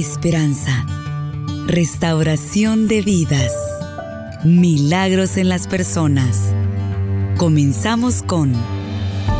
esperanza, 0.00 0.86
restauración 1.66 2.86
de 2.86 3.02
vidas, 3.02 3.52
milagros 4.44 5.36
en 5.36 5.48
las 5.48 5.66
personas. 5.66 6.52
Comenzamos 7.36 8.22
con 8.22 8.52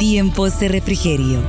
Tiempos 0.01 0.59
de 0.59 0.67
Refrigerio. 0.67 1.41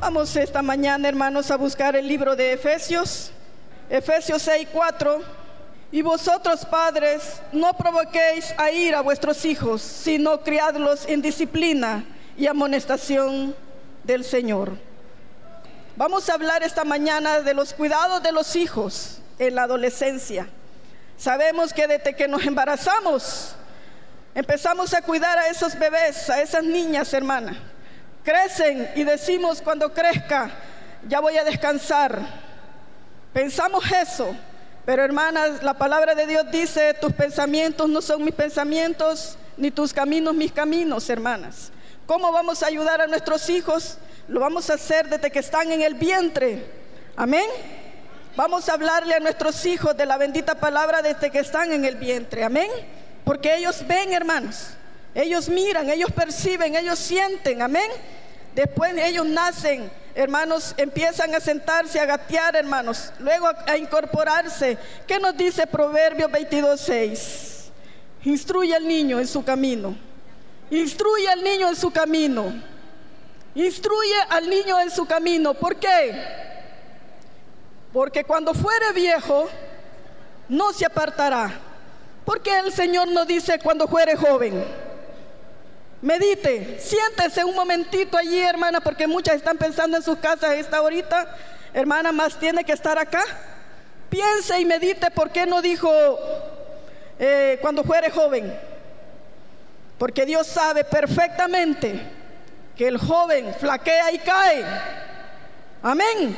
Vamos 0.00 0.34
esta 0.34 0.62
mañana, 0.62 1.08
hermanos, 1.08 1.48
a 1.52 1.56
buscar 1.56 1.94
el 1.94 2.08
libro 2.08 2.34
de 2.34 2.54
Efesios, 2.54 3.30
Efesios 3.88 4.42
6, 4.42 4.66
4 4.72 5.20
y 5.92 6.02
vosotros, 6.02 6.66
padres, 6.66 7.40
no 7.52 7.72
provoquéis 7.74 8.52
a 8.58 8.72
ir 8.72 8.96
a 8.96 9.00
vuestros 9.00 9.44
hijos, 9.44 9.80
sino 9.80 10.40
criadlos 10.40 11.06
en 11.06 11.22
disciplina 11.22 12.04
y 12.36 12.46
amonestación 12.46 13.54
del 14.04 14.24
Señor. 14.24 14.72
Vamos 15.96 16.28
a 16.28 16.34
hablar 16.34 16.62
esta 16.62 16.84
mañana 16.84 17.40
de 17.40 17.54
los 17.54 17.74
cuidados 17.74 18.22
de 18.22 18.32
los 18.32 18.56
hijos 18.56 19.18
en 19.38 19.54
la 19.54 19.64
adolescencia. 19.64 20.48
Sabemos 21.16 21.72
que 21.72 21.86
desde 21.86 22.16
que 22.16 22.26
nos 22.26 22.44
embarazamos, 22.44 23.54
empezamos 24.34 24.94
a 24.94 25.02
cuidar 25.02 25.38
a 25.38 25.48
esos 25.48 25.78
bebés, 25.78 26.30
a 26.30 26.40
esas 26.40 26.64
niñas, 26.64 27.12
hermana. 27.12 27.56
Crecen 28.24 28.90
y 28.94 29.04
decimos 29.04 29.60
cuando 29.60 29.92
crezca, 29.92 30.50
ya 31.06 31.20
voy 31.20 31.36
a 31.36 31.44
descansar. 31.44 32.18
Pensamos 33.32 33.84
eso, 33.90 34.34
pero 34.84 35.04
hermanas, 35.04 35.62
la 35.62 35.74
palabra 35.74 36.14
de 36.14 36.26
Dios 36.26 36.50
dice, 36.50 36.94
tus 36.94 37.12
pensamientos 37.12 37.88
no 37.88 38.00
son 38.00 38.24
mis 38.24 38.34
pensamientos, 38.34 39.36
ni 39.56 39.70
tus 39.70 39.92
caminos 39.92 40.34
mis 40.34 40.52
caminos, 40.52 41.08
hermanas. 41.10 41.70
¿Cómo 42.06 42.32
vamos 42.32 42.62
a 42.62 42.66
ayudar 42.66 43.00
a 43.00 43.06
nuestros 43.06 43.48
hijos? 43.50 43.98
Lo 44.28 44.40
vamos 44.40 44.70
a 44.70 44.74
hacer 44.74 45.08
desde 45.08 45.30
que 45.30 45.38
están 45.38 45.70
en 45.72 45.82
el 45.82 45.94
vientre. 45.94 46.64
Amén. 47.16 47.46
Vamos 48.36 48.68
a 48.68 48.74
hablarle 48.74 49.14
a 49.14 49.20
nuestros 49.20 49.64
hijos 49.66 49.96
de 49.96 50.06
la 50.06 50.16
bendita 50.16 50.54
palabra 50.54 51.02
desde 51.02 51.30
que 51.30 51.40
están 51.40 51.72
en 51.72 51.84
el 51.84 51.96
vientre. 51.96 52.44
Amén. 52.44 52.70
Porque 53.24 53.54
ellos 53.54 53.86
ven, 53.86 54.12
hermanos. 54.12 54.70
Ellos 55.14 55.48
miran, 55.48 55.90
ellos 55.90 56.10
perciben, 56.10 56.74
ellos 56.76 56.98
sienten. 56.98 57.62
Amén. 57.62 57.90
Después 58.54 58.94
ellos 58.96 59.26
nacen 59.26 59.90
hermanos, 60.14 60.74
empiezan 60.76 61.34
a 61.34 61.40
sentarse, 61.40 61.98
a 62.00 62.06
gatear, 62.06 62.56
hermanos, 62.56 63.12
luego 63.18 63.48
a, 63.66 63.76
incorporarse. 63.76 64.76
¿Qué 65.06 65.18
nos 65.18 65.36
dice 65.36 65.66
Proverbios 65.66 66.30
22.6? 66.30 67.70
Instruye 68.24 68.74
al 68.74 68.86
niño 68.86 69.18
en 69.18 69.26
su 69.26 69.44
camino. 69.44 69.96
Instruye 70.72 71.28
al 71.28 71.44
niño 71.44 71.68
en 71.68 71.76
su 71.76 71.90
camino. 71.90 72.50
Instruye 73.54 74.14
al 74.30 74.48
niño 74.48 74.80
en 74.80 74.90
su 74.90 75.04
camino. 75.04 75.52
¿Por 75.52 75.76
qué? 75.76 76.18
Porque 77.92 78.24
cuando 78.24 78.54
fuere 78.54 78.90
viejo, 78.94 79.50
no 80.48 80.72
se 80.72 80.86
apartará. 80.86 81.50
Porque 82.24 82.58
el 82.58 82.72
Señor 82.72 83.08
nos 83.08 83.26
dice 83.26 83.58
cuando 83.58 83.86
fuere 83.86 84.16
joven. 84.16 84.64
Medite, 86.00 86.80
siéntese 86.80 87.44
un 87.44 87.54
momentito 87.54 88.16
allí, 88.16 88.40
hermana, 88.40 88.80
porque 88.80 89.06
muchas 89.06 89.36
están 89.36 89.58
pensando 89.58 89.98
en 89.98 90.02
sus 90.02 90.16
casas 90.16 90.54
esta 90.54 90.78
ahorita. 90.78 91.36
Hermana, 91.74 92.12
más 92.12 92.38
tiene 92.38 92.64
que 92.64 92.72
estar 92.72 92.98
acá. 92.98 93.22
Piense 94.08 94.58
y 94.58 94.64
medite 94.64 95.10
por 95.10 95.28
qué 95.32 95.44
no 95.44 95.60
dijo 95.60 95.92
eh, 97.18 97.58
cuando 97.60 97.84
fuere 97.84 98.10
joven. 98.10 98.71
Porque 100.02 100.26
Dios 100.26 100.48
sabe 100.48 100.82
perfectamente 100.82 102.02
que 102.74 102.88
el 102.88 102.98
joven 102.98 103.54
flaquea 103.54 104.10
y 104.10 104.18
cae. 104.18 104.64
Amén. 105.80 106.36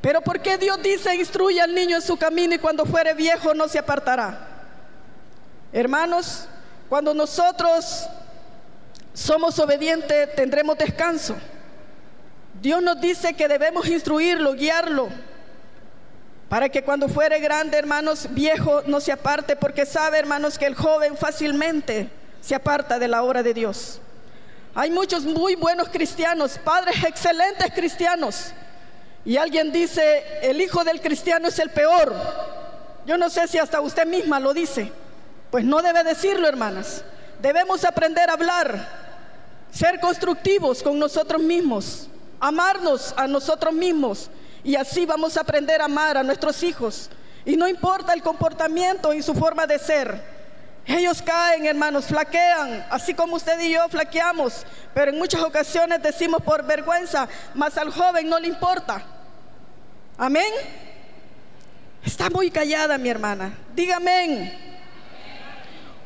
Pero 0.00 0.20
¿por 0.20 0.40
qué 0.40 0.56
Dios 0.56 0.80
dice 0.80 1.16
instruye 1.16 1.60
al 1.60 1.74
niño 1.74 1.96
en 1.96 2.02
su 2.02 2.16
camino 2.16 2.54
y 2.54 2.60
cuando 2.60 2.86
fuere 2.86 3.12
viejo 3.12 3.54
no 3.54 3.66
se 3.66 3.80
apartará? 3.80 4.46
Hermanos, 5.72 6.46
cuando 6.88 7.12
nosotros 7.12 8.06
somos 9.12 9.58
obedientes, 9.58 10.32
tendremos 10.36 10.78
descanso. 10.78 11.34
Dios 12.62 12.80
nos 12.80 13.00
dice 13.00 13.34
que 13.34 13.48
debemos 13.48 13.88
instruirlo, 13.88 14.54
guiarlo, 14.54 15.08
para 16.48 16.68
que 16.68 16.84
cuando 16.84 17.08
fuere 17.08 17.40
grande, 17.40 17.78
hermanos, 17.78 18.28
viejo, 18.30 18.82
no 18.86 19.00
se 19.00 19.10
aparte, 19.10 19.56
porque 19.56 19.84
sabe, 19.84 20.20
hermanos, 20.20 20.56
que 20.56 20.66
el 20.66 20.76
joven 20.76 21.16
fácilmente 21.16 22.22
se 22.44 22.54
aparta 22.54 22.98
de 22.98 23.08
la 23.08 23.22
obra 23.22 23.42
de 23.42 23.54
Dios. 23.54 24.00
Hay 24.74 24.90
muchos 24.90 25.24
muy 25.24 25.54
buenos 25.54 25.88
cristianos, 25.88 26.58
padres 26.58 27.02
excelentes 27.02 27.72
cristianos, 27.74 28.52
y 29.24 29.38
alguien 29.38 29.72
dice, 29.72 30.22
el 30.42 30.60
hijo 30.60 30.84
del 30.84 31.00
cristiano 31.00 31.48
es 31.48 31.58
el 31.58 31.70
peor. 31.70 32.14
Yo 33.06 33.16
no 33.16 33.30
sé 33.30 33.48
si 33.48 33.56
hasta 33.56 33.80
usted 33.80 34.06
misma 34.06 34.38
lo 34.40 34.52
dice. 34.52 34.92
Pues 35.50 35.64
no 35.64 35.80
debe 35.80 36.04
decirlo, 36.04 36.46
hermanas. 36.46 37.02
Debemos 37.40 37.84
aprender 37.84 38.28
a 38.28 38.34
hablar 38.34 39.04
ser 39.70 39.98
constructivos 39.98 40.82
con 40.82 40.98
nosotros 40.98 41.42
mismos, 41.42 42.08
amarnos 42.38 43.14
a 43.16 43.26
nosotros 43.26 43.72
mismos 43.72 44.30
y 44.62 44.76
así 44.76 45.04
vamos 45.04 45.36
a 45.36 45.40
aprender 45.40 45.80
a 45.80 45.86
amar 45.86 46.18
a 46.18 46.22
nuestros 46.22 46.62
hijos. 46.62 47.08
Y 47.44 47.56
no 47.56 47.66
importa 47.66 48.12
el 48.12 48.22
comportamiento 48.22 49.14
y 49.14 49.22
su 49.22 49.34
forma 49.34 49.66
de 49.66 49.78
ser. 49.78 50.33
Ellos 50.86 51.22
caen, 51.22 51.64
hermanos, 51.66 52.06
flaquean, 52.06 52.86
así 52.90 53.14
como 53.14 53.36
usted 53.36 53.58
y 53.60 53.72
yo 53.72 53.88
flaqueamos, 53.88 54.66
pero 54.92 55.10
en 55.10 55.18
muchas 55.18 55.42
ocasiones 55.42 56.02
decimos 56.02 56.42
por 56.42 56.62
vergüenza, 56.62 57.26
mas 57.54 57.78
al 57.78 57.90
joven 57.90 58.28
no 58.28 58.38
le 58.38 58.48
importa. 58.48 59.02
Amén. 60.18 60.52
Está 62.04 62.28
muy 62.28 62.50
callada 62.50 62.98
mi 62.98 63.08
hermana. 63.08 63.56
Dígame. 63.74 64.63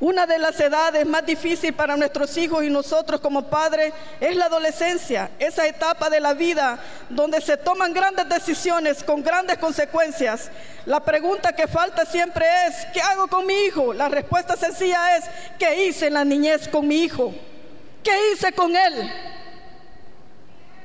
Una 0.00 0.26
de 0.26 0.38
las 0.38 0.58
edades 0.60 1.04
más 1.04 1.26
difíciles 1.26 1.74
para 1.74 1.96
nuestros 1.96 2.36
hijos 2.36 2.62
y 2.62 2.70
nosotros 2.70 3.20
como 3.20 3.42
padres 3.50 3.92
es 4.20 4.36
la 4.36 4.44
adolescencia, 4.44 5.30
esa 5.40 5.66
etapa 5.66 6.08
de 6.08 6.20
la 6.20 6.34
vida 6.34 6.78
donde 7.08 7.40
se 7.40 7.56
toman 7.56 7.92
grandes 7.92 8.28
decisiones 8.28 9.02
con 9.02 9.24
grandes 9.24 9.58
consecuencias. 9.58 10.50
La 10.86 11.00
pregunta 11.00 11.52
que 11.52 11.66
falta 11.66 12.04
siempre 12.04 12.46
es, 12.68 12.86
¿qué 12.92 13.00
hago 13.00 13.26
con 13.26 13.44
mi 13.44 13.54
hijo? 13.64 13.92
La 13.92 14.08
respuesta 14.08 14.56
sencilla 14.56 15.16
es, 15.16 15.24
¿qué 15.58 15.86
hice 15.86 16.06
en 16.06 16.14
la 16.14 16.24
niñez 16.24 16.68
con 16.68 16.86
mi 16.86 17.02
hijo? 17.02 17.34
¿Qué 18.04 18.32
hice 18.32 18.52
con 18.52 18.76
él? 18.76 19.12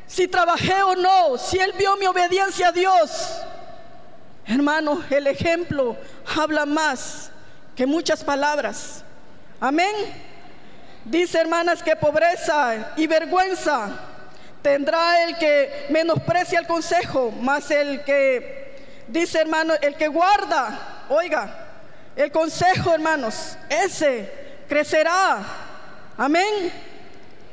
Si 0.07 0.27
trabajé 0.27 0.81
o 0.81 0.95
no, 0.95 1.37
si 1.37 1.59
él 1.59 1.73
vio 1.77 1.95
mi 1.97 2.07
obediencia 2.07 2.69
a 2.69 2.71
Dios. 2.71 3.41
Hermano, 4.47 5.03
el 5.11 5.27
ejemplo 5.27 5.95
habla 6.35 6.65
más 6.65 7.29
que 7.75 7.85
muchas 7.85 8.23
palabras. 8.23 9.03
Amén. 9.59 9.93
Dice 11.05 11.39
hermanas 11.39 11.83
que 11.83 11.95
pobreza 11.95 12.93
y 12.95 13.07
vergüenza 13.07 13.89
tendrá 14.61 15.23
el 15.25 15.37
que 15.37 15.87
menosprecia 15.89 16.59
el 16.59 16.67
consejo, 16.67 17.31
más 17.31 17.69
el 17.69 18.03
que, 18.03 18.77
dice 19.09 19.41
hermano, 19.41 19.73
el 19.81 19.95
que 19.95 20.07
guarda, 20.07 21.05
oiga, 21.09 21.67
el 22.15 22.31
consejo 22.31 22.93
hermanos, 22.93 23.57
ese 23.69 24.31
crecerá. 24.69 25.43
Amén. 26.17 26.71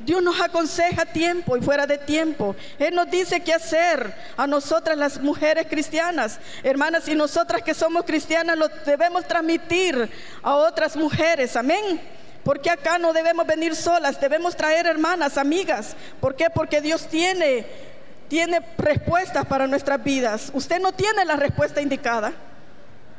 Dios 0.05 0.23
nos 0.23 0.41
aconseja 0.41 1.05
tiempo 1.05 1.57
y 1.57 1.61
fuera 1.61 1.87
de 1.87 1.99
tiempo. 1.99 2.57
Él 2.79 2.95
nos 2.95 3.11
dice 3.11 3.41
qué 3.41 3.53
hacer 3.53 4.15
a 4.37 4.47
nosotras 4.47 4.97
las 4.97 5.21
mujeres 5.21 5.67
cristianas. 5.69 6.39
Hermanas, 6.63 7.07
y 7.09 7.15
nosotras 7.15 7.63
que 7.63 7.75
somos 7.75 8.05
cristianas 8.05 8.57
lo 8.57 8.69
debemos 8.69 9.27
transmitir 9.27 10.11
a 10.43 10.55
otras 10.55 10.97
mujeres. 10.97 11.55
Amén. 11.57 12.01
Porque 12.43 12.71
acá 12.71 12.99
no 12.99 13.13
debemos 13.13 13.47
venir 13.47 13.77
solas, 13.77 14.21
debemos 14.21 14.57
traer 14.57 14.87
hermanas, 14.87 15.37
amigas. 15.37 15.95
¿Por 16.21 16.35
qué? 16.35 16.49
Porque 16.49 16.81
Dios 16.81 17.07
tiene, 17.07 17.67
tiene 18.29 18.61
respuestas 18.79 19.45
para 19.45 19.67
nuestras 19.67 20.03
vidas. 20.03 20.51
Usted 20.55 20.81
no 20.81 20.93
tiene 20.93 21.25
la 21.27 21.37
respuesta 21.37 21.83
indicada. 21.83 22.33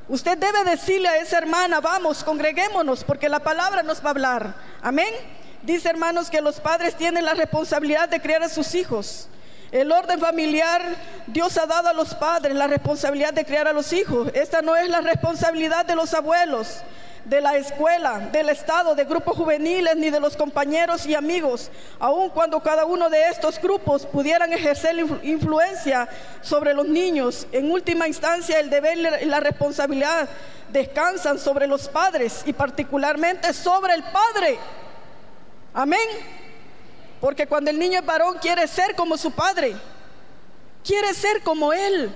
Usted 0.07 0.37
debe 0.37 0.63
decirle 0.63 1.07
a 1.07 1.17
esa 1.17 1.37
hermana, 1.37 1.79
vamos, 1.79 2.23
congreguémonos, 2.23 3.03
porque 3.03 3.29
la 3.29 3.39
palabra 3.39 3.83
nos 3.83 4.03
va 4.03 4.07
a 4.07 4.09
hablar. 4.09 4.55
Amén. 4.81 5.13
Dice 5.63 5.89
hermanos 5.89 6.29
que 6.29 6.41
los 6.41 6.59
padres 6.59 6.95
tienen 6.95 7.23
la 7.23 7.35
responsabilidad 7.35 8.09
de 8.09 8.19
criar 8.19 8.41
a 8.41 8.49
sus 8.49 8.73
hijos. 8.73 9.27
El 9.71 9.91
orden 9.91 10.19
familiar, 10.19 10.81
Dios 11.27 11.57
ha 11.57 11.65
dado 11.65 11.89
a 11.89 11.93
los 11.93 12.15
padres 12.15 12.55
la 12.55 12.67
responsabilidad 12.67 13.31
de 13.33 13.45
criar 13.45 13.67
a 13.67 13.73
los 13.73 13.93
hijos. 13.93 14.29
Esta 14.33 14.61
no 14.61 14.75
es 14.75 14.89
la 14.89 15.01
responsabilidad 15.01 15.85
de 15.85 15.95
los 15.95 16.13
abuelos, 16.13 16.81
de 17.25 17.39
la 17.39 17.55
escuela, 17.55 18.19
del 18.31 18.49
Estado, 18.49 18.95
de 18.95 19.05
grupos 19.05 19.37
juveniles, 19.37 19.95
ni 19.95 20.09
de 20.09 20.19
los 20.19 20.35
compañeros 20.35 21.05
y 21.05 21.13
amigos, 21.13 21.69
aun 21.99 22.31
cuando 22.31 22.61
cada 22.61 22.85
uno 22.85 23.09
de 23.09 23.29
estos 23.29 23.61
grupos 23.61 24.05
pudieran 24.07 24.51
ejercer 24.51 24.97
influencia 25.21 26.09
sobre 26.41 26.73
los 26.73 26.87
niños. 26.87 27.47
En 27.51 27.71
última 27.71 28.07
instancia, 28.07 28.59
el 28.59 28.69
deber 28.71 29.21
y 29.21 29.25
la 29.25 29.39
responsabilidad 29.39 30.27
descansan 30.73 31.37
sobre 31.37 31.67
los 31.67 31.87
padres 31.87 32.41
y 32.45 32.53
particularmente 32.53 33.53
sobre 33.53 33.93
el 33.93 34.03
padre. 34.03 34.57
Amén. 35.73 36.07
Porque 37.19 37.47
cuando 37.47 37.69
el 37.69 37.77
niño 37.77 37.99
es 37.99 38.05
varón 38.05 38.37
quiere 38.41 38.67
ser 38.67 38.95
como 38.95 39.15
su 39.15 39.31
padre, 39.31 39.75
quiere 40.83 41.13
ser 41.13 41.41
como 41.43 41.71
él, 41.71 42.13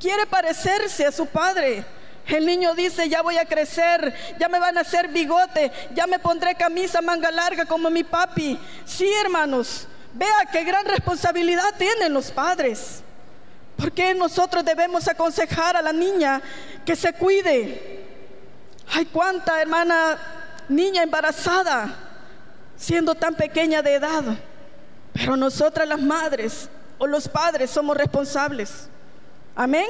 quiere 0.00 0.26
parecerse 0.26 1.06
a 1.06 1.12
su 1.12 1.26
padre. 1.26 1.84
El 2.26 2.44
niño 2.44 2.74
dice, 2.74 3.08
ya 3.08 3.22
voy 3.22 3.38
a 3.38 3.44
crecer, 3.44 4.12
ya 4.36 4.48
me 4.48 4.58
van 4.58 4.76
a 4.76 4.80
hacer 4.80 5.08
bigote, 5.08 5.70
ya 5.94 6.08
me 6.08 6.18
pondré 6.18 6.56
camisa 6.56 7.00
manga 7.00 7.30
larga 7.30 7.66
como 7.66 7.88
mi 7.88 8.02
papi. 8.02 8.58
Sí, 8.84 9.08
hermanos, 9.22 9.86
vea 10.12 10.48
qué 10.50 10.64
gran 10.64 10.84
responsabilidad 10.86 11.74
tienen 11.78 12.12
los 12.12 12.32
padres. 12.32 13.02
Porque 13.76 14.12
nosotros 14.14 14.64
debemos 14.64 15.06
aconsejar 15.06 15.76
a 15.76 15.82
la 15.82 15.92
niña 15.92 16.42
que 16.84 16.96
se 16.96 17.12
cuide. 17.12 18.04
Hay 18.92 19.04
cuánta 19.06 19.60
hermana 19.62 20.18
niña 20.68 21.04
embarazada 21.04 22.05
siendo 22.76 23.14
tan 23.14 23.34
pequeña 23.34 23.82
de 23.82 23.94
edad. 23.94 24.22
Pero 25.12 25.36
nosotras 25.36 25.88
las 25.88 26.00
madres 26.00 26.68
o 26.98 27.06
los 27.06 27.28
padres 27.28 27.70
somos 27.70 27.96
responsables. 27.96 28.88
Amén. 29.54 29.86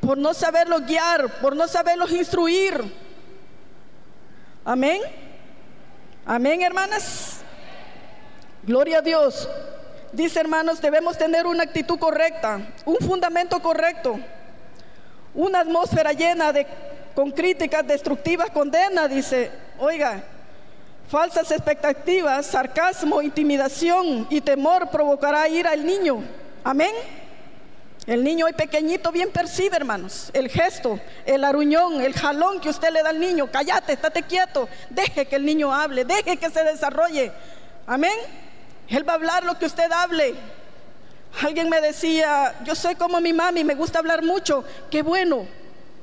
Por 0.00 0.18
no 0.18 0.34
saberlos 0.34 0.86
guiar, 0.86 1.40
por 1.40 1.54
no 1.54 1.68
saberlos 1.68 2.10
instruir. 2.10 2.82
Amén. 4.64 5.00
Amén, 6.26 6.62
hermanas. 6.62 7.40
Gloria 8.62 8.98
a 8.98 9.02
Dios. 9.02 9.48
Dice, 10.12 10.40
hermanos, 10.40 10.80
debemos 10.80 11.16
tener 11.16 11.46
una 11.46 11.62
actitud 11.62 11.98
correcta, 11.98 12.60
un 12.84 12.96
fundamento 12.96 13.60
correcto, 13.60 14.18
una 15.34 15.60
atmósfera 15.60 16.12
llena 16.12 16.52
de 16.52 16.66
con 17.14 17.30
críticas 17.30 17.86
destructivas, 17.86 18.50
condena, 18.50 19.06
dice, 19.06 19.50
oiga, 19.78 20.22
falsas 21.10 21.50
expectativas, 21.50 22.46
sarcasmo, 22.46 23.20
intimidación 23.20 24.28
y 24.30 24.40
temor 24.40 24.90
provocará 24.90 25.48
ira 25.48 25.72
al 25.72 25.84
niño. 25.84 26.22
Amén. 26.62 26.94
El 28.06 28.22
niño 28.22 28.46
hoy 28.46 28.52
pequeñito 28.52 29.10
bien 29.10 29.30
percibe, 29.30 29.76
hermanos, 29.76 30.30
el 30.32 30.48
gesto, 30.48 31.00
el 31.26 31.44
aruñón, 31.44 32.00
el 32.00 32.14
jalón 32.14 32.60
que 32.60 32.68
usted 32.68 32.90
le 32.90 33.02
da 33.02 33.10
al 33.10 33.18
niño. 33.18 33.48
Cállate, 33.50 33.94
estate 33.94 34.22
quieto, 34.22 34.68
deje 34.88 35.26
que 35.26 35.36
el 35.36 35.44
niño 35.44 35.74
hable, 35.74 36.04
deje 36.04 36.36
que 36.36 36.48
se 36.48 36.62
desarrolle. 36.62 37.32
Amén. 37.86 38.16
Él 38.88 39.06
va 39.06 39.14
a 39.14 39.16
hablar 39.16 39.44
lo 39.44 39.58
que 39.58 39.66
usted 39.66 39.90
hable. 39.90 40.34
Alguien 41.42 41.68
me 41.68 41.80
decía, 41.80 42.54
yo 42.64 42.76
soy 42.76 42.94
como 42.94 43.20
mi 43.20 43.32
mami, 43.32 43.64
me 43.64 43.74
gusta 43.74 43.98
hablar 43.98 44.22
mucho. 44.22 44.64
Qué 44.90 45.02
bueno, 45.02 45.46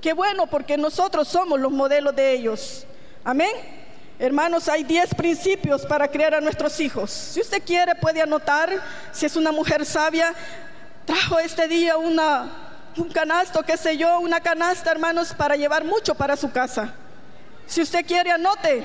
qué 0.01 0.12
bueno, 0.12 0.48
porque 0.48 0.77
nosotros 0.77 1.30
somos 1.30 1.60
los 1.60 1.71
modelos 1.71 2.13
de 2.13 2.33
ellos. 2.33 2.86
Amén. 3.24 3.87
Hermanos, 4.19 4.67
hay 4.67 4.83
10 4.83 5.13
principios 5.13 5.85
para 5.85 6.07
criar 6.07 6.33
a 6.33 6.41
nuestros 6.41 6.79
hijos. 6.79 7.11
Si 7.11 7.39
usted 7.39 7.61
quiere, 7.63 7.93
puede 7.93 8.19
anotar. 8.19 8.69
Si 9.11 9.27
es 9.27 9.35
una 9.35 9.51
mujer 9.51 9.85
sabia, 9.85 10.33
trajo 11.05 11.37
este 11.37 11.67
día 11.67 11.97
una, 11.97 12.49
un 12.97 13.09
canasto, 13.09 13.61
qué 13.61 13.77
sé 13.77 13.95
yo, 13.95 14.19
una 14.19 14.39
canasta, 14.39 14.89
hermanos, 14.91 15.35
para 15.35 15.55
llevar 15.55 15.83
mucho 15.83 16.15
para 16.15 16.35
su 16.35 16.51
casa. 16.51 16.95
Si 17.67 17.79
usted 17.79 18.03
quiere, 18.07 18.31
anote. 18.31 18.83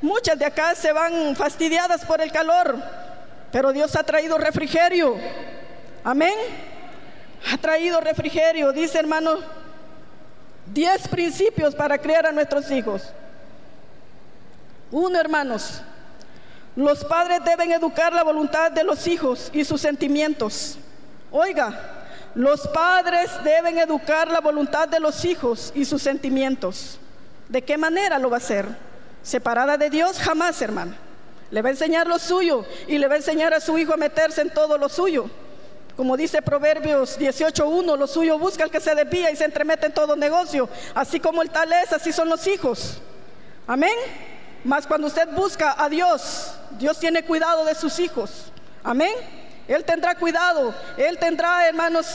Muchas 0.00 0.38
de 0.38 0.44
acá 0.44 0.74
se 0.76 0.92
van 0.92 1.34
fastidiadas 1.34 2.04
por 2.04 2.20
el 2.20 2.30
calor. 2.30 2.80
Pero 3.50 3.72
Dios 3.72 3.96
ha 3.96 4.04
traído 4.04 4.38
refrigerio. 4.38 5.16
Amén. 6.04 6.34
Ha 7.52 7.58
traído 7.58 8.00
refrigerio. 8.00 8.72
Dice 8.72 9.00
hermano, 9.00 9.38
diez 10.66 11.08
principios 11.08 11.74
para 11.74 11.98
criar 11.98 12.26
a 12.26 12.32
nuestros 12.32 12.70
hijos. 12.70 13.12
Uno, 14.90 15.18
hermanos, 15.18 15.82
los 16.76 17.04
padres 17.04 17.44
deben 17.44 17.72
educar 17.72 18.12
la 18.12 18.24
voluntad 18.24 18.72
de 18.72 18.84
los 18.84 19.06
hijos 19.06 19.50
y 19.52 19.64
sus 19.64 19.80
sentimientos. 19.80 20.78
Oiga, 21.30 22.00
los 22.34 22.66
padres 22.68 23.30
deben 23.44 23.78
educar 23.78 24.28
la 24.28 24.40
voluntad 24.40 24.88
de 24.88 25.00
los 25.00 25.24
hijos 25.24 25.72
y 25.74 25.84
sus 25.84 26.02
sentimientos. 26.02 26.98
¿De 27.48 27.62
qué 27.62 27.76
manera 27.76 28.18
lo 28.18 28.30
va 28.30 28.36
a 28.36 28.38
hacer? 28.38 28.66
Separada 29.22 29.76
de 29.76 29.90
Dios, 29.90 30.18
jamás, 30.18 30.62
hermano. 30.62 30.94
Le 31.50 31.62
va 31.62 31.68
a 31.68 31.72
enseñar 31.72 32.06
lo 32.06 32.18
suyo 32.18 32.64
y 32.86 32.98
le 32.98 33.08
va 33.08 33.14
a 33.14 33.18
enseñar 33.18 33.52
a 33.52 33.60
su 33.60 33.76
hijo 33.76 33.92
a 33.92 33.96
meterse 33.96 34.40
en 34.40 34.50
todo 34.50 34.78
lo 34.78 34.88
suyo. 34.88 35.28
Como 35.96 36.16
dice 36.16 36.40
Proverbios 36.40 37.18
18.1, 37.18 37.98
lo 37.98 38.06
suyo 38.06 38.38
busca 38.38 38.64
el 38.64 38.70
que 38.70 38.80
se 38.80 38.94
desvía 38.94 39.30
y 39.30 39.36
se 39.36 39.44
entremete 39.44 39.86
en 39.86 39.92
todo 39.92 40.14
negocio. 40.14 40.68
Así 40.94 41.18
como 41.18 41.42
el 41.42 41.50
tal 41.50 41.72
es, 41.72 41.92
así 41.92 42.12
son 42.12 42.28
los 42.28 42.46
hijos. 42.46 42.98
Amén. 43.66 43.92
Mas 44.64 44.86
cuando 44.86 45.06
usted 45.06 45.28
busca 45.28 45.74
a 45.78 45.88
Dios, 45.88 46.52
Dios 46.78 46.98
tiene 46.98 47.24
cuidado 47.24 47.64
de 47.64 47.74
sus 47.74 47.98
hijos. 47.98 48.52
Amén. 48.82 49.12
Él 49.66 49.84
tendrá 49.84 50.14
cuidado. 50.14 50.74
Él 50.96 51.18
tendrá, 51.18 51.66
hermanos, 51.66 52.06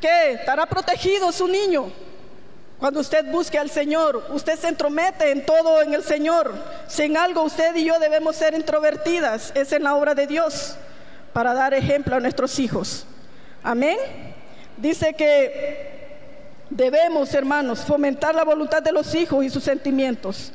que 0.00 0.32
estará 0.32 0.66
protegido 0.66 1.32
su 1.32 1.48
niño. 1.48 1.90
Cuando 2.78 3.00
usted 3.00 3.24
busque 3.30 3.58
al 3.58 3.70
Señor, 3.70 4.26
usted 4.30 4.58
se 4.58 4.68
entromete 4.68 5.30
en 5.30 5.46
todo 5.46 5.80
en 5.80 5.94
el 5.94 6.02
Señor. 6.02 6.52
Si 6.88 7.02
en 7.02 7.16
algo 7.16 7.42
usted 7.42 7.74
y 7.74 7.84
yo 7.84 7.98
debemos 7.98 8.36
ser 8.36 8.52
introvertidas, 8.54 9.52
es 9.54 9.72
en 9.72 9.82
la 9.82 9.94
obra 9.94 10.14
de 10.14 10.26
Dios 10.26 10.76
para 11.32 11.54
dar 11.54 11.72
ejemplo 11.72 12.16
a 12.16 12.20
nuestros 12.20 12.58
hijos. 12.58 13.06
Amén. 13.62 13.96
Dice 14.76 15.14
que 15.14 15.94
debemos, 16.68 17.32
hermanos, 17.32 17.80
fomentar 17.80 18.34
la 18.34 18.44
voluntad 18.44 18.82
de 18.82 18.92
los 18.92 19.14
hijos 19.14 19.42
y 19.42 19.48
sus 19.48 19.64
sentimientos. 19.64 20.52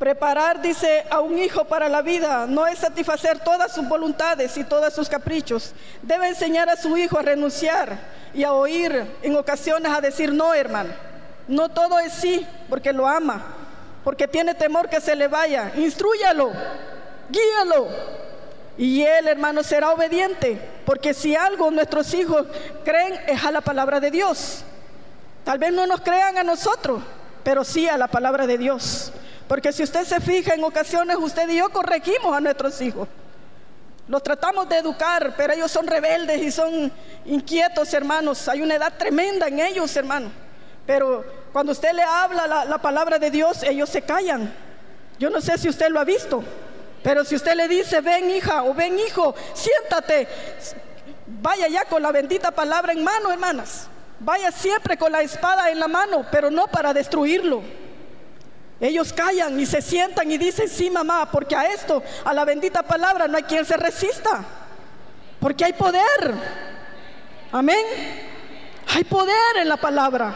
Preparar, 0.00 0.62
dice, 0.62 1.04
a 1.10 1.20
un 1.20 1.38
hijo 1.38 1.66
para 1.66 1.86
la 1.86 2.00
vida 2.00 2.46
no 2.48 2.66
es 2.66 2.78
satisfacer 2.78 3.38
todas 3.40 3.74
sus 3.74 3.86
voluntades 3.86 4.56
y 4.56 4.64
todos 4.64 4.94
sus 4.94 5.10
caprichos. 5.10 5.74
Debe 6.00 6.26
enseñar 6.26 6.70
a 6.70 6.76
su 6.76 6.96
hijo 6.96 7.18
a 7.18 7.22
renunciar 7.22 7.98
y 8.32 8.42
a 8.42 8.54
oír 8.54 9.04
en 9.20 9.36
ocasiones 9.36 9.92
a 9.92 10.00
decir 10.00 10.32
no, 10.32 10.54
hermano. 10.54 10.94
No 11.48 11.68
todo 11.68 11.98
es 11.98 12.14
sí, 12.14 12.46
porque 12.70 12.94
lo 12.94 13.06
ama, 13.06 13.44
porque 14.02 14.26
tiene 14.26 14.54
temor 14.54 14.88
que 14.88 15.02
se 15.02 15.14
le 15.14 15.28
vaya. 15.28 15.70
Instrúyalo, 15.76 16.50
guíalo. 17.28 17.88
Y 18.78 19.02
él, 19.02 19.28
hermano, 19.28 19.62
será 19.62 19.92
obediente, 19.92 20.58
porque 20.86 21.12
si 21.12 21.36
algo 21.36 21.70
nuestros 21.70 22.14
hijos 22.14 22.46
creen 22.86 23.20
es 23.26 23.44
a 23.44 23.50
la 23.50 23.60
palabra 23.60 24.00
de 24.00 24.10
Dios. 24.10 24.64
Tal 25.44 25.58
vez 25.58 25.74
no 25.74 25.86
nos 25.86 26.00
crean 26.00 26.38
a 26.38 26.42
nosotros, 26.42 27.02
pero 27.44 27.64
sí 27.64 27.86
a 27.86 27.98
la 27.98 28.08
palabra 28.08 28.46
de 28.46 28.56
Dios. 28.56 29.12
Porque 29.50 29.72
si 29.72 29.82
usted 29.82 30.04
se 30.04 30.20
fija 30.20 30.54
en 30.54 30.62
ocasiones, 30.62 31.16
usted 31.18 31.48
y 31.48 31.56
yo 31.56 31.70
corregimos 31.70 32.32
a 32.32 32.40
nuestros 32.40 32.80
hijos. 32.82 33.08
Los 34.06 34.22
tratamos 34.22 34.68
de 34.68 34.78
educar, 34.78 35.34
pero 35.36 35.52
ellos 35.52 35.72
son 35.72 35.88
rebeldes 35.88 36.40
y 36.40 36.52
son 36.52 36.92
inquietos, 37.24 37.92
hermanos. 37.92 38.46
Hay 38.46 38.62
una 38.62 38.76
edad 38.76 38.92
tremenda 38.96 39.48
en 39.48 39.58
ellos, 39.58 39.96
hermanos. 39.96 40.30
Pero 40.86 41.24
cuando 41.52 41.72
usted 41.72 41.90
le 41.90 42.02
habla 42.04 42.64
la, 42.64 42.78
palabra 42.78 43.18
de 43.18 43.28
Dios, 43.28 43.64
ellos 43.64 43.88
se 43.88 44.02
callan. 44.02 44.54
Yo 45.18 45.30
no 45.30 45.40
sé 45.40 45.58
si 45.58 45.68
usted 45.68 45.88
lo 45.88 45.98
ha 45.98 46.04
visto, 46.04 46.44
pero 47.02 47.24
si 47.24 47.34
usted 47.34 47.56
le 47.56 47.66
dice, 47.66 48.00
ven 48.02 48.30
hija 48.30 48.62
o 48.62 48.72
ven 48.72 49.00
hijo, 49.00 49.34
siéntate, 49.54 50.28
vaya 51.26 51.66
ya 51.66 51.86
con 51.86 52.00
la 52.00 52.12
bendita 52.12 52.52
palabra 52.52 52.92
en 52.92 53.02
mano, 53.02 53.32
hermanas. 53.32 53.88
Vaya 54.20 54.52
siempre 54.52 54.96
con 54.96 55.10
la 55.10 55.22
espada 55.22 55.72
en 55.72 55.80
la 55.80 55.88
mano, 55.88 56.24
pero 56.30 56.52
no 56.52 56.68
para 56.68 56.94
destruirlo. 56.94 57.89
Ellos 58.80 59.12
callan 59.12 59.60
y 59.60 59.66
se 59.66 59.82
sientan 59.82 60.30
y 60.30 60.38
dicen, 60.38 60.68
sí 60.68 60.88
mamá, 60.90 61.30
porque 61.30 61.54
a 61.54 61.66
esto, 61.66 62.02
a 62.24 62.32
la 62.32 62.44
bendita 62.44 62.82
palabra, 62.82 63.28
no 63.28 63.36
hay 63.36 63.42
quien 63.42 63.64
se 63.64 63.76
resista. 63.76 64.42
Porque 65.38 65.64
hay 65.64 65.72
poder. 65.74 66.34
Amén. 67.52 67.84
Hay 68.94 69.04
poder 69.04 69.56
en 69.60 69.68
la 69.68 69.76
palabra. 69.76 70.32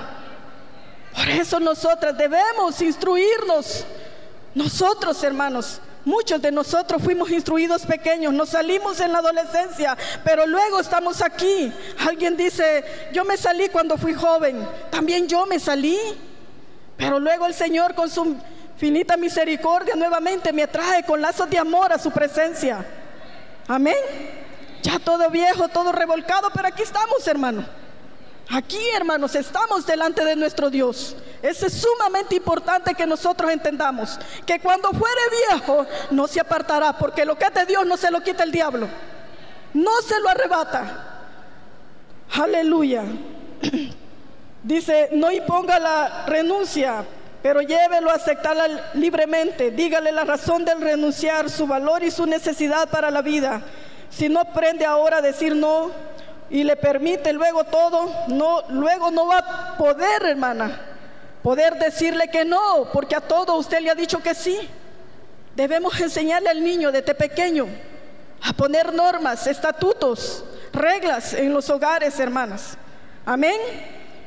Por 1.14 1.28
eso 1.28 1.58
nosotras 1.58 2.16
debemos 2.16 2.80
instruirnos. 2.82 3.84
Nosotros, 4.54 5.22
hermanos, 5.24 5.80
muchos 6.04 6.40
de 6.40 6.52
nosotros 6.52 7.02
fuimos 7.02 7.30
instruidos 7.30 7.86
pequeños, 7.86 8.32
nos 8.32 8.50
salimos 8.50 9.00
en 9.00 9.12
la 9.12 9.18
adolescencia, 9.18 9.96
pero 10.22 10.46
luego 10.46 10.80
estamos 10.80 11.22
aquí. 11.22 11.72
Alguien 12.06 12.36
dice, 12.36 12.84
yo 13.12 13.24
me 13.24 13.36
salí 13.36 13.68
cuando 13.68 13.96
fui 13.96 14.14
joven, 14.14 14.66
también 14.90 15.26
yo 15.26 15.46
me 15.46 15.58
salí, 15.58 15.98
pero 16.96 17.18
luego 17.18 17.46
el 17.46 17.54
Señor 17.54 17.94
con 17.94 18.08
su 18.08 18.36
finita 18.76 19.16
misericordia 19.16 19.94
nuevamente 19.94 20.52
me 20.52 20.66
trae 20.66 21.04
con 21.04 21.20
lazos 21.20 21.48
de 21.48 21.58
amor 21.58 21.92
a 21.92 21.98
su 21.98 22.10
presencia. 22.10 22.84
Amén. 23.66 23.96
Ya 24.82 24.98
todo 24.98 25.30
viejo, 25.30 25.68
todo 25.68 25.92
revolcado, 25.92 26.50
pero 26.54 26.68
aquí 26.68 26.82
estamos, 26.82 27.26
hermano. 27.26 27.64
Aquí, 28.50 28.78
hermanos, 28.94 29.34
estamos 29.34 29.86
delante 29.86 30.24
de 30.24 30.36
nuestro 30.36 30.68
Dios. 30.68 31.16
Es 31.40 31.58
sumamente 31.72 32.36
importante 32.36 32.94
que 32.94 33.06
nosotros 33.06 33.50
entendamos 33.50 34.18
que 34.44 34.60
cuando 34.60 34.90
fuere 34.90 35.20
viejo 35.48 35.86
no 36.10 36.26
se 36.26 36.40
apartará, 36.40 36.98
porque 36.98 37.24
lo 37.24 37.38
que 37.38 37.46
es 37.46 37.54
de 37.54 37.64
Dios 37.64 37.86
no 37.86 37.96
se 37.96 38.10
lo 38.10 38.22
quita 38.22 38.42
el 38.42 38.52
diablo. 38.52 38.86
No 39.72 40.02
se 40.06 40.20
lo 40.20 40.28
arrebata. 40.28 41.22
Aleluya. 42.32 43.04
Dice, 44.64 45.10
no 45.12 45.30
imponga 45.30 45.78
la 45.78 46.26
renuncia 46.26 47.04
pero 47.44 47.60
llévelo 47.60 48.10
a 48.10 48.14
aceptarla 48.14 48.92
libremente. 48.94 49.70
Dígale 49.70 50.10
la 50.12 50.24
razón 50.24 50.64
del 50.64 50.80
renunciar, 50.80 51.50
su 51.50 51.66
valor 51.66 52.02
y 52.02 52.10
su 52.10 52.24
necesidad 52.24 52.88
para 52.88 53.10
la 53.10 53.20
vida. 53.20 53.60
Si 54.08 54.30
no 54.30 54.40
aprende 54.40 54.86
ahora 54.86 55.18
a 55.18 55.20
decir 55.20 55.54
no 55.54 55.90
y 56.48 56.64
le 56.64 56.74
permite 56.74 57.34
luego 57.34 57.64
todo, 57.64 58.10
luego 58.70 59.10
no 59.10 59.26
va 59.26 59.38
a 59.40 59.76
poder, 59.76 60.22
hermana, 60.24 60.86
poder 61.42 61.74
decirle 61.74 62.28
que 62.28 62.46
no, 62.46 62.88
porque 62.90 63.14
a 63.14 63.20
todo 63.20 63.56
usted 63.56 63.80
le 63.80 63.90
ha 63.90 63.94
dicho 63.94 64.22
que 64.22 64.34
sí. 64.34 64.56
Debemos 65.54 66.00
enseñarle 66.00 66.48
al 66.48 66.64
niño 66.64 66.90
desde 66.90 67.14
pequeño 67.14 67.66
a 68.40 68.54
poner 68.54 68.94
normas, 68.94 69.46
estatutos, 69.46 70.46
reglas 70.72 71.34
en 71.34 71.52
los 71.52 71.68
hogares, 71.68 72.18
hermanas. 72.18 72.78
Amén 73.26 73.60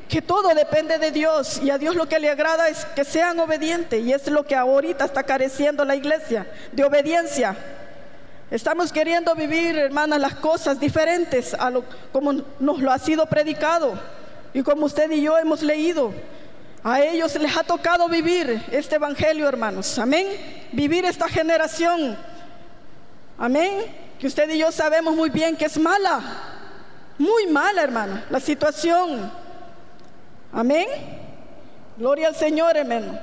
que 0.07 0.21
todo 0.21 0.53
depende 0.55 0.97
de 0.97 1.11
Dios 1.11 1.59
y 1.61 1.69
a 1.69 1.77
Dios 1.77 1.95
lo 1.95 2.07
que 2.07 2.19
le 2.19 2.29
agrada 2.29 2.69
es 2.69 2.85
que 2.85 3.03
sean 3.03 3.39
obedientes 3.39 4.03
y 4.03 4.13
es 4.13 4.27
lo 4.27 4.45
que 4.45 4.55
ahorita 4.55 5.05
está 5.05 5.23
careciendo 5.23 5.83
la 5.83 5.95
iglesia, 5.95 6.47
de 6.71 6.83
obediencia. 6.83 7.55
Estamos 8.49 8.93
queriendo 8.93 9.35
vivir, 9.35 9.77
hermanas, 9.77 10.19
las 10.21 10.35
cosas 10.35 10.79
diferentes 10.79 11.53
a 11.53 11.69
lo 11.69 11.83
como 12.13 12.31
nos 12.59 12.79
lo 12.79 12.91
ha 12.91 12.97
sido 12.97 13.25
predicado 13.25 13.99
y 14.53 14.63
como 14.63 14.85
usted 14.85 15.11
y 15.11 15.21
yo 15.21 15.37
hemos 15.37 15.61
leído. 15.61 16.13
A 16.83 17.01
ellos 17.01 17.35
les 17.35 17.57
ha 17.57 17.63
tocado 17.63 18.07
vivir 18.07 18.63
este 18.71 18.95
evangelio, 18.95 19.49
hermanos. 19.49 19.99
Amén. 19.99 20.27
Vivir 20.71 21.03
esta 21.03 21.27
generación. 21.27 22.17
Amén. 23.37 23.85
Que 24.17 24.27
usted 24.27 24.49
y 24.49 24.59
yo 24.59 24.71
sabemos 24.71 25.13
muy 25.13 25.29
bien 25.29 25.57
que 25.57 25.65
es 25.65 25.77
mala. 25.77 26.21
Muy 27.17 27.47
mala, 27.47 27.83
hermana, 27.83 28.25
la 28.29 28.39
situación. 28.39 29.29
Amén. 30.51 30.87
Gloria 31.97 32.29
al 32.29 32.35
Señor, 32.35 32.77
hermano. 32.77 33.19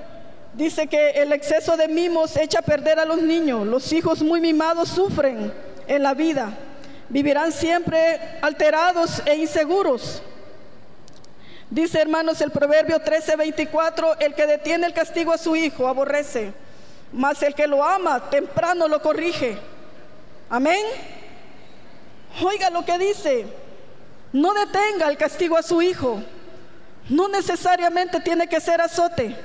Dice 0.53 0.87
que 0.87 1.11
el 1.11 1.33
exceso 1.33 1.77
de 1.77 1.89
mimos 1.89 2.37
echa 2.37 2.61
a 2.61 2.63
perder 2.63 2.99
a 2.99 3.05
los 3.05 3.21
niños. 3.21 3.67
Los 3.67 3.93
hijos 3.93 4.23
muy 4.23 4.41
mimados 4.41 4.89
sufren 4.89 5.53
en 5.87 6.03
la 6.03 6.15
vida. 6.15 6.53
Vivirán 7.09 7.53
siempre 7.53 8.39
alterados 8.41 9.23
e 9.27 9.37
inseguros. 9.37 10.23
Dice, 11.71 12.01
hermanos, 12.01 12.41
el 12.41 12.51
proverbio 12.51 13.01
13:24, 13.01 14.17
el 14.21 14.35
que 14.35 14.47
detiene 14.47 14.87
el 14.87 14.93
castigo 14.93 15.33
a 15.33 15.39
su 15.39 15.57
hijo 15.57 15.89
aborrece, 15.89 16.53
mas 17.13 17.43
el 17.43 17.55
que 17.55 17.67
lo 17.67 17.83
ama 17.83 18.31
temprano 18.31 18.87
lo 18.87 19.03
corrige. 19.03 19.59
Amén. 20.49 20.85
Oiga 22.43 22.71
lo 22.71 22.85
que 22.85 22.99
dice, 22.99 23.47
no 24.33 24.55
detenga 24.55 25.09
el 25.09 25.17
castigo 25.17 25.57
a 25.57 25.63
su 25.63 25.83
hijo. 25.83 26.23
No 27.09 27.29
necesariamente 27.29 28.21
tiene 28.21 28.47
que 28.47 28.61
ser 28.61 28.81
azote, 28.81 29.37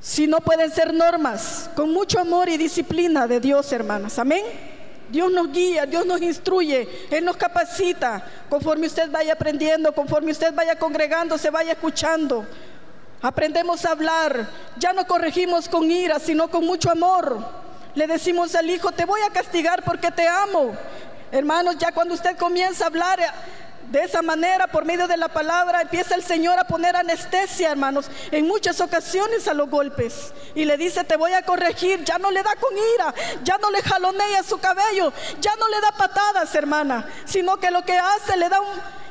sino 0.00 0.40
pueden 0.40 0.70
ser 0.70 0.94
normas 0.94 1.68
con 1.74 1.92
mucho 1.92 2.20
amor 2.20 2.48
y 2.48 2.56
disciplina 2.56 3.26
de 3.26 3.40
Dios, 3.40 3.72
hermanas. 3.72 4.18
Amén. 4.18 4.44
Dios 5.08 5.30
nos 5.30 5.52
guía, 5.52 5.86
Dios 5.86 6.04
nos 6.04 6.20
instruye, 6.20 7.06
Él 7.10 7.24
nos 7.24 7.36
capacita 7.36 8.24
conforme 8.48 8.88
usted 8.88 9.10
vaya 9.10 9.34
aprendiendo, 9.34 9.92
conforme 9.92 10.32
usted 10.32 10.52
vaya 10.52 10.78
congregando, 10.78 11.38
se 11.38 11.50
vaya 11.50 11.72
escuchando. 11.72 12.46
Aprendemos 13.22 13.84
a 13.84 13.92
hablar, 13.92 14.48
ya 14.78 14.92
no 14.92 15.06
corregimos 15.06 15.68
con 15.68 15.90
ira, 15.90 16.18
sino 16.18 16.48
con 16.48 16.64
mucho 16.64 16.90
amor. 16.90 17.38
Le 17.94 18.06
decimos 18.06 18.54
al 18.54 18.68
hijo, 18.68 18.92
te 18.92 19.04
voy 19.04 19.20
a 19.22 19.32
castigar 19.32 19.82
porque 19.84 20.10
te 20.10 20.28
amo. 20.28 20.76
Hermanos, 21.32 21.76
ya 21.78 21.92
cuando 21.92 22.14
usted 22.14 22.36
comienza 22.36 22.84
a 22.84 22.88
hablar 22.88 23.18
de 23.90 24.02
esa 24.02 24.20
manera, 24.20 24.66
por 24.66 24.84
medio 24.84 25.06
de 25.06 25.16
la 25.16 25.28
palabra, 25.28 25.82
empieza 25.82 26.14
el 26.14 26.22
Señor 26.22 26.58
a 26.58 26.64
poner 26.64 26.96
anestesia, 26.96 27.70
hermanos, 27.70 28.10
en 28.32 28.46
muchas 28.46 28.80
ocasiones 28.80 29.46
a 29.46 29.54
los 29.54 29.70
golpes. 29.70 30.32
Y 30.54 30.64
le 30.64 30.76
dice, 30.76 31.04
te 31.04 31.16
voy 31.16 31.32
a 31.32 31.42
corregir. 31.42 32.02
Ya 32.04 32.18
no 32.18 32.30
le 32.30 32.42
da 32.42 32.56
con 32.56 32.74
ira, 32.94 33.14
ya 33.44 33.58
no 33.58 33.70
le 33.70 33.82
jalonea 33.82 34.42
su 34.42 34.58
cabello, 34.58 35.12
ya 35.40 35.54
no 35.56 35.68
le 35.68 35.80
da 35.80 35.92
patadas, 35.92 36.54
hermana, 36.54 37.08
sino 37.24 37.58
que 37.58 37.70
lo 37.70 37.84
que 37.84 37.96
hace 37.96 38.36
le 38.36 38.48
da 38.48 38.60
un, 38.60 38.68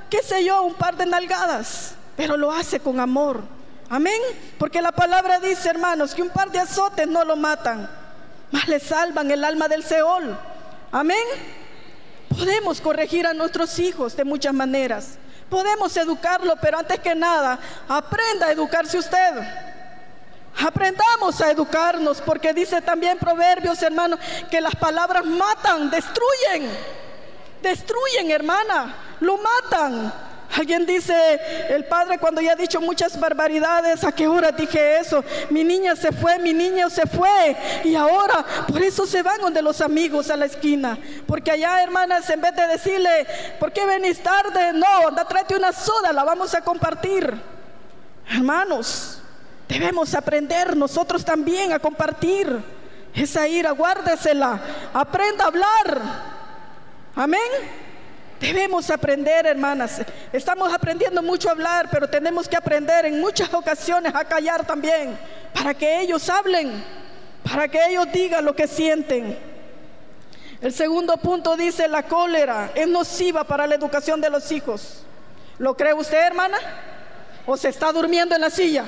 qué 0.10 0.22
sé 0.22 0.44
yo, 0.44 0.64
un 0.64 0.76
par 0.76 0.98
de 0.98 1.06
nalgadas, 1.06 1.96
pero 2.18 2.36
lo 2.36 2.52
hace 2.52 2.80
con 2.80 3.00
amor. 3.00 3.42
Amén. 3.90 4.22
Porque 4.58 4.82
la 4.82 4.92
palabra 4.92 5.40
dice, 5.40 5.70
hermanos, 5.70 6.14
que 6.14 6.22
un 6.22 6.30
par 6.30 6.52
de 6.52 6.60
azotes 6.60 7.08
no 7.08 7.24
lo 7.24 7.36
matan, 7.36 7.90
más 8.52 8.68
le 8.68 8.80
salvan 8.80 9.32
el 9.32 9.44
alma 9.44 9.68
del 9.68 9.84
Seol. 9.84 10.38
Amén. 10.92 11.18
Podemos 12.30 12.82
corregir 12.82 13.26
a 13.28 13.34
nuestros 13.34 13.78
hijos 13.80 14.16
de 14.16 14.24
muchas 14.24 14.54
maneras. 14.54 15.18
Podemos 15.50 15.96
educarlo, 15.96 16.56
pero 16.62 16.80
antes 16.80 17.00
que 17.00 17.14
nada, 17.16 17.60
aprenda 17.88 18.48
a 18.48 18.52
educarse 18.52 18.98
usted. 18.98 19.34
Aprendamos 20.58 21.42
a 21.42 21.52
educarnos, 21.52 22.22
porque 22.22 22.54
dice 22.54 22.82
también 22.82 23.18
Proverbios, 23.18 23.82
hermano, 23.84 24.18
que 24.50 24.62
las 24.62 24.76
palabras 24.76 25.26
matan, 25.26 25.90
destruyen. 25.90 26.70
Destruyen, 27.62 28.32
hermana, 28.32 28.96
lo 29.20 29.38
matan. 29.38 30.14
Alguien 30.58 30.86
dice, 30.86 31.40
el 31.70 31.84
padre 31.86 32.18
cuando 32.18 32.40
ya 32.40 32.54
ha 32.54 32.56
dicho 32.56 32.80
muchas 32.80 33.20
barbaridades, 33.20 34.04
¿a 34.06 34.12
qué 34.14 34.28
hora 34.28 34.52
dije 34.52 35.00
eso? 35.00 35.24
Mi 35.50 35.64
niña 35.66 35.96
se 35.98 36.14
fue, 36.14 36.40
mi 36.40 36.54
niño 36.54 36.90
se 36.90 37.06
fue. 37.06 37.58
Y 37.84 37.96
ahora, 37.96 38.46
por 38.68 38.82
eso 38.82 39.06
se 39.06 39.22
van 39.22 39.42
donde 39.42 39.62
los 39.62 39.82
amigos 39.82 40.30
a 40.30 40.38
la 40.38 40.46
esquina. 40.46 40.98
Porque 41.28 41.52
allá, 41.52 41.84
hermanas, 41.84 42.30
en 42.30 42.40
vez 42.40 42.56
de 42.56 42.68
decirle, 42.68 43.28
¿por 43.60 43.74
qué 43.74 43.86
venís 43.86 44.24
tarde? 44.24 44.72
No, 44.72 45.10
anda, 45.10 45.26
tráete 45.26 45.58
una 45.58 45.74
soda, 45.74 46.14
la 46.14 46.24
vamos 46.24 46.54
a 46.56 46.62
compartir. 46.62 47.34
Hermanos, 48.30 49.22
debemos 49.68 50.16
aprender 50.16 50.78
nosotros 50.78 51.26
también 51.26 51.74
a 51.74 51.80
compartir 51.80 52.64
esa 53.14 53.46
ira, 53.48 53.72
guárdesela, 53.72 54.60
aprenda 54.94 55.44
a 55.44 55.48
hablar. 55.48 56.02
Amén. 57.16 57.85
Debemos 58.46 58.92
aprender, 58.92 59.48
hermanas. 59.48 60.02
Estamos 60.32 60.72
aprendiendo 60.72 61.24
mucho 61.24 61.50
a 61.50 61.54
hablar, 61.54 61.90
pero 61.90 62.08
tenemos 62.08 62.48
que 62.48 62.56
aprender 62.56 63.06
en 63.06 63.20
muchas 63.20 63.52
ocasiones 63.52 64.14
a 64.14 64.24
callar 64.24 64.64
también, 64.68 65.18
para 65.52 65.74
que 65.74 66.02
ellos 66.02 66.30
hablen, 66.30 66.84
para 67.44 67.68
que 67.68 67.80
ellos 67.90 68.06
digan 68.14 68.46
lo 68.46 68.56
que 68.56 68.68
sienten. 68.68 69.36
El 70.62 70.72
segundo 70.72 71.18
punto 71.18 71.58
dice, 71.58 71.88
la 71.88 72.04
cólera 72.04 72.72
es 72.76 72.88
nociva 72.88 73.44
para 73.46 73.66
la 73.66 73.74
educación 73.74 74.22
de 74.22 74.30
los 74.30 74.52
hijos. 74.52 75.04
¿Lo 75.58 75.76
cree 75.76 75.96
usted, 75.96 76.20
hermana? 76.20 76.60
¿O 77.48 77.58
se 77.58 77.70
está 77.70 77.92
durmiendo 77.92 78.36
en 78.36 78.42
la 78.42 78.52
silla? 78.52 78.86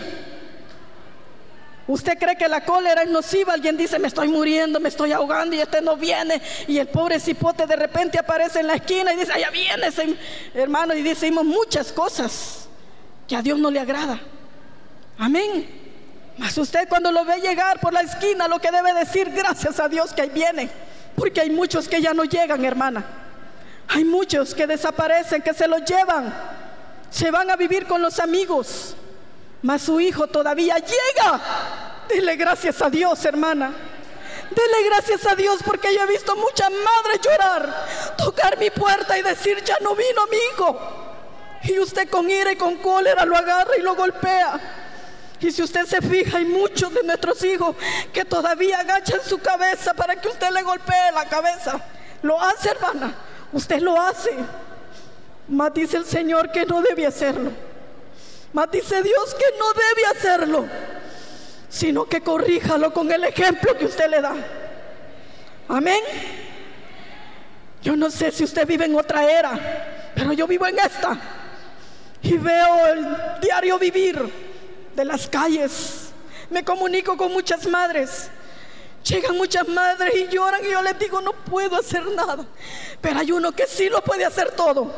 ¿Usted 1.87 2.17
cree 2.19 2.35
que 2.35 2.49
la 2.49 2.65
cólera 2.65 3.03
es 3.03 3.09
nociva? 3.09 3.53
Alguien 3.53 3.77
dice, 3.77 3.97
me 3.97 4.09
estoy 4.09 4.27
muriendo, 4.27 4.79
me 4.79 4.89
estoy 4.89 5.13
ahogando 5.13 5.55
y 5.55 5.61
este 5.61 5.81
no 5.81 5.95
viene. 5.95 6.41
Y 6.67 6.77
el 6.79 6.87
pobre 6.87 7.17
cipote 7.17 7.65
de 7.65 7.77
repente 7.77 8.19
aparece 8.19 8.59
en 8.59 8.67
la 8.67 8.75
esquina 8.75 9.13
y 9.13 9.17
dice, 9.17 9.31
allá 9.31 9.49
viene 9.49 9.87
ese 9.87 10.15
hermano. 10.53 10.93
Y 10.93 11.01
decimos 11.01 11.45
muchas 11.45 11.93
cosas 11.93 12.67
que 13.25 13.37
a 13.37 13.41
Dios 13.41 13.57
no 13.57 13.71
le 13.71 13.79
agrada. 13.79 14.19
Amén. 15.17 15.65
Mas 16.37 16.57
usted 16.57 16.89
cuando 16.89 17.09
lo 17.09 17.23
ve 17.23 17.39
llegar 17.39 17.79
por 17.79 17.93
la 17.93 18.01
esquina, 18.01 18.49
lo 18.49 18.59
que 18.59 18.69
debe 18.69 18.93
decir, 18.93 19.29
gracias 19.31 19.79
a 19.79 19.87
Dios 19.87 20.13
que 20.13 20.23
ahí 20.23 20.29
viene. 20.29 20.69
Porque 21.15 21.39
hay 21.39 21.49
muchos 21.49 21.87
que 21.87 22.01
ya 22.01 22.13
no 22.13 22.25
llegan, 22.25 22.65
hermana. 22.65 23.05
Hay 23.87 24.03
muchos 24.03 24.53
que 24.53 24.67
desaparecen, 24.67 25.41
que 25.41 25.53
se 25.53 25.69
los 25.69 25.85
llevan. 25.85 26.33
Se 27.09 27.31
van 27.31 27.49
a 27.49 27.55
vivir 27.55 27.87
con 27.87 28.01
los 28.01 28.19
amigos 28.19 28.97
mas 29.61 29.81
su 29.81 29.99
hijo 29.99 30.27
todavía 30.27 30.77
llega. 30.77 31.41
Dile 32.09 32.35
gracias 32.35 32.81
a 32.81 32.89
Dios, 32.89 33.23
hermana. 33.25 33.73
Dele 34.49 34.83
gracias 34.85 35.25
a 35.27 35.35
Dios 35.35 35.59
porque 35.63 35.93
yo 35.93 36.01
he 36.03 36.07
visto 36.07 36.35
muchas 36.35 36.71
madres 36.71 37.19
llorar, 37.21 37.85
tocar 38.17 38.57
mi 38.57 38.69
puerta 38.69 39.17
y 39.17 39.21
decir, 39.21 39.61
ya 39.63 39.77
no 39.81 39.93
vino 39.95 40.25
mi 40.27 40.37
hijo. 40.51 40.79
Y 41.63 41.79
usted 41.79 42.09
con 42.09 42.29
ira 42.29 42.51
y 42.51 42.55
con 42.55 42.77
cólera 42.77 43.25
lo 43.25 43.35
agarra 43.35 43.75
y 43.77 43.81
lo 43.81 43.95
golpea. 43.95 44.59
Y 45.39 45.51
si 45.51 45.61
usted 45.61 45.85
se 45.85 46.01
fija, 46.01 46.37
hay 46.37 46.45
muchos 46.45 46.93
de 46.93 47.03
nuestros 47.03 47.43
hijos 47.43 47.75
que 48.13 48.25
todavía 48.25 48.79
agachan 48.79 49.21
su 49.21 49.37
cabeza 49.37 49.93
para 49.93 50.15
que 50.15 50.29
usted 50.29 50.49
le 50.51 50.63
golpee 50.63 51.11
la 51.13 51.25
cabeza. 51.25 51.79
Lo 52.21 52.41
hace, 52.41 52.69
hermana. 52.69 53.13
Usted 53.51 53.79
lo 53.79 53.99
hace. 53.99 54.35
Mas 55.47 55.73
dice 55.73 55.97
el 55.97 56.05
Señor 56.05 56.51
que 56.51 56.65
no 56.65 56.81
debe 56.81 57.05
hacerlo. 57.05 57.51
Mas 58.53 58.71
dice 58.71 59.03
Dios 59.03 59.35
que 59.35 59.57
no 59.57 59.65
debe 59.73 60.07
hacerlo, 60.07 60.65
sino 61.69 62.05
que 62.05 62.21
corríjalo 62.21 62.93
con 62.93 63.11
el 63.11 63.23
ejemplo 63.23 63.77
que 63.77 63.85
usted 63.85 64.09
le 64.09 64.21
da. 64.21 64.35
Amén. 65.67 66.01
Yo 67.81 67.95
no 67.95 68.09
sé 68.09 68.31
si 68.31 68.43
usted 68.43 68.65
vive 68.65 68.85
en 68.85 68.95
otra 68.95 69.29
era, 69.29 70.11
pero 70.15 70.33
yo 70.33 70.47
vivo 70.47 70.65
en 70.65 70.79
esta. 70.79 71.17
Y 72.21 72.37
veo 72.37 72.87
el 72.87 73.05
diario 73.41 73.77
vivir 73.77 74.19
de 74.95 75.05
las 75.05 75.27
calles. 75.27 76.09
Me 76.49 76.63
comunico 76.63 77.15
con 77.17 77.31
muchas 77.31 77.67
madres. 77.67 78.29
Llegan 79.03 79.37
muchas 79.37 79.67
madres 79.67 80.15
y 80.15 80.27
lloran 80.27 80.65
y 80.65 80.71
yo 80.71 80.81
les 80.81 80.97
digo, 80.99 81.21
no 81.21 81.31
puedo 81.33 81.77
hacer 81.77 82.05
nada. 82.07 82.45
Pero 82.99 83.19
hay 83.19 83.31
uno 83.31 83.51
que 83.51 83.67
sí 83.67 83.89
lo 83.89 84.01
puede 84.01 84.25
hacer 84.25 84.51
todo. 84.51 84.91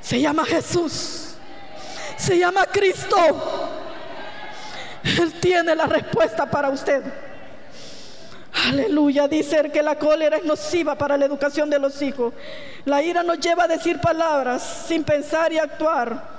Se 0.00 0.20
llama 0.20 0.44
Jesús 0.44 1.25
se 2.16 2.38
llama 2.38 2.66
Cristo. 2.66 3.16
Él 5.02 5.32
tiene 5.40 5.74
la 5.74 5.86
respuesta 5.86 6.46
para 6.46 6.68
usted. 6.70 7.02
Aleluya, 8.64 9.28
dice 9.28 9.70
que 9.70 9.82
la 9.82 9.96
cólera 9.96 10.38
es 10.38 10.44
nociva 10.44 10.94
para 10.96 11.16
la 11.16 11.26
educación 11.26 11.68
de 11.68 11.78
los 11.78 12.00
hijos. 12.00 12.32
La 12.84 13.02
ira 13.02 13.22
nos 13.22 13.38
lleva 13.38 13.64
a 13.64 13.68
decir 13.68 14.00
palabras 14.00 14.84
sin 14.86 15.04
pensar 15.04 15.52
y 15.52 15.58
actuar 15.58 16.36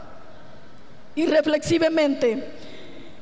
irreflexivamente. 1.16 2.44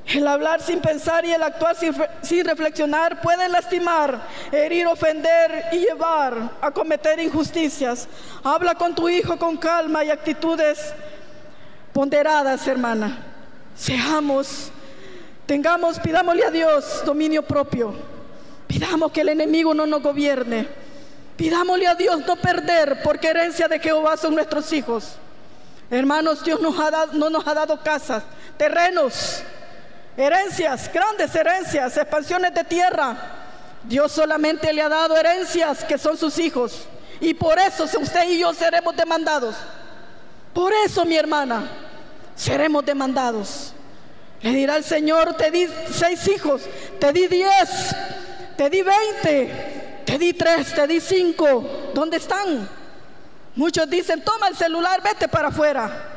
El 0.06 0.28
hablar 0.28 0.62
sin 0.62 0.82
pensar 0.82 1.26
y 1.26 1.32
el 1.32 1.42
actuar 1.42 1.76
sin, 2.22 2.46
reflexionar 2.46 3.22
pueden 3.22 3.52
lastimar, 3.52 4.22
herir, 4.52 4.86
ofender 4.86 5.66
y 5.72 5.80
llevar 5.80 6.52
a 6.62 6.70
cometer 6.70 7.20
injusticias. 7.20 8.08
Habla 8.44 8.76
con 8.76 8.94
tu 8.94 9.10
hijo 9.10 9.36
con 9.38 9.58
calma 9.58 10.04
y 10.04 10.12
actitudes 10.12 10.94
ponderadas, 11.96 12.68
hermana. 12.68 13.20
Seamos, 13.74 14.70
tengamos, 15.46 15.98
pidámosle 15.98 16.44
a 16.44 16.52
Dios 16.52 17.04
dominio 17.06 17.42
propio. 17.42 17.96
Pidamos 18.68 19.14
que 19.14 19.22
el 19.22 19.30
enemigo 19.30 19.74
no 19.74 19.86
nos 19.86 20.04
gobierne. 20.04 20.68
Pidámosle 21.38 21.88
a 21.88 21.96
Dios 21.96 22.20
no 22.28 22.36
perder, 22.36 23.02
porque 23.02 23.30
herencia 23.30 23.70
de 23.70 23.80
Jehová 23.80 24.18
son 24.18 24.36
nuestros 24.36 24.74
hijos. 24.74 25.14
Hermanos, 25.90 26.44
Dios 26.44 26.60
no 26.60 27.30
nos 27.30 27.48
ha 27.48 27.54
dado 27.54 27.82
casas, 27.82 28.24
terrenos, 28.58 29.42
herencias, 30.18 30.92
grandes 30.92 31.34
herencias, 31.34 31.96
expansiones 31.96 32.54
de 32.54 32.66
tierra. 32.66 33.16
Dios 33.86 34.12
solamente 34.12 34.74
le 34.74 34.82
ha 34.82 34.90
dado 34.90 35.16
herencias 35.16 35.86
que 35.86 35.98
son 35.98 36.18
sus 36.18 36.40
hijos. 36.40 36.90
Y 37.22 37.34
por 37.34 37.58
eso 37.58 37.86
usted 37.86 38.30
y 38.30 38.40
yo 38.40 38.54
seremos 38.54 38.98
demandados. 38.98 39.56
Por 40.54 40.74
eso, 40.86 41.06
mi 41.06 41.18
hermana, 41.18 41.85
seremos 42.36 42.86
demandados. 42.86 43.74
Le 44.42 44.52
dirá 44.52 44.76
el 44.76 44.84
Señor, 44.84 45.36
te 45.36 45.50
di 45.50 45.68
seis 45.92 46.28
hijos, 46.28 46.62
te 47.00 47.12
di 47.12 47.28
diez, 47.28 47.96
te 48.58 48.70
di 48.70 48.82
veinte, 48.82 50.04
te 50.06 50.18
di 50.18 50.34
tres, 50.34 50.74
te 50.74 50.86
di 50.86 51.00
cinco. 51.00 51.92
¿Dónde 51.94 52.18
están? 52.18 52.70
Muchos 53.56 53.90
dicen, 53.90 54.24
toma 54.24 54.50
el 54.50 54.56
celular, 54.56 55.02
vete 55.02 55.28
para 55.28 55.48
afuera. 55.48 56.12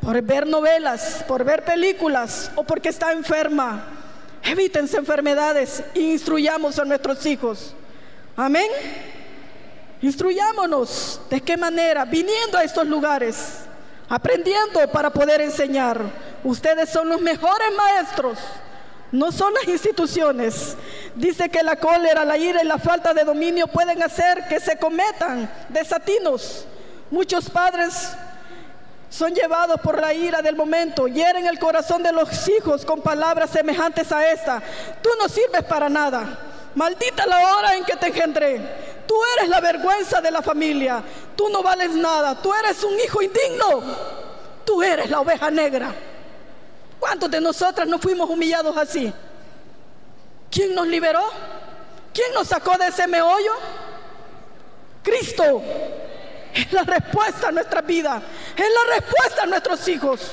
Por 0.00 0.20
ver 0.22 0.46
novelas, 0.46 1.24
por 1.28 1.44
ver 1.44 1.64
películas 1.64 2.50
o 2.56 2.64
porque 2.64 2.88
está 2.88 3.12
enferma. 3.12 3.84
Evítense 4.42 4.96
enfermedades 4.96 5.84
e 5.94 6.00
instruyamos 6.00 6.78
a 6.78 6.84
nuestros 6.84 7.24
hijos. 7.26 7.74
Amén. 8.36 8.68
Instruyámonos 10.00 11.20
de 11.30 11.40
qué 11.40 11.56
manera, 11.56 12.04
viniendo 12.04 12.58
a 12.58 12.64
estos 12.64 12.84
lugares, 12.88 13.58
aprendiendo 14.12 14.86
para 14.92 15.08
poder 15.08 15.40
enseñar. 15.40 15.98
Ustedes 16.44 16.90
son 16.90 17.08
los 17.08 17.18
mejores 17.22 17.68
maestros, 17.74 18.38
no 19.10 19.32
son 19.32 19.54
las 19.54 19.66
instituciones. 19.66 20.76
Dice 21.14 21.48
que 21.48 21.62
la 21.62 21.76
cólera, 21.76 22.22
la 22.22 22.36
ira 22.36 22.62
y 22.62 22.66
la 22.66 22.76
falta 22.76 23.14
de 23.14 23.24
dominio 23.24 23.68
pueden 23.68 24.02
hacer 24.02 24.46
que 24.48 24.60
se 24.60 24.76
cometan 24.76 25.50
desatinos. 25.70 26.66
Muchos 27.10 27.48
padres 27.48 28.10
son 29.08 29.34
llevados 29.34 29.80
por 29.80 29.98
la 29.98 30.12
ira 30.12 30.42
del 30.42 30.56
momento, 30.56 31.08
hieren 31.08 31.46
el 31.46 31.58
corazón 31.58 32.02
de 32.02 32.12
los 32.12 32.48
hijos 32.48 32.84
con 32.84 33.00
palabras 33.00 33.48
semejantes 33.48 34.12
a 34.12 34.30
esta. 34.30 34.62
Tú 35.02 35.08
no 35.18 35.26
sirves 35.26 35.62
para 35.64 35.88
nada. 35.88 36.38
Maldita 36.74 37.24
la 37.26 37.56
hora 37.56 37.76
en 37.76 37.84
que 37.84 37.96
te 37.96 38.08
engendré. 38.08 38.60
Tú 39.12 39.18
eres 39.36 39.50
la 39.50 39.60
vergüenza 39.60 40.22
de 40.22 40.30
la 40.30 40.40
familia. 40.40 41.02
Tú 41.36 41.50
no 41.50 41.62
vales 41.62 41.90
nada. 41.90 42.34
Tú 42.40 42.50
eres 42.54 42.82
un 42.82 42.98
hijo 42.98 43.20
indigno. 43.20 43.82
Tú 44.64 44.82
eres 44.82 45.10
la 45.10 45.20
oveja 45.20 45.50
negra. 45.50 45.94
¿Cuántos 46.98 47.30
de 47.30 47.38
nosotras 47.38 47.86
no 47.86 47.98
fuimos 47.98 48.30
humillados 48.30 48.74
así? 48.74 49.12
¿Quién 50.50 50.74
nos 50.74 50.86
liberó? 50.86 51.20
¿Quién 52.14 52.32
nos 52.32 52.48
sacó 52.48 52.78
de 52.78 52.86
ese 52.86 53.06
meollo? 53.06 53.52
Cristo. 55.02 55.60
Es 56.54 56.72
la 56.72 56.84
respuesta 56.84 57.48
a 57.48 57.52
nuestra 57.52 57.82
vida. 57.82 58.22
Es 58.56 58.66
la 58.66 58.94
respuesta 58.94 59.42
a 59.42 59.46
nuestros 59.46 59.86
hijos. 59.88 60.30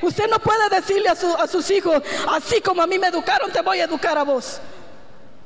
Usted 0.00 0.30
no 0.30 0.38
puede 0.38 0.66
decirle 0.70 1.10
a, 1.10 1.42
a, 1.42 1.46
sus 1.46 1.70
hijos, 1.70 2.02
así 2.30 2.62
como 2.62 2.80
a 2.80 2.86
mí 2.86 2.98
me 2.98 3.08
educaron, 3.08 3.52
te 3.52 3.60
voy 3.60 3.80
a 3.80 3.84
educar 3.84 4.16
a 4.16 4.22
vos. 4.22 4.60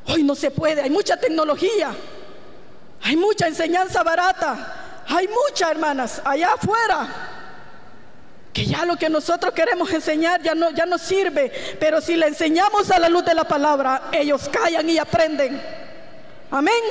Hoy 0.07 0.23
no 0.23 0.37
se 0.37 0.53
puede, 0.53 0.83
hay 0.83 0.91
mucha 0.91 1.17
tecnología, 1.17 1.93
hay 3.03 3.17
mucha 3.17 3.47
enseñanza 3.47 4.03
barata, 4.03 5.03
hay 5.09 5.29
muchas 5.29 5.71
hermanas 5.71 6.23
allá 6.25 6.53
afuera 6.55 7.09
que 8.53 8.67
ya 8.67 8.85
lo 8.85 8.97
que 8.97 9.09
nosotros 9.09 9.55
queremos 9.55 9.91
enseñar 9.93 10.43
ya 10.43 10.55
no, 10.55 10.71
ya 10.71 10.85
no 10.85 10.99
sirve, 10.99 11.51
pero 11.81 12.01
si 12.01 12.17
le 12.17 12.27
enseñamos 12.27 12.91
a 12.91 12.99
la 12.99 13.09
luz 13.09 13.25
de 13.25 13.35
la 13.35 13.45
palabra, 13.45 14.11
ellos 14.13 14.49
callan 14.51 14.89
y 14.91 14.99
aprenden. 14.99 15.61
Amén. 16.51 16.83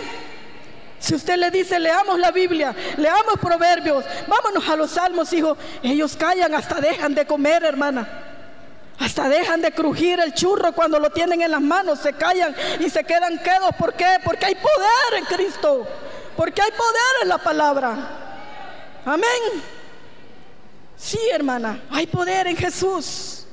Si 1.00 1.16
usted 1.16 1.38
le 1.38 1.52
dice, 1.52 1.80
leamos 1.80 2.20
la 2.20 2.32
Biblia, 2.32 2.76
leamos 2.98 3.36
proverbios, 3.40 4.06
vámonos 4.28 4.68
a 4.70 4.76
los 4.76 4.92
salmos, 4.92 5.32
hijo, 5.34 5.58
ellos 5.84 6.16
callan, 6.16 6.54
hasta 6.56 6.82
dejan 6.82 7.14
de 7.14 7.26
comer, 7.26 7.64
hermana. 7.64 8.31
Hasta 9.02 9.28
dejan 9.28 9.62
de 9.62 9.72
crujir 9.72 10.20
el 10.20 10.32
churro 10.32 10.74
cuando 10.74 11.00
lo 11.00 11.10
tienen 11.10 11.42
en 11.42 11.50
las 11.50 11.62
manos, 11.62 12.00
se 12.00 12.14
callan 12.14 12.56
y 12.80 12.88
se 12.88 13.04
quedan 13.04 13.40
quedos. 13.40 13.72
¿Por 13.78 13.94
qué? 13.96 14.18
Porque 14.24 14.46
hay 14.46 14.54
poder 14.54 15.18
en 15.18 15.26
Cristo, 15.26 15.88
porque 16.38 16.62
hay 16.62 16.70
poder 16.70 17.24
en 17.24 17.30
la 17.30 17.40
palabra. 17.40 17.96
Amén. 19.04 19.64
Sí, 20.96 21.18
hermana, 21.34 21.82
hay 21.90 22.06
poder 22.06 22.46
en 22.46 22.56
Jesús. 22.56 23.48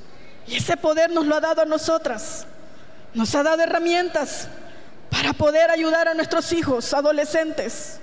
Y 0.46 0.56
ese 0.56 0.76
poder 0.76 1.10
nos 1.10 1.24
lo 1.24 1.36
ha 1.36 1.40
dado 1.40 1.62
a 1.62 1.64
nosotras. 1.64 2.46
Nos 3.14 3.34
ha 3.34 3.42
dado 3.42 3.62
herramientas 3.62 4.48
para 5.10 5.32
poder 5.32 5.70
ayudar 5.70 6.08
a 6.08 6.14
nuestros 6.14 6.52
hijos, 6.52 6.92
adolescentes. 6.92 8.00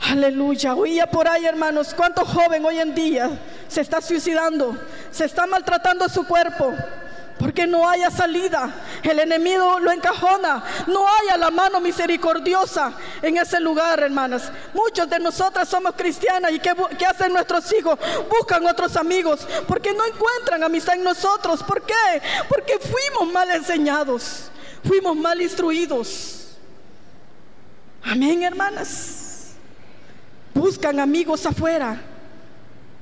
Aleluya. 0.00 0.74
Oía 0.74 1.06
por 1.06 1.28
ahí, 1.28 1.46
hermanos, 1.46 1.94
cuánto 1.94 2.24
joven 2.24 2.64
hoy 2.64 2.78
en 2.78 2.94
día 2.94 3.30
se 3.68 3.80
está 3.80 4.00
suicidando, 4.00 4.76
se 5.10 5.24
está 5.24 5.46
maltratando 5.46 6.08
su 6.08 6.26
cuerpo 6.26 6.74
porque 7.38 7.66
no 7.66 7.88
haya 7.88 8.10
salida. 8.10 8.72
El 9.02 9.18
enemigo 9.18 9.78
lo 9.80 9.90
encajona. 9.90 10.62
No 10.86 11.06
haya 11.06 11.36
la 11.36 11.50
mano 11.50 11.80
misericordiosa 11.80 12.92
en 13.22 13.36
ese 13.36 13.60
lugar, 13.60 14.00
hermanas. 14.00 14.50
Muchos 14.72 15.08
de 15.08 15.18
nosotras 15.18 15.68
somos 15.68 15.94
cristianas 15.94 16.52
y 16.52 16.58
¿qué, 16.58 16.74
¿qué, 16.98 17.06
hacen 17.06 17.32
nuestros 17.32 17.70
hijos? 17.72 17.98
Buscan 18.30 18.64
otros 18.66 18.96
amigos 18.96 19.46
porque 19.66 19.92
no 19.92 20.04
encuentran 20.04 20.62
amistad 20.62 20.94
en 20.94 21.04
nosotros. 21.04 21.62
¿Por 21.62 21.82
qué? 21.82 22.22
Porque 22.48 22.78
fuimos 22.78 23.32
mal 23.32 23.50
enseñados, 23.50 24.50
fuimos 24.86 25.16
mal 25.16 25.40
instruidos. 25.40 26.56
Amén, 28.02 28.42
hermanas. 28.42 29.23
Buscan 30.54 31.00
amigos 31.00 31.44
afuera, 31.44 32.00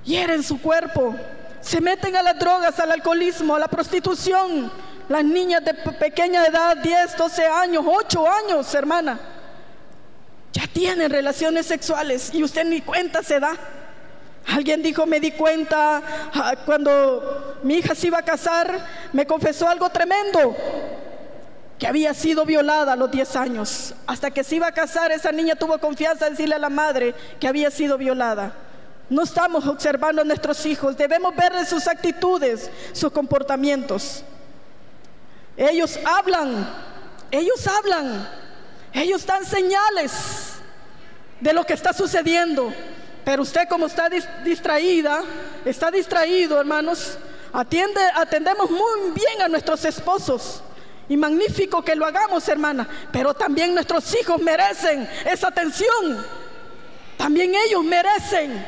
hieren 0.04 0.42
su 0.42 0.60
cuerpo 0.60 1.14
se 1.62 1.80
meten 1.80 2.16
a 2.16 2.22
las 2.22 2.38
drogas, 2.38 2.78
al 2.80 2.90
alcoholismo, 2.90 3.54
a 3.54 3.58
la 3.58 3.68
prostitución. 3.68 4.70
Las 5.08 5.24
niñas 5.24 5.64
de 5.64 5.74
pequeña 5.74 6.44
edad, 6.44 6.76
10, 6.76 7.16
12 7.16 7.46
años, 7.46 7.84
8 7.86 8.28
años, 8.28 8.74
hermana, 8.74 9.18
ya 10.52 10.66
tienen 10.66 11.10
relaciones 11.10 11.66
sexuales 11.66 12.34
y 12.34 12.42
usted 12.42 12.64
ni 12.64 12.80
cuenta 12.80 13.22
se 13.22 13.38
da. 13.38 13.56
Alguien 14.46 14.82
dijo, 14.82 15.06
me 15.06 15.20
di 15.20 15.30
cuenta 15.32 16.02
ah, 16.34 16.54
cuando 16.66 17.60
mi 17.62 17.74
hija 17.74 17.94
se 17.94 18.08
iba 18.08 18.18
a 18.18 18.24
casar, 18.24 18.76
me 19.12 19.24
confesó 19.24 19.68
algo 19.68 19.88
tremendo, 19.90 20.56
que 21.82 21.88
había 21.88 22.14
sido 22.14 22.44
violada 22.46 22.92
a 22.92 22.96
los 22.96 23.10
10 23.10 23.34
años. 23.34 23.92
Hasta 24.06 24.30
que 24.30 24.44
se 24.44 24.54
iba 24.54 24.68
a 24.68 24.72
casar, 24.72 25.10
esa 25.10 25.32
niña 25.32 25.56
tuvo 25.56 25.76
confianza 25.78 26.28
en 26.28 26.34
decirle 26.34 26.54
a 26.54 26.60
la 26.60 26.68
madre 26.68 27.12
que 27.40 27.48
había 27.48 27.72
sido 27.72 27.98
violada. 27.98 28.52
No 29.10 29.24
estamos 29.24 29.66
observando 29.66 30.22
a 30.22 30.24
nuestros 30.24 30.64
hijos, 30.64 30.96
debemos 30.96 31.34
ver 31.34 31.66
sus 31.66 31.88
actitudes, 31.88 32.70
sus 32.92 33.10
comportamientos. 33.10 34.22
Ellos 35.56 35.98
hablan, 36.04 36.72
ellos 37.32 37.66
hablan, 37.66 38.28
ellos 38.92 39.26
dan 39.26 39.44
señales 39.44 40.12
de 41.40 41.52
lo 41.52 41.66
que 41.66 41.74
está 41.74 41.92
sucediendo. 41.92 42.72
Pero 43.24 43.42
usted 43.42 43.66
como 43.68 43.86
está 43.86 44.08
distraída, 44.44 45.24
está 45.64 45.90
distraído, 45.90 46.60
hermanos, 46.60 47.18
atiende, 47.52 48.00
atendemos 48.14 48.70
muy 48.70 49.10
bien 49.16 49.42
a 49.42 49.48
nuestros 49.48 49.84
esposos. 49.84 50.62
Y 51.08 51.16
magnífico 51.16 51.82
que 51.82 51.96
lo 51.96 52.06
hagamos, 52.06 52.48
hermana. 52.48 52.88
Pero 53.12 53.34
también 53.34 53.74
nuestros 53.74 54.14
hijos 54.14 54.40
merecen 54.40 55.08
esa 55.24 55.48
atención. 55.48 56.24
También 57.16 57.52
ellos 57.66 57.84
merecen 57.84 58.64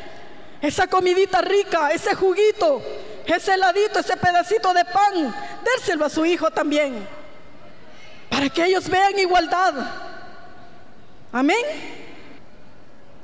esa 0.60 0.86
comidita 0.86 1.40
rica, 1.42 1.90
ese 1.90 2.14
juguito, 2.14 2.82
ese 3.26 3.54
heladito, 3.54 3.98
ese 3.98 4.16
pedacito 4.16 4.72
de 4.72 4.84
pan, 4.84 5.34
dérselo 5.64 6.04
a 6.04 6.10
su 6.10 6.24
hijo 6.24 6.50
también, 6.50 7.06
para 8.30 8.48
que 8.48 8.64
ellos 8.64 8.88
vean 8.88 9.18
igualdad. 9.18 9.74
Amén. 11.32 11.64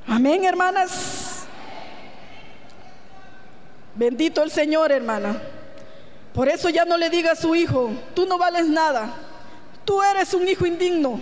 Amén, 0.07 0.45
hermanas. 0.45 1.45
Bendito 3.95 4.43
el 4.43 4.51
Señor, 4.51 4.93
hermana. 4.93 5.41
Por 6.35 6.49
eso 6.49 6.69
ya 6.69 6.85
no 6.85 6.97
le 6.97 7.11
diga 7.11 7.33
a 7.33 7.37
su 7.37 7.55
hijo, 7.55 7.91
tú 8.15 8.27
no 8.27 8.39
vales 8.39 8.69
nada, 8.69 9.11
tú 9.85 10.01
eres 10.03 10.33
un 10.33 10.47
hijo 10.47 10.67
indigno. 10.67 11.21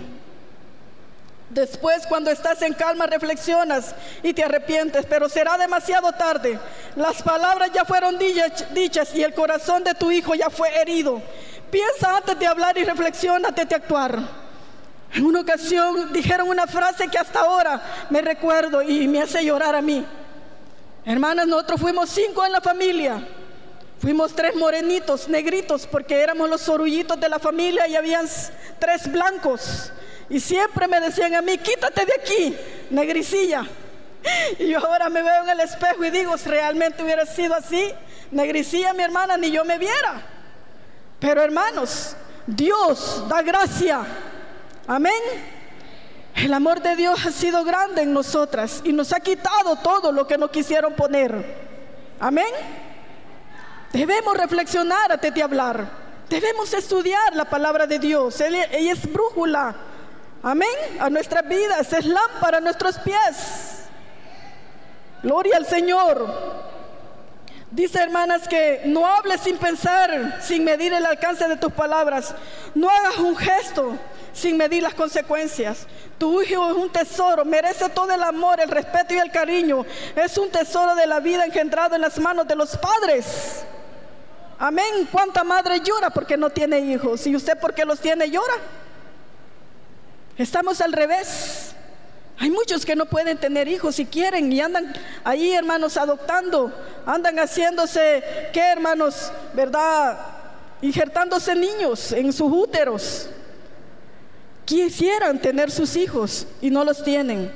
Después, 1.49 2.05
cuando 2.05 2.29
estás 2.29 2.61
en 2.61 2.73
calma, 2.73 3.07
reflexionas 3.07 3.95
y 4.21 4.33
te 4.33 4.43
arrepientes, 4.43 5.07
pero 5.07 5.27
será 5.27 5.57
demasiado 5.57 6.11
tarde. 6.11 6.59
Las 6.95 7.23
palabras 7.23 7.71
ya 7.73 7.85
fueron 7.85 8.19
dichas 8.19 9.15
y 9.15 9.23
el 9.23 9.33
corazón 9.33 9.83
de 9.83 9.95
tu 9.95 10.11
hijo 10.11 10.35
ya 10.35 10.51
fue 10.51 10.69
herido. 10.79 11.19
Piensa 11.71 12.17
antes 12.17 12.37
de 12.37 12.45
hablar 12.45 12.77
y 12.77 12.83
reflexiona 12.83 13.47
antes 13.47 13.67
de 13.67 13.75
actuar. 13.75 14.19
En 15.11 15.25
una 15.25 15.39
ocasión 15.39 16.13
dijeron 16.13 16.49
una 16.49 16.67
frase 16.67 17.07
que 17.07 17.17
hasta 17.17 17.39
ahora 17.39 17.81
me 18.11 18.21
recuerdo 18.21 18.83
y 18.83 19.07
me 19.07 19.19
hace 19.19 19.43
llorar 19.43 19.73
a 19.73 19.81
mí. 19.81 20.05
Hermanas, 21.03 21.47
nosotros 21.47 21.81
fuimos 21.81 22.11
cinco 22.11 22.45
en 22.45 22.51
la 22.51 22.61
familia. 22.61 23.27
Fuimos 23.99 24.33
tres 24.33 24.55
morenitos, 24.55 25.27
negritos, 25.27 25.85
porque 25.85 26.21
éramos 26.21 26.49
los 26.49 26.61
sorullitos 26.61 27.19
de 27.19 27.27
la 27.27 27.37
familia 27.37 27.85
y 27.87 27.97
habían 27.97 28.27
tres 28.79 29.11
blancos. 29.11 29.91
Y 30.29 30.39
siempre 30.39 30.87
me 30.87 31.01
decían 31.01 31.35
a 31.35 31.41
mí, 31.41 31.57
quítate 31.57 32.05
de 32.05 32.13
aquí, 32.13 32.57
negricilla. 32.89 33.65
Y 34.59 34.67
yo 34.67 34.79
ahora 34.79 35.09
me 35.09 35.23
veo 35.23 35.43
en 35.43 35.49
el 35.49 35.61
espejo 35.61 36.03
y 36.03 36.09
digo, 36.09 36.37
si 36.37 36.49
realmente 36.49 37.01
hubiera 37.03 37.25
sido 37.25 37.55
así, 37.55 37.93
negricilla 38.31 38.93
mi 38.93 39.03
hermana, 39.03 39.37
ni 39.37 39.49
yo 39.49 39.63
me 39.63 39.77
viera. 39.77 40.21
Pero 41.19 41.41
hermanos, 41.41 42.15
Dios 42.45 43.23
da 43.27 43.41
gracia. 43.41 44.05
Amén. 44.87 45.13
El 46.35 46.53
amor 46.53 46.81
de 46.81 46.95
Dios 46.95 47.25
ha 47.25 47.31
sido 47.31 47.63
grande 47.63 48.01
en 48.03 48.13
nosotras 48.13 48.81
y 48.83 48.93
nos 48.93 49.11
ha 49.13 49.19
quitado 49.19 49.75
todo 49.77 50.11
lo 50.11 50.25
que 50.25 50.37
nos 50.37 50.51
quisieron 50.51 50.93
poner. 50.93 51.33
Amén. 52.19 52.45
Debemos 53.91 54.37
reflexionar 54.37 55.11
antes 55.11 55.33
de 55.33 55.43
hablar. 55.43 55.87
Debemos 56.29 56.71
estudiar 56.73 57.35
la 57.35 57.45
palabra 57.45 57.87
de 57.87 57.97
Dios. 57.97 58.39
Ella, 58.39 58.65
es 58.65 59.11
brújula. 59.11 59.75
Amén. 60.43 60.69
A 60.99 61.09
nuestras 61.09 61.47
vidas. 61.47 61.91
Es 61.91 62.05
lámpara 62.05 62.59
a 62.59 62.61
nuestros 62.61 62.99
pies. 62.99 63.85
Gloria 65.23 65.57
al 65.57 65.65
Señor. 65.65 66.69
Dice 67.71 67.99
hermanas 67.99 68.47
que 68.47 68.81
no 68.85 69.05
hables 69.05 69.41
sin 69.41 69.57
pensar, 69.57 70.39
sin 70.41 70.63
medir 70.63 70.91
el 70.93 71.05
alcance 71.05 71.47
de 71.47 71.57
tus 71.57 71.71
palabras. 71.71 72.33
No 72.73 72.89
hagas 72.89 73.17
un 73.17 73.35
gesto 73.35 73.95
sin 74.33 74.57
medir 74.57 74.83
las 74.83 74.93
consecuencias. 74.93 75.87
Tu 76.17 76.41
hijo 76.41 76.71
es 76.71 76.77
un 76.77 76.91
tesoro, 76.91 77.43
merece 77.43 77.89
todo 77.89 78.11
el 78.11 78.23
amor, 78.23 78.59
el 78.59 78.69
respeto 78.69 79.13
y 79.13 79.17
el 79.17 79.31
cariño. 79.31 79.85
Es 80.15 80.37
un 80.37 80.49
tesoro 80.49 80.95
de 80.95 81.05
la 81.05 81.19
vida 81.19 81.45
engendrado 81.45 81.95
en 81.95 82.01
las 82.01 82.19
manos 82.19 82.47
de 82.47 82.55
los 82.55 82.77
padres. 82.77 83.65
Amén. 84.59 85.07
¿Cuánta 85.09 85.45
madre 85.45 85.79
llora 85.79 86.09
porque 86.09 86.35
no 86.35 86.49
tiene 86.49 86.79
hijos? 86.79 87.25
¿Y 87.25 87.35
usted 87.35 87.57
porque 87.59 87.85
los 87.85 87.99
tiene 87.99 88.29
llora? 88.29 88.55
Estamos 90.37 90.81
al 90.81 90.91
revés. 90.91 91.73
Hay 92.37 92.49
muchos 92.49 92.85
que 92.85 92.95
no 92.95 93.05
pueden 93.05 93.37
tener 93.37 93.69
hijos 93.69 93.95
si 93.95 94.05
quieren 94.05 94.51
y 94.51 94.59
andan 94.59 94.93
ahí, 95.23 95.53
hermanos, 95.53 95.97
adoptando, 95.97 96.73
andan 97.05 97.37
haciéndose, 97.37 98.23
¿qué, 98.53 98.61
hermanos? 98.61 99.31
¿Verdad? 99.53 100.17
Injertándose 100.81 101.55
niños 101.55 102.11
en 102.11 102.31
sus 102.31 102.51
úteros. 102.51 103.29
Quisieran 104.65 105.39
tener 105.39 105.71
sus 105.71 105.95
hijos 105.95 106.47
y 106.61 106.69
no 106.69 106.83
los 106.83 107.03
tienen. 107.03 107.51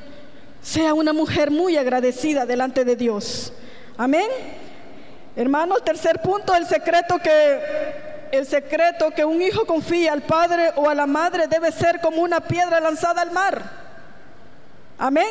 Sea 0.62 0.94
una 0.94 1.12
mujer 1.12 1.52
muy 1.52 1.76
agradecida 1.78 2.46
delante 2.46 2.86
de 2.86 2.96
Dios. 2.96 3.54
Amén. 3.98 4.28
Hermanos, 5.36 5.84
tercer 5.84 6.22
punto, 6.22 6.54
el 6.54 6.68
secreto 6.68 7.18
que 7.20 8.14
el 8.32 8.48
secreto 8.48 9.12
que 9.12 9.24
un 9.24 9.42
hijo 9.44 9.66
confía 9.66 10.12
al 10.12 10.24
padre 10.24 10.72
o 10.76 10.90
a 10.90 10.96
la 10.96 11.06
madre 11.06 11.48
debe 11.48 11.72
ser 11.72 12.02
como 12.02 12.22
una 12.22 12.40
piedra 12.40 12.80
lanzada 12.80 13.22
al 13.22 13.32
mar. 13.32 13.62
Amén. 14.98 15.28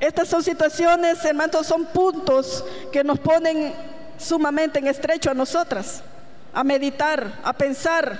Estas 0.00 0.26
son 0.28 0.42
situaciones, 0.42 1.24
hermanos, 1.24 1.64
son 1.64 1.86
puntos 1.86 2.64
que 2.92 3.04
nos 3.04 3.20
ponen 3.20 3.72
sumamente 4.18 4.80
en 4.80 4.88
estrecho 4.88 5.30
a 5.30 5.34
nosotras, 5.34 6.02
a 6.52 6.64
meditar, 6.64 7.40
a 7.44 7.52
pensar 7.52 8.18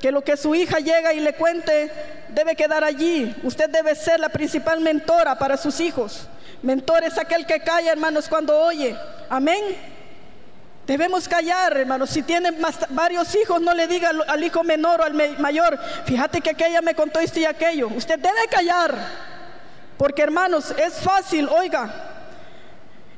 que 0.00 0.12
lo 0.12 0.22
que 0.22 0.36
su 0.36 0.54
hija 0.54 0.78
llega 0.78 1.12
y 1.12 1.18
le 1.18 1.34
cuente 1.34 1.90
debe 2.28 2.54
quedar 2.54 2.84
allí. 2.84 3.34
Usted 3.42 3.68
debe 3.68 3.96
ser 3.96 4.20
la 4.20 4.28
principal 4.28 4.80
mentora 4.80 5.36
para 5.36 5.56
sus 5.56 5.80
hijos. 5.80 6.28
Mentor 6.62 7.02
es 7.02 7.18
aquel 7.18 7.46
que 7.46 7.60
calla, 7.60 7.90
hermanos, 7.90 8.28
cuando 8.28 8.56
oye. 8.56 8.96
Amén. 9.28 9.93
Debemos 10.86 11.26
callar, 11.28 11.76
hermanos. 11.76 12.10
Si 12.10 12.22
tienen 12.22 12.56
varios 12.90 13.34
hijos, 13.34 13.60
no 13.60 13.72
le 13.72 13.86
diga 13.86 14.10
al, 14.28 14.44
hijo 14.44 14.62
menor 14.62 15.00
o 15.00 15.04
al 15.04 15.14
mayor, 15.38 15.78
fíjate 16.04 16.40
que 16.40 16.50
aquella 16.50 16.82
me 16.82 16.94
contó 16.94 17.20
esto 17.20 17.40
y 17.40 17.46
aquello. 17.46 17.88
Usted 17.88 18.18
debe 18.18 18.46
callar. 18.50 18.94
Porque, 19.96 20.22
hermanos, 20.22 20.74
es 20.76 20.94
fácil, 20.94 21.48
oiga. 21.48 21.92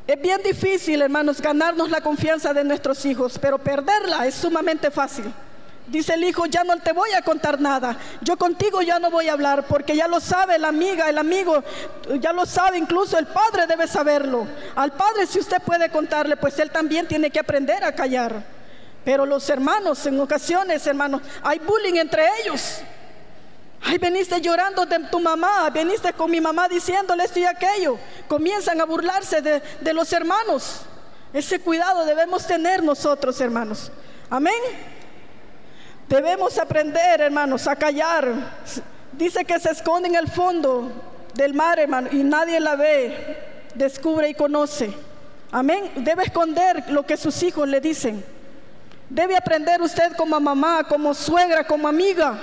Es 0.06 0.20
bien 0.20 0.40
difícil, 0.44 1.02
hermanos, 1.02 1.40
ganarnos 1.40 1.90
la 1.90 2.00
confianza 2.00 2.54
de 2.54 2.62
nuestros 2.62 3.04
hijos, 3.04 3.38
pero 3.40 3.58
perderla 3.58 4.26
es 4.26 4.36
sumamente 4.36 4.90
fácil. 4.92 5.32
Dice 5.86 6.14
el 6.14 6.24
hijo, 6.24 6.46
ya 6.46 6.64
no 6.64 6.76
te 6.78 6.92
voy 6.92 7.12
a 7.12 7.22
contar 7.22 7.60
nada. 7.60 7.96
Yo 8.20 8.36
contigo 8.36 8.82
ya 8.82 8.98
no 8.98 9.10
voy 9.10 9.28
a 9.28 9.34
hablar 9.34 9.66
porque 9.68 9.94
ya 9.94 10.08
lo 10.08 10.18
sabe 10.18 10.58
la 10.58 10.68
amiga, 10.68 11.08
el 11.08 11.16
amigo, 11.16 11.62
ya 12.18 12.32
lo 12.32 12.44
sabe, 12.44 12.76
incluso 12.76 13.16
el 13.18 13.26
padre 13.26 13.68
debe 13.68 13.86
saberlo. 13.86 14.46
Al 14.74 14.92
padre 14.92 15.26
si 15.26 15.38
usted 15.38 15.62
puede 15.62 15.88
contarle, 15.88 16.36
pues 16.36 16.58
él 16.58 16.72
también 16.72 17.06
tiene 17.06 17.30
que 17.30 17.38
aprender 17.38 17.84
a 17.84 17.92
callar. 17.92 18.42
Pero 19.04 19.24
los 19.24 19.48
hermanos, 19.48 20.04
en 20.06 20.18
ocasiones, 20.18 20.84
hermanos, 20.88 21.22
hay 21.42 21.60
bullying 21.60 21.94
entre 21.94 22.26
ellos. 22.42 22.80
Ay, 23.80 23.98
veniste 23.98 24.40
llorando 24.40 24.84
de 24.84 24.98
tu 25.10 25.20
mamá, 25.20 25.70
veniste 25.70 26.12
con 26.14 26.28
mi 26.28 26.40
mamá 26.40 26.68
diciéndole 26.68 27.22
esto 27.22 27.38
y 27.38 27.44
aquello. 27.44 27.96
Comienzan 28.26 28.80
a 28.80 28.84
burlarse 28.84 29.40
de, 29.40 29.62
de 29.80 29.92
los 29.94 30.12
hermanos. 30.12 30.80
Ese 31.32 31.60
cuidado 31.60 32.04
debemos 32.04 32.44
tener 32.44 32.82
nosotros, 32.82 33.40
hermanos. 33.40 33.92
Amén. 34.28 34.54
Debemos 36.08 36.56
aprender, 36.58 37.20
hermanos, 37.20 37.66
a 37.66 37.74
callar. 37.74 38.28
Dice 39.12 39.44
que 39.44 39.58
se 39.58 39.70
esconde 39.70 40.08
en 40.08 40.14
el 40.14 40.28
fondo 40.28 40.92
del 41.34 41.52
mar, 41.52 41.78
hermano, 41.78 42.08
y 42.12 42.22
nadie 42.22 42.60
la 42.60 42.76
ve, 42.76 43.36
descubre 43.74 44.28
y 44.28 44.34
conoce. 44.34 44.92
Amén. 45.50 45.90
Debe 45.96 46.24
esconder 46.24 46.84
lo 46.90 47.04
que 47.04 47.16
sus 47.16 47.42
hijos 47.42 47.68
le 47.68 47.80
dicen. 47.80 48.24
Debe 49.08 49.36
aprender 49.36 49.80
usted 49.82 50.12
como 50.16 50.38
mamá, 50.40 50.84
como 50.84 51.14
suegra, 51.14 51.64
como 51.66 51.88
amiga, 51.88 52.38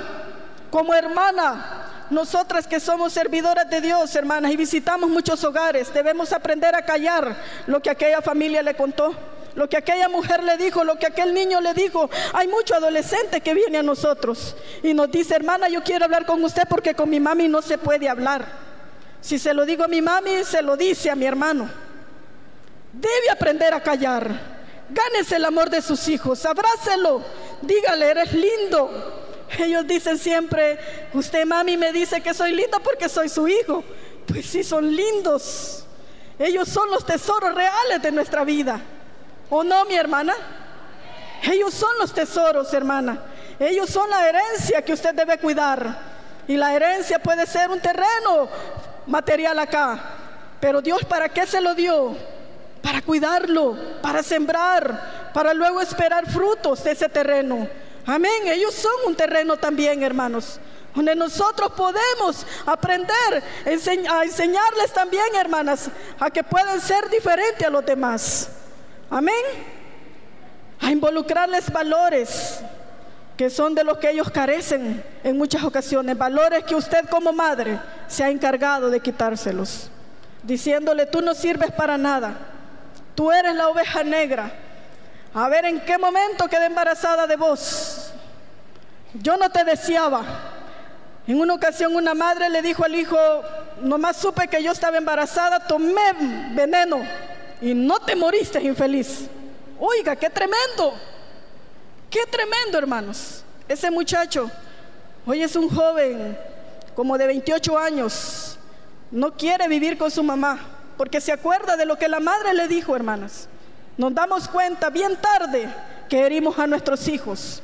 como 0.70 0.94
hermana. 0.94 1.90
Nosotras 2.10 2.68
que 2.68 2.80
somos 2.80 3.14
servidoras 3.14 3.70
de 3.70 3.82
Dios, 3.82 4.14
hermanas, 4.16 4.52
y 4.52 4.58
visitamos 4.58 5.10
muchos 5.10 5.44
hogares, 5.44 5.94
debemos 5.94 6.32
aprender 6.34 6.76
a 6.76 6.84
callar 6.84 7.36
lo 7.66 7.82
que 7.82 7.90
aquella 7.90 8.22
familia 8.22 8.62
le 8.62 8.76
contó 8.76 9.16
lo 9.56 9.70
que 9.70 9.78
aquella 9.78 10.10
mujer 10.10 10.44
le 10.44 10.58
dijo, 10.58 10.84
lo 10.84 10.98
que 10.98 11.08
aquel 11.08 11.34
niño 11.34 11.62
le 11.62 11.74
dijo. 11.74 12.10
Hay 12.34 12.48
mucho 12.48 12.76
adolescente 12.76 13.42
que 13.42 13.54
viene 13.54 13.78
a 13.78 13.84
nosotros 13.84 14.56
y 14.82 14.94
nos 14.94 15.12
dice, 15.12 15.36
hermana, 15.36 15.70
yo 15.70 15.84
quiero 15.84 16.06
hablar 16.06 16.26
con 16.26 16.44
usted 16.44 16.64
porque 16.70 16.94
con 16.94 17.10
mi 17.10 17.20
mami 17.20 17.48
no 17.48 17.62
se 17.62 17.78
puede 17.78 18.10
hablar. 18.10 18.46
Si 19.22 19.40
se 19.40 19.54
lo 19.54 19.66
digo 19.66 19.84
a 19.84 19.88
mi 19.88 20.02
mami, 20.02 20.44
se 20.44 20.62
lo 20.62 20.76
dice 20.76 21.10
a 21.10 21.16
mi 21.16 21.26
hermano. 21.26 21.70
Debe 22.92 23.30
aprender 23.32 23.74
a 23.74 23.82
callar. 23.82 24.54
Gánese 24.90 25.38
el 25.38 25.46
amor 25.46 25.70
de 25.70 25.82
sus 25.82 26.08
hijos, 26.08 26.46
abrácelo, 26.46 27.24
dígale, 27.62 28.10
eres 28.10 28.34
lindo. 28.34 29.22
Ellos 29.58 29.88
dicen 29.88 30.18
siempre, 30.18 30.78
usted 31.14 31.46
mami 31.46 31.78
me 31.78 31.92
dice 31.92 32.22
que 32.22 32.34
soy 32.34 32.52
lindo 32.52 32.80
porque 32.82 33.08
soy 33.08 33.30
su 33.30 33.48
hijo. 33.48 33.84
Pues 34.28 34.46
sí, 34.46 34.64
son 34.64 34.94
lindos. 34.96 35.86
Ellos 36.40 36.68
son 36.68 36.90
los 36.90 37.06
tesoros 37.06 37.54
reales 37.54 38.02
de 38.02 38.12
nuestra 38.12 38.44
vida. 38.44 38.82
¿O 39.50 39.64
no, 39.64 39.86
mi 39.86 39.96
hermana? 39.96 40.34
Ellos 41.44 41.74
son 41.74 41.98
los 42.00 42.14
tesoros, 42.14 42.74
hermana. 42.74 43.20
Ellos 43.60 43.90
son 43.90 44.10
la 44.10 44.28
herencia 44.28 44.82
que 44.82 44.94
usted 44.94 45.14
debe 45.14 45.38
cuidar. 45.38 46.14
Y 46.48 46.58
la 46.58 46.74
herencia 46.74 47.20
puede 47.20 47.46
ser 47.46 47.70
un 47.70 47.80
terreno 47.80 48.48
material 49.08 49.60
acá. 49.60 50.00
Pero 50.60 50.82
Dios, 50.82 51.04
¿para 51.06 51.30
qué 51.30 51.46
se 51.46 51.62
lo 51.62 51.76
dio? 51.76 52.16
Para 52.82 53.02
cuidarlo, 53.02 53.78
para 54.02 54.24
sembrar, 54.24 55.32
para 55.34 55.54
luego 55.54 55.82
esperar 55.82 56.30
frutos 56.30 56.84
de 56.84 56.92
ese 56.92 57.10
terreno. 57.10 57.68
Amén. 58.06 58.48
Ellos 58.48 58.74
son 58.74 58.94
un 59.08 59.16
terreno 59.16 59.58
también, 59.58 60.04
hermanos. 60.04 60.60
Donde 60.96 61.16
nosotros 61.16 61.72
podemos 61.72 62.46
aprender 62.66 63.44
a 64.10 64.24
enseñarles 64.24 64.94
también, 64.94 65.26
hermanas, 65.36 65.90
a 66.20 66.30
que 66.30 66.44
pueden 66.44 66.80
ser 66.80 67.10
diferentes 67.10 67.66
a 67.66 67.70
los 67.70 67.86
demás. 67.86 68.50
Amén. 69.14 69.46
A 70.82 70.90
involucrarles 70.90 71.72
valores 71.72 72.62
que 73.38 73.52
son 73.52 73.76
de 73.76 73.84
los 73.84 74.00
que 74.00 74.10
ellos 74.10 74.32
carecen 74.32 75.04
en 75.24 75.38
muchas 75.38 75.64
ocasiones, 75.64 76.18
valores 76.18 76.64
que 76.64 76.74
usted 76.74 77.08
como 77.10 77.32
madre 77.32 77.80
se 78.08 78.24
ha 78.24 78.32
encargado 78.32 78.90
de 78.90 79.00
quitárselos, 79.00 79.92
diciéndole, 80.42 81.06
tú 81.06 81.22
no 81.22 81.36
sirves 81.36 81.72
para 81.72 81.96
nada, 81.96 82.34
tú 83.14 83.32
eres 83.32 83.54
la 83.56 83.70
oveja 83.70 84.04
negra. 84.04 84.52
A 85.36 85.48
ver 85.48 85.66
en 85.66 85.80
qué 85.82 86.00
momento 86.00 86.48
quedé 86.48 86.66
embarazada 86.66 87.28
de 87.28 87.36
vos. 87.36 88.12
Yo 89.14 89.38
no 89.38 89.48
te 89.52 89.64
deseaba. 89.64 90.24
En 91.28 91.40
una 91.40 91.54
ocasión 91.54 91.96
una 91.96 92.16
madre 92.16 92.50
le 92.50 92.64
dijo 92.64 92.84
al 92.84 92.96
hijo, 92.96 93.18
nomás 93.80 94.18
supe 94.18 94.48
que 94.48 94.64
yo 94.64 94.72
estaba 94.72 94.98
embarazada, 94.98 95.68
tomé 95.68 96.14
veneno 96.56 97.00
y 97.64 97.74
no 97.74 97.98
te 98.00 98.14
moriste 98.14 98.62
infeliz. 98.62 99.28
Oiga, 99.80 100.18
qué 100.18 100.30
tremendo. 100.30 100.94
Qué 102.10 102.26
tremendo, 102.30 102.78
hermanos. 102.78 103.44
Ese 103.70 103.90
muchacho, 103.90 104.52
hoy 105.26 105.42
es 105.42 105.56
un 105.56 105.70
joven 105.70 106.38
como 106.94 107.18
de 107.18 107.26
28 107.26 107.80
años, 107.80 108.60
no 109.10 109.34
quiere 109.36 109.68
vivir 109.70 109.98
con 109.98 110.12
su 110.12 110.22
mamá 110.24 110.60
porque 110.98 111.22
se 111.22 111.32
acuerda 111.32 111.78
de 111.78 111.86
lo 111.86 111.98
que 111.98 112.10
la 112.10 112.20
madre 112.20 112.54
le 112.54 112.68
dijo, 112.68 112.96
hermanas. 112.96 113.48
Nos 113.98 114.14
damos 114.14 114.48
cuenta 114.50 114.90
bien 114.90 115.16
tarde 115.16 115.70
que 116.10 116.26
herimos 116.26 116.60
a 116.60 116.68
nuestros 116.68 117.08
hijos. 117.08 117.64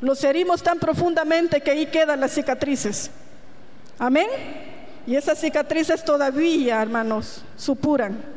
Los 0.00 0.24
herimos 0.24 0.62
tan 0.62 0.78
profundamente 0.78 1.60
que 1.60 1.70
ahí 1.70 1.86
quedan 1.86 2.20
las 2.20 2.32
cicatrices. 2.32 3.10
Amén. 3.98 4.28
Y 5.06 5.14
esas 5.14 5.38
cicatrices 5.38 6.04
todavía, 6.04 6.82
hermanos, 6.82 7.42
supuran. 7.56 8.35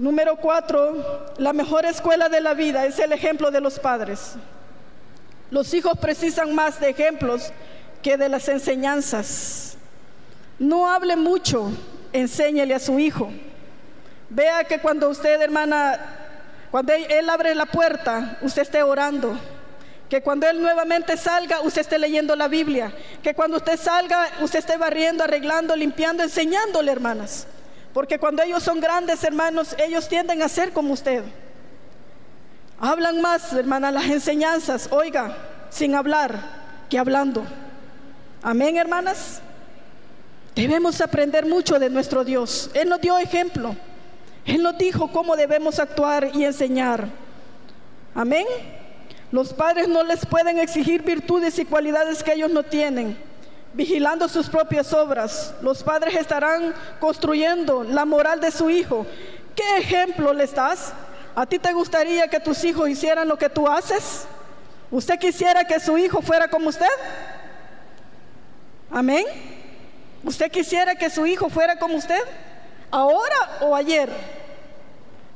Número 0.00 0.36
cuatro, 0.36 1.30
la 1.36 1.52
mejor 1.52 1.84
escuela 1.84 2.30
de 2.30 2.40
la 2.40 2.54
vida 2.54 2.86
es 2.86 2.98
el 2.98 3.12
ejemplo 3.12 3.50
de 3.50 3.60
los 3.60 3.78
padres. 3.78 4.32
Los 5.50 5.74
hijos 5.74 5.98
precisan 5.98 6.54
más 6.54 6.80
de 6.80 6.88
ejemplos 6.88 7.52
que 8.02 8.16
de 8.16 8.30
las 8.30 8.48
enseñanzas. 8.48 9.76
No 10.58 10.90
hable 10.90 11.16
mucho, 11.16 11.70
enséñele 12.14 12.74
a 12.74 12.78
su 12.78 12.98
hijo. 12.98 13.30
Vea 14.30 14.64
que 14.64 14.78
cuando 14.78 15.10
usted, 15.10 15.38
hermana, 15.42 16.00
cuando 16.70 16.94
él 16.94 17.28
abre 17.28 17.54
la 17.54 17.66
puerta, 17.66 18.38
usted 18.40 18.62
esté 18.62 18.82
orando. 18.82 19.38
Que 20.08 20.22
cuando 20.22 20.48
él 20.48 20.62
nuevamente 20.62 21.18
salga, 21.18 21.60
usted 21.60 21.82
esté 21.82 21.98
leyendo 21.98 22.34
la 22.36 22.48
Biblia. 22.48 22.90
Que 23.22 23.34
cuando 23.34 23.58
usted 23.58 23.78
salga, 23.78 24.30
usted 24.40 24.60
esté 24.60 24.78
barriendo, 24.78 25.24
arreglando, 25.24 25.76
limpiando, 25.76 26.22
enseñándole, 26.22 26.90
hermanas. 26.90 27.46
Porque 27.92 28.18
cuando 28.18 28.42
ellos 28.42 28.62
son 28.62 28.80
grandes, 28.80 29.22
hermanos, 29.24 29.74
ellos 29.78 30.08
tienden 30.08 30.42
a 30.42 30.48
ser 30.48 30.72
como 30.72 30.92
usted. 30.92 31.24
Hablan 32.78 33.20
más, 33.20 33.52
hermana, 33.52 33.90
las 33.90 34.04
enseñanzas, 34.04 34.88
oiga, 34.90 35.36
sin 35.70 35.94
hablar, 35.94 36.38
que 36.88 36.98
hablando. 36.98 37.44
Amén, 38.42 38.76
hermanas. 38.76 39.40
Debemos 40.54 41.00
aprender 41.00 41.46
mucho 41.46 41.78
de 41.78 41.90
nuestro 41.90 42.24
Dios. 42.24 42.70
Él 42.74 42.88
nos 42.88 43.00
dio 43.00 43.18
ejemplo. 43.18 43.76
Él 44.44 44.62
nos 44.62 44.78
dijo 44.78 45.10
cómo 45.12 45.36
debemos 45.36 45.78
actuar 45.78 46.30
y 46.34 46.44
enseñar. 46.44 47.08
Amén. 48.14 48.46
Los 49.30 49.52
padres 49.52 49.86
no 49.88 50.02
les 50.02 50.26
pueden 50.26 50.58
exigir 50.58 51.02
virtudes 51.02 51.58
y 51.58 51.64
cualidades 51.64 52.22
que 52.22 52.32
ellos 52.32 52.50
no 52.50 52.62
tienen. 52.62 53.16
Vigilando 53.72 54.28
sus 54.28 54.48
propias 54.48 54.92
obras, 54.92 55.54
los 55.62 55.82
padres 55.82 56.16
estarán 56.16 56.74
construyendo 56.98 57.84
la 57.84 58.04
moral 58.04 58.40
de 58.40 58.50
su 58.50 58.68
hijo. 58.68 59.06
¿Qué 59.54 59.78
ejemplo 59.78 60.32
les 60.32 60.54
das? 60.54 60.92
¿A 61.34 61.46
ti 61.46 61.58
te 61.58 61.72
gustaría 61.72 62.28
que 62.28 62.40
tus 62.40 62.64
hijos 62.64 62.88
hicieran 62.88 63.28
lo 63.28 63.38
que 63.38 63.48
tú 63.48 63.68
haces? 63.68 64.26
¿Usted 64.90 65.18
quisiera 65.18 65.64
que 65.64 65.78
su 65.78 65.96
hijo 65.96 66.20
fuera 66.20 66.48
como 66.48 66.68
usted? 66.68 66.86
Amén. 68.90 69.24
¿Usted 70.24 70.50
quisiera 70.50 70.96
que 70.96 71.08
su 71.08 71.24
hijo 71.26 71.48
fuera 71.48 71.78
como 71.78 71.96
usted? 71.96 72.20
ahora 72.90 73.58
o 73.60 73.74
ayer. 73.74 74.10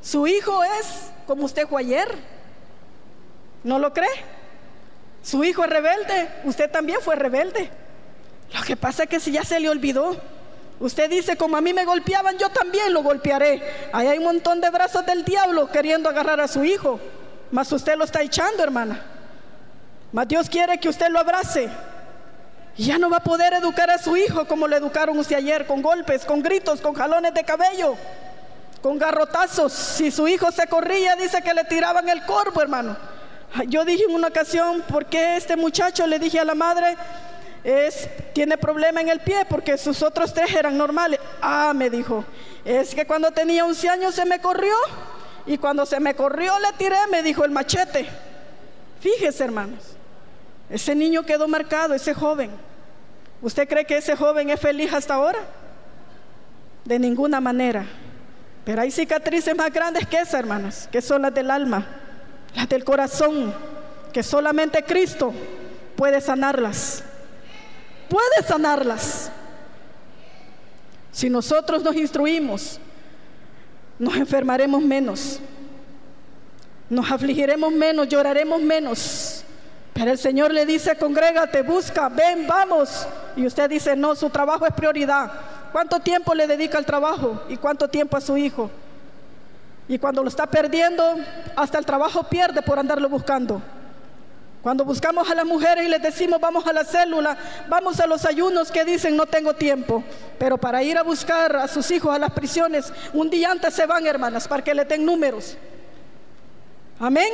Su 0.00 0.26
hijo 0.26 0.62
es 0.64 1.10
como 1.26 1.44
usted 1.44 1.66
fue 1.66 1.82
ayer. 1.82 2.08
¿No 3.62 3.78
lo 3.78 3.92
cree? 3.92 4.08
Su 5.22 5.42
hijo 5.42 5.64
es 5.64 5.70
rebelde, 5.70 6.28
usted 6.44 6.70
también 6.70 7.00
fue 7.00 7.16
rebelde. 7.16 7.70
Lo 8.54 8.62
que 8.62 8.76
pasa 8.76 9.02
es 9.02 9.08
que 9.08 9.20
si 9.20 9.32
ya 9.32 9.44
se 9.44 9.58
le 9.58 9.68
olvidó, 9.68 10.16
usted 10.78 11.10
dice, 11.10 11.36
como 11.36 11.56
a 11.56 11.60
mí 11.60 11.72
me 11.72 11.84
golpeaban, 11.84 12.38
yo 12.38 12.48
también 12.50 12.92
lo 12.92 13.02
golpearé. 13.02 13.90
Ahí 13.92 14.06
hay 14.06 14.18
un 14.18 14.24
montón 14.24 14.60
de 14.60 14.70
brazos 14.70 15.04
del 15.04 15.24
diablo 15.24 15.70
queriendo 15.70 16.08
agarrar 16.08 16.40
a 16.40 16.48
su 16.48 16.64
hijo, 16.64 17.00
mas 17.50 17.70
usted 17.72 17.96
lo 17.96 18.04
está 18.04 18.22
echando, 18.22 18.62
hermana. 18.62 19.02
Mas 20.12 20.28
Dios 20.28 20.48
quiere 20.48 20.78
que 20.78 20.88
usted 20.88 21.08
lo 21.08 21.18
abrace, 21.18 21.68
y 22.76 22.86
ya 22.86 22.98
no 22.98 23.10
va 23.10 23.18
a 23.18 23.24
poder 23.24 23.52
educar 23.54 23.90
a 23.90 23.98
su 23.98 24.16
hijo 24.16 24.46
como 24.46 24.66
lo 24.66 24.76
educaron 24.76 25.18
usted 25.18 25.36
ayer, 25.36 25.66
con 25.66 25.82
golpes, 25.82 26.24
con 26.24 26.42
gritos, 26.42 26.80
con 26.80 26.94
jalones 26.94 27.34
de 27.34 27.44
cabello, 27.44 27.96
con 28.82 28.98
garrotazos. 28.98 29.72
Si 29.72 30.10
su 30.10 30.26
hijo 30.28 30.50
se 30.52 30.66
corría, 30.66 31.16
dice 31.16 31.42
que 31.42 31.54
le 31.54 31.64
tiraban 31.64 32.08
el 32.08 32.24
corvo, 32.24 32.62
hermano. 32.62 32.96
Yo 33.68 33.84
dije 33.84 34.04
en 34.08 34.14
una 34.14 34.28
ocasión, 34.28 34.82
¿por 34.88 35.06
qué 35.06 35.36
este 35.36 35.56
muchacho? 35.56 36.06
Le 36.06 36.18
dije 36.18 36.40
a 36.40 36.44
la 36.44 36.56
madre, 36.56 36.96
es, 37.64 38.08
tiene 38.34 38.58
problema 38.58 39.00
en 39.00 39.08
el 39.08 39.20
pie 39.20 39.46
porque 39.48 39.78
sus 39.78 40.02
otros 40.02 40.34
tres 40.34 40.54
eran 40.54 40.76
normales. 40.76 41.18
Ah, 41.40 41.72
me 41.74 41.88
dijo, 41.88 42.24
es 42.62 42.94
que 42.94 43.06
cuando 43.06 43.30
tenía 43.30 43.64
11 43.64 43.88
años 43.88 44.14
se 44.14 44.26
me 44.26 44.38
corrió 44.38 44.74
y 45.46 45.56
cuando 45.56 45.86
se 45.86 45.98
me 45.98 46.14
corrió 46.14 46.58
le 46.60 46.72
tiré, 46.74 46.98
me 47.10 47.22
dijo 47.22 47.42
el 47.42 47.50
machete. 47.50 48.06
Fíjese, 49.00 49.44
hermanos. 49.44 49.96
Ese 50.68 50.94
niño 50.94 51.24
quedó 51.24 51.48
marcado, 51.48 51.94
ese 51.94 52.12
joven. 52.12 52.50
¿Usted 53.40 53.66
cree 53.66 53.86
que 53.86 53.96
ese 53.96 54.14
joven 54.14 54.50
es 54.50 54.60
feliz 54.60 54.92
hasta 54.92 55.14
ahora? 55.14 55.38
De 56.84 56.98
ninguna 56.98 57.40
manera. 57.40 57.86
Pero 58.64 58.82
hay 58.82 58.90
cicatrices 58.90 59.56
más 59.56 59.72
grandes 59.72 60.06
que 60.06 60.16
esas, 60.16 60.34
hermanas, 60.34 60.88
que 60.90 61.02
son 61.02 61.22
las 61.22 61.34
del 61.34 61.50
alma, 61.50 61.86
las 62.54 62.68
del 62.68 62.84
corazón, 62.84 63.54
que 64.12 64.22
solamente 64.22 64.82
Cristo 64.82 65.32
puede 65.96 66.20
sanarlas. 66.20 67.04
Puede 68.08 68.46
sanarlas. 68.46 69.30
Si 71.12 71.30
nosotros 71.30 71.82
nos 71.82 71.94
instruimos, 71.94 72.80
nos 73.98 74.16
enfermaremos 74.16 74.82
menos, 74.82 75.38
nos 76.90 77.10
afligiremos 77.10 77.72
menos, 77.72 78.08
lloraremos 78.08 78.60
menos, 78.60 79.44
pero 79.92 80.10
el 80.10 80.18
Señor 80.18 80.52
le 80.52 80.66
dice, 80.66 80.96
congrégate, 80.96 81.62
busca, 81.62 82.08
ven, 82.08 82.48
vamos. 82.48 83.06
Y 83.36 83.46
usted 83.46 83.70
dice, 83.70 83.94
no, 83.94 84.16
su 84.16 84.28
trabajo 84.28 84.66
es 84.66 84.74
prioridad. 84.74 85.30
¿Cuánto 85.70 86.00
tiempo 86.00 86.34
le 86.34 86.48
dedica 86.48 86.78
al 86.78 86.84
trabajo 86.84 87.42
y 87.48 87.56
cuánto 87.56 87.88
tiempo 87.88 88.16
a 88.16 88.20
su 88.20 88.36
hijo? 88.36 88.70
Y 89.86 89.98
cuando 89.98 90.22
lo 90.22 90.28
está 90.28 90.46
perdiendo, 90.46 91.16
hasta 91.54 91.78
el 91.78 91.86
trabajo 91.86 92.24
pierde 92.24 92.60
por 92.62 92.78
andarlo 92.78 93.08
buscando. 93.08 93.62
Cuando 94.64 94.82
buscamos 94.82 95.30
a 95.30 95.34
las 95.34 95.44
mujeres 95.44 95.84
y 95.84 95.90
les 95.90 96.00
decimos 96.00 96.40
vamos 96.40 96.66
a 96.66 96.72
la 96.72 96.86
célula, 96.86 97.36
vamos 97.68 98.00
a 98.00 98.06
los 98.06 98.24
ayunos 98.24 98.72
que 98.72 98.82
dicen 98.82 99.14
no 99.14 99.26
tengo 99.26 99.52
tiempo. 99.52 100.02
Pero 100.38 100.56
para 100.56 100.82
ir 100.82 100.96
a 100.96 101.02
buscar 101.02 101.54
a 101.54 101.68
sus 101.68 101.90
hijos 101.90 102.16
a 102.16 102.18
las 102.18 102.32
prisiones, 102.32 102.90
un 103.12 103.28
día 103.28 103.50
antes 103.50 103.74
se 103.74 103.84
van, 103.84 104.06
hermanas, 104.06 104.48
para 104.48 104.64
que 104.64 104.72
le 104.72 104.86
den 104.86 105.04
números. 105.04 105.58
Amén. 106.98 107.28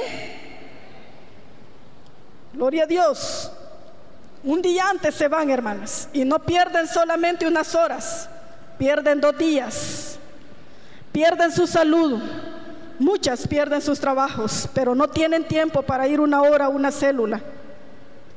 Gloria 2.52 2.82
a 2.82 2.86
Dios. 2.86 3.52
Un 4.42 4.60
día 4.60 4.88
antes 4.90 5.14
se 5.14 5.28
van, 5.28 5.50
hermanas, 5.50 6.08
y 6.12 6.24
no 6.24 6.40
pierden 6.40 6.88
solamente 6.88 7.46
unas 7.46 7.76
horas, 7.76 8.28
pierden 8.76 9.20
dos 9.20 9.38
días, 9.38 10.18
pierden 11.12 11.52
su 11.52 11.68
salud, 11.68 12.20
muchas 13.00 13.48
pierden 13.48 13.80
sus 13.80 13.98
trabajos, 13.98 14.68
pero 14.74 14.94
no 14.94 15.08
tienen 15.08 15.42
tiempo 15.44 15.82
para 15.82 16.06
ir 16.06 16.20
una 16.20 16.42
hora 16.42 16.66
a 16.66 16.68
una 16.68 16.92
célula, 16.92 17.40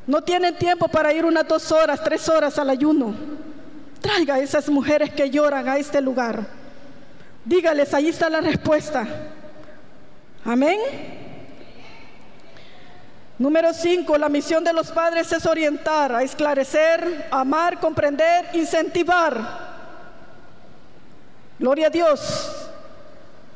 no 0.07 0.23
tienen 0.23 0.57
tiempo 0.57 0.87
para 0.87 1.13
ir 1.13 1.25
unas 1.25 1.47
dos 1.47 1.71
horas, 1.71 2.01
tres 2.03 2.27
horas 2.29 2.57
al 2.57 2.69
ayuno. 2.69 3.13
Traiga 4.01 4.35
a 4.35 4.39
esas 4.39 4.69
mujeres 4.69 5.13
que 5.13 5.29
lloran 5.29 5.67
a 5.67 5.77
este 5.77 6.01
lugar. 6.01 6.45
Dígales, 7.45 7.93
ahí 7.93 8.09
está 8.09 8.29
la 8.29 8.41
respuesta. 8.41 9.07
Amén. 10.43 10.79
Número 13.37 13.73
5, 13.73 14.17
la 14.17 14.29
misión 14.29 14.63
de 14.63 14.73
los 14.73 14.91
padres 14.91 15.31
es 15.31 15.45
orientar, 15.45 16.13
a 16.13 16.23
esclarecer, 16.23 17.27
amar, 17.31 17.79
comprender, 17.79 18.49
incentivar. 18.53 19.73
Gloria 21.59 21.87
a 21.87 21.89
Dios. 21.89 22.62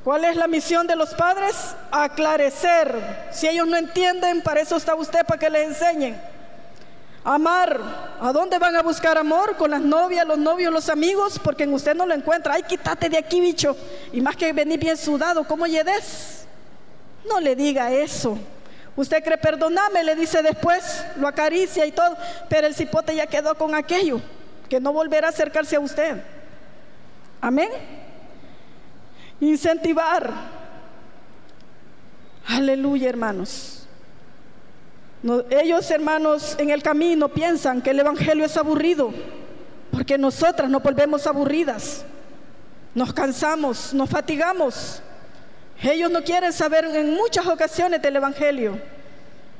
¿Cuál 0.07 0.23
es 0.23 0.37
la 0.37 0.47
misión 0.47 0.87
de 0.87 0.95
los 0.95 1.13
padres? 1.13 1.75
Aclarecer. 1.91 3.27
Si 3.29 3.45
ellos 3.45 3.67
no 3.67 3.75
entienden, 3.75 4.41
para 4.41 4.61
eso 4.61 4.77
está 4.77 4.95
usted, 4.95 5.25
para 5.25 5.37
que 5.37 5.49
les 5.49 5.67
enseñen. 5.67 6.17
Amar. 7.25 7.77
¿A 8.21 8.31
dónde 8.31 8.57
van 8.57 8.77
a 8.77 8.81
buscar 8.81 9.17
amor? 9.17 9.57
Con 9.57 9.71
las 9.71 9.81
novias, 9.81 10.25
los 10.25 10.37
novios, 10.37 10.71
los 10.71 10.87
amigos, 10.87 11.37
porque 11.43 11.63
en 11.63 11.73
usted 11.73 11.93
no 11.93 12.05
lo 12.05 12.13
encuentra. 12.13 12.53
Ay, 12.53 12.63
quítate 12.63 13.09
de 13.09 13.17
aquí, 13.17 13.41
bicho. 13.41 13.75
Y 14.13 14.21
más 14.21 14.37
que 14.37 14.53
venir 14.53 14.79
bien 14.79 14.95
sudado, 14.95 15.43
¿cómo 15.45 15.67
lledes? 15.67 16.45
No 17.27 17.41
le 17.41 17.53
diga 17.57 17.91
eso. 17.91 18.39
Usted 18.95 19.21
cree, 19.21 19.37
perdóname, 19.37 20.05
le 20.05 20.15
dice 20.15 20.41
después, 20.41 21.03
lo 21.17 21.27
acaricia 21.27 21.85
y 21.85 21.91
todo, 21.91 22.15
pero 22.47 22.65
el 22.65 22.75
cipote 22.75 23.13
ya 23.13 23.27
quedó 23.27 23.55
con 23.55 23.75
aquello, 23.75 24.21
que 24.69 24.79
no 24.79 24.93
volverá 24.93 25.27
a 25.27 25.31
acercarse 25.31 25.75
a 25.75 25.81
usted. 25.81 26.23
Amén. 27.41 28.06
Incentivar. 29.39 30.33
Aleluya, 32.47 33.09
hermanos. 33.09 33.87
ellos, 35.49 35.91
hermanos, 35.91 36.55
en 36.57 36.69
el 36.69 36.81
camino 36.81 37.27
piensan 37.29 37.81
que 37.81 37.89
el 37.89 37.99
Evangelio 37.99 38.45
es 38.45 38.55
aburrido, 38.55 39.13
porque 39.91 40.17
nosotras 40.17 40.69
nos 40.69 40.81
volvemos 40.81 41.27
aburridas, 41.27 42.05
nos 42.95 43.13
cansamos, 43.13 43.93
nos 43.93 44.09
fatigamos. 44.09 45.01
Ellos 45.81 46.09
no 46.09 46.23
quieren 46.23 46.53
saber 46.53 46.85
en 46.85 47.13
muchas 47.13 47.45
ocasiones 47.45 48.01
del 48.01 48.15
Evangelio, 48.15 48.79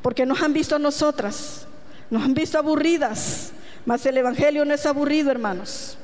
porque 0.01 0.25
nos 0.25 0.41
han 0.41 0.53
visto 0.53 0.75
a 0.75 0.79
nosotras, 0.79 1.67
nos 2.09 2.23
han 2.23 2.33
visto 2.33 2.57
aburridas, 2.57 3.51
mas 3.85 4.05
el 4.05 4.17
Evangelio 4.17 4.65
no 4.65 4.73
es 4.73 4.85
aburrido, 4.85 5.29
hermanos. 5.29 5.97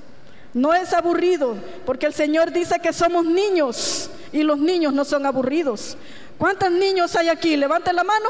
No 0.54 0.74
es 0.74 0.94
aburrido, 0.94 1.56
porque 1.86 2.06
el 2.06 2.14
Señor 2.14 2.52
dice 2.52 2.80
que 2.80 2.94
somos 2.94 3.26
niños 3.26 4.10
y 4.32 4.44
los 4.44 4.60
niños 4.60 4.94
no 4.94 5.04
son 5.04 5.26
aburridos. 5.26 5.98
¿Cuántos 6.38 6.72
niños 6.72 7.16
hay 7.16 7.30
aquí? 7.30 7.58
Levante 7.58 7.92
la 7.92 8.04
mano. 8.04 8.30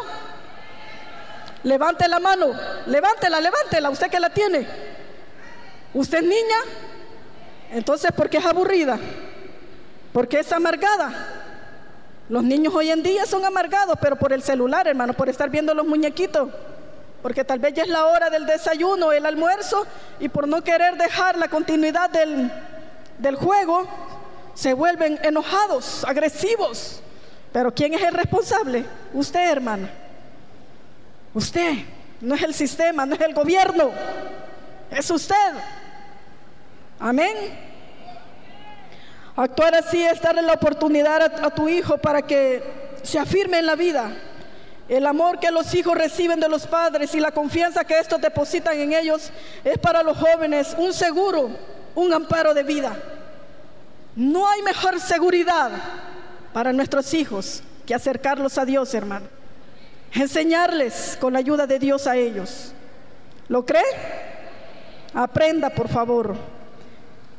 Levante 1.64 2.08
la 2.08 2.20
mano. 2.20 2.54
Levántela, 2.86 3.40
levántela. 3.40 3.90
Usted 3.90 4.10
que 4.10 4.20
la 4.20 4.30
tiene. 4.30 4.68
¿Usted 5.94 6.20
es 6.20 6.24
niña? 6.24 6.58
Entonces, 7.72 8.12
¿por 8.12 8.30
qué 8.30 8.38
es 8.38 8.46
aburrida? 8.46 9.00
Porque 10.12 10.40
es 10.40 10.52
amargada. 10.52 11.42
Los 12.30 12.44
niños 12.44 12.74
hoy 12.74 12.90
en 12.90 13.04
día 13.04 13.26
son 13.26 13.46
amargados, 13.46 13.98
pero 14.02 14.16
por 14.16 14.32
el 14.32 14.44
celular, 14.44 14.88
hermano, 14.88 15.14
por 15.14 15.30
estar 15.30 15.50
viendo 15.50 15.74
los 15.74 15.86
muñequitos. 15.86 16.50
Porque 17.24 17.44
tal 17.44 17.58
vez 17.58 17.74
ya 17.74 17.84
es 17.84 17.90
la 17.90 18.06
hora 18.06 18.30
del 18.30 18.46
desayuno, 18.46 19.12
el 19.12 19.26
almuerzo, 19.26 19.88
y 20.20 20.30
por 20.30 20.48
no 20.48 20.64
querer 20.64 20.98
dejar 20.98 21.38
la 21.38 21.48
continuidad 21.48 22.12
del, 22.12 22.52
del 23.18 23.36
juego, 23.36 23.88
se 24.54 24.74
vuelven 24.74 25.20
enojados, 25.24 26.04
agresivos. 26.04 27.02
Pero 27.52 27.74
¿quién 27.74 27.94
es 27.94 28.02
el 28.04 28.14
responsable? 28.14 28.86
Usted, 29.14 29.50
hermano. 29.50 29.88
Usted. 31.34 31.74
No 32.22 32.36
es 32.36 32.44
el 32.44 32.54
sistema, 32.54 33.06
no 33.06 33.16
es 33.16 33.22
el 33.22 33.34
gobierno. 33.34 33.92
Es 34.92 35.10
usted. 35.10 35.54
Amén. 37.00 37.36
Actuar 39.36 39.76
así 39.76 40.04
es 40.04 40.22
darle 40.22 40.42
la 40.42 40.54
oportunidad 40.54 41.22
a, 41.44 41.50
tu 41.50 41.68
hijo 41.68 41.98
para 41.98 42.22
que 42.22 42.64
se 43.02 43.18
afirme 43.18 43.60
en 43.60 43.66
la 43.66 43.76
vida. 43.76 44.12
El 44.90 45.06
amor 45.08 45.40
que 45.40 45.50
los 45.50 45.74
hijos 45.74 45.98
reciben 45.98 46.40
de 46.40 46.50
los 46.50 46.68
padres 46.68 47.16
y 47.16 47.20
la 47.20 47.32
confianza 47.32 47.86
que 47.86 47.98
estos 47.98 48.20
depositan 48.20 48.78
en 48.78 48.94
ellos 48.94 49.32
es 49.64 49.78
para 49.78 50.04
los 50.04 50.18
jóvenes 50.18 50.76
un 50.78 50.94
seguro, 50.94 51.52
un 51.96 52.14
amparo 52.14 52.54
de 52.54 52.64
vida. 52.64 52.96
No 54.16 54.48
hay 54.48 54.62
mejor 54.62 55.00
seguridad 55.00 55.72
para 56.52 56.74
nuestros 56.74 57.14
hijos 57.14 57.64
que 57.86 57.96
acercarlos 57.96 58.58
a 58.58 58.66
Dios, 58.66 58.94
hermano. 58.94 59.28
Enseñarles 60.14 61.18
con 61.20 61.34
la 61.34 61.40
ayuda 61.40 61.66
de 61.66 61.80
Dios 61.80 62.06
a 62.06 62.16
ellos. 62.16 62.74
¿Lo 63.48 63.66
cree? 63.66 63.84
Aprenda, 65.14 65.70
por 65.70 65.88
favor. 65.88 66.36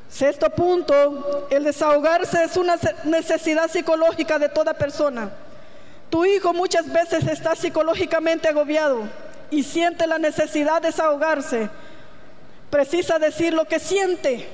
Sexto 0.08 0.48
punto, 0.50 1.46
el 1.50 1.64
desahogarse 1.64 2.44
es 2.44 2.56
una 2.56 2.76
necesidad 3.04 3.70
psicológica 3.70 4.38
de 4.38 4.48
toda 4.48 4.74
persona. 4.74 5.30
Tu 6.14 6.24
hijo 6.26 6.52
muchas 6.54 6.92
veces 6.92 7.26
está 7.26 7.56
psicológicamente 7.56 8.46
agobiado 8.46 9.02
y 9.50 9.64
siente 9.64 10.06
la 10.06 10.16
necesidad 10.16 10.80
de 10.80 10.86
desahogarse. 10.86 11.68
Precisa 12.70 13.18
decir 13.18 13.52
lo 13.52 13.64
que 13.64 13.80
siente. 13.80 14.48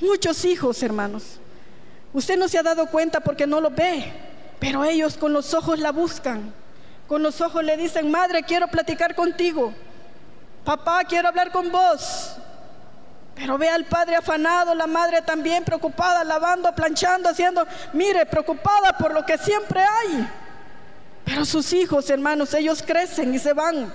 Muchos 0.00 0.44
hijos, 0.44 0.82
hermanos. 0.82 1.38
Usted 2.12 2.36
no 2.36 2.48
se 2.48 2.58
ha 2.58 2.64
dado 2.64 2.86
cuenta 2.86 3.20
porque 3.20 3.46
no 3.46 3.60
lo 3.60 3.70
ve, 3.70 4.12
pero 4.58 4.82
ellos 4.82 5.16
con 5.16 5.32
los 5.32 5.54
ojos 5.54 5.78
la 5.78 5.92
buscan. 5.92 6.52
Con 7.06 7.22
los 7.22 7.40
ojos 7.40 7.62
le 7.62 7.76
dicen, 7.76 8.10
madre, 8.10 8.42
quiero 8.42 8.66
platicar 8.66 9.14
contigo. 9.14 9.72
Papá, 10.64 11.04
quiero 11.04 11.28
hablar 11.28 11.52
con 11.52 11.70
vos. 11.70 12.34
Pero 13.36 13.58
ve 13.58 13.68
al 13.68 13.84
padre 13.84 14.16
afanado, 14.16 14.74
la 14.74 14.88
madre 14.88 15.22
también 15.22 15.62
preocupada, 15.62 16.24
lavando, 16.24 16.74
planchando, 16.74 17.28
haciendo, 17.28 17.64
mire, 17.92 18.26
preocupada 18.26 18.98
por 18.98 19.14
lo 19.14 19.24
que 19.24 19.38
siempre 19.38 19.80
hay. 19.80 20.28
Pero 21.28 21.44
sus 21.44 21.74
hijos, 21.74 22.08
hermanos, 22.08 22.54
ellos 22.54 22.82
crecen 22.82 23.34
y 23.34 23.38
se 23.38 23.52
van. 23.52 23.92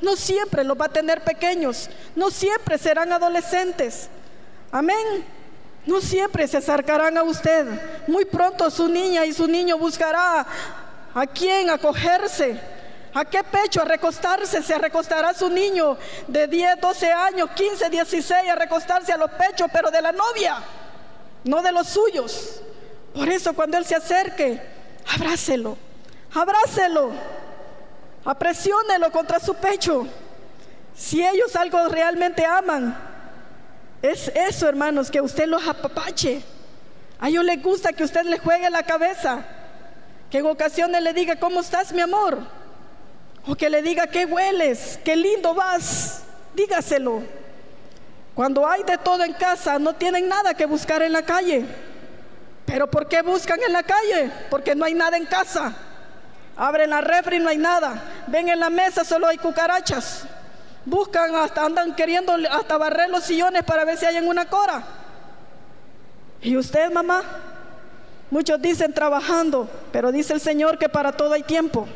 No 0.00 0.14
siempre 0.14 0.62
los 0.62 0.80
va 0.80 0.84
a 0.84 0.90
tener 0.90 1.24
pequeños, 1.24 1.90
no 2.14 2.30
siempre 2.30 2.78
serán 2.78 3.12
adolescentes. 3.12 4.08
Amén. 4.70 5.24
No 5.84 6.00
siempre 6.00 6.46
se 6.46 6.58
acercarán 6.58 7.18
a 7.18 7.24
usted. 7.24 7.66
Muy 8.06 8.24
pronto 8.24 8.70
su 8.70 8.88
niña 8.88 9.24
y 9.26 9.32
su 9.32 9.48
niño 9.48 9.78
buscará 9.78 10.46
a 11.12 11.26
quién 11.26 11.70
acogerse 11.70 12.60
¿A 13.16 13.24
qué 13.24 13.42
pecho 13.42 13.80
a 13.80 13.86
recostarse? 13.86 14.62
Se 14.62 14.76
recostará 14.76 15.32
su 15.32 15.48
niño 15.48 15.96
de 16.28 16.46
10, 16.46 16.78
12 16.78 17.10
años, 17.10 17.48
15, 17.54 17.88
16 17.88 18.50
a 18.50 18.54
recostarse 18.54 19.10
a 19.10 19.16
los 19.16 19.30
pechos, 19.30 19.70
pero 19.72 19.90
de 19.90 20.02
la 20.02 20.12
novia, 20.12 20.62
no 21.44 21.62
de 21.62 21.72
los 21.72 21.88
suyos. 21.88 22.60
Por 23.14 23.26
eso 23.30 23.54
cuando 23.54 23.78
Él 23.78 23.86
se 23.86 23.94
acerque, 23.94 24.60
abrácelo, 25.14 25.78
abrácelo, 26.36 27.12
apresiónelo 28.24 29.10
contra 29.10 29.40
su 29.40 29.54
pecho. 29.54 30.06
Si 30.94 31.24
ellos 31.24 31.54
algo 31.56 31.88
realmente 31.88 32.44
aman, 32.44 32.96
es 34.02 34.28
eso, 34.34 34.68
hermanos, 34.68 35.10
que 35.10 35.20
usted 35.20 35.46
los 35.46 35.66
apapache. 35.66 36.42
A 37.18 37.28
ellos 37.28 37.44
les 37.44 37.62
gusta 37.62 37.92
que 37.92 38.04
usted 38.04 38.24
les 38.24 38.40
juegue 38.40 38.68
la 38.70 38.82
cabeza, 38.82 39.44
que 40.30 40.38
en 40.38 40.46
ocasiones 40.46 41.02
le 41.02 41.12
diga, 41.12 41.36
¿cómo 41.36 41.60
estás, 41.60 41.92
mi 41.92 42.00
amor? 42.00 42.38
O 43.46 43.54
que 43.54 43.70
le 43.70 43.82
diga, 43.82 44.06
qué 44.06 44.26
hueles, 44.26 44.98
qué 45.04 45.16
lindo 45.16 45.54
vas. 45.54 46.22
Dígaselo. 46.54 47.22
Cuando 48.34 48.66
hay 48.66 48.82
de 48.82 48.98
todo 48.98 49.24
en 49.24 49.32
casa, 49.32 49.78
no 49.78 49.94
tienen 49.94 50.28
nada 50.28 50.52
que 50.52 50.66
buscar 50.66 51.00
en 51.02 51.12
la 51.12 51.22
calle. 51.22 51.64
Pero 52.66 52.90
¿por 52.90 53.08
qué 53.08 53.22
buscan 53.22 53.58
en 53.62 53.72
la 53.72 53.82
calle? 53.82 54.30
Porque 54.50 54.74
no 54.74 54.84
hay 54.84 54.94
nada 54.94 55.16
en 55.16 55.26
casa. 55.26 55.74
Abren 56.56 56.90
la 56.90 57.00
refri, 57.00 57.38
no 57.38 57.48
hay 57.48 57.58
nada. 57.58 58.02
Ven 58.26 58.48
en 58.48 58.58
la 58.58 58.70
mesa, 58.70 59.04
solo 59.04 59.26
hay 59.26 59.36
cucarachas. 59.36 60.24
Buscan 60.84 61.34
hasta, 61.34 61.64
andan 61.64 61.94
queriendo 61.94 62.32
hasta 62.50 62.78
barrer 62.78 63.10
los 63.10 63.24
sillones 63.24 63.62
para 63.64 63.84
ver 63.84 63.98
si 63.98 64.06
hay 64.06 64.16
en 64.16 64.26
una 64.26 64.46
cora. 64.46 64.82
¿Y 66.40 66.56
usted, 66.56 66.90
mamá? 66.90 67.22
Muchos 68.30 68.60
dicen 68.60 68.92
trabajando, 68.92 69.68
pero 69.92 70.10
dice 70.10 70.32
el 70.32 70.40
Señor 70.40 70.78
que 70.78 70.88
para 70.88 71.12
todo 71.12 71.34
hay 71.34 71.42
tiempo. 71.42 71.86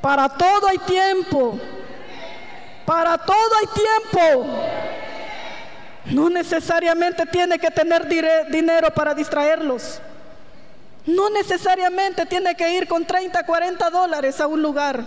Para 0.00 0.28
todo 0.28 0.68
hay 0.68 0.78
tiempo. 0.78 1.58
Para 2.86 3.18
todo 3.18 3.50
hay 3.60 3.66
tiempo. 4.12 4.46
No 6.06 6.30
necesariamente 6.30 7.26
tiene 7.26 7.58
que 7.58 7.70
tener 7.70 8.06
dinero 8.48 8.90
para 8.94 9.14
distraerlos. 9.14 10.00
No 11.06 11.30
necesariamente 11.30 12.26
tiene 12.26 12.54
que 12.54 12.74
ir 12.74 12.88
con 12.88 13.06
30, 13.06 13.44
40 13.44 13.90
dólares 13.90 14.40
a 14.40 14.46
un 14.46 14.60
lugar. 14.60 15.04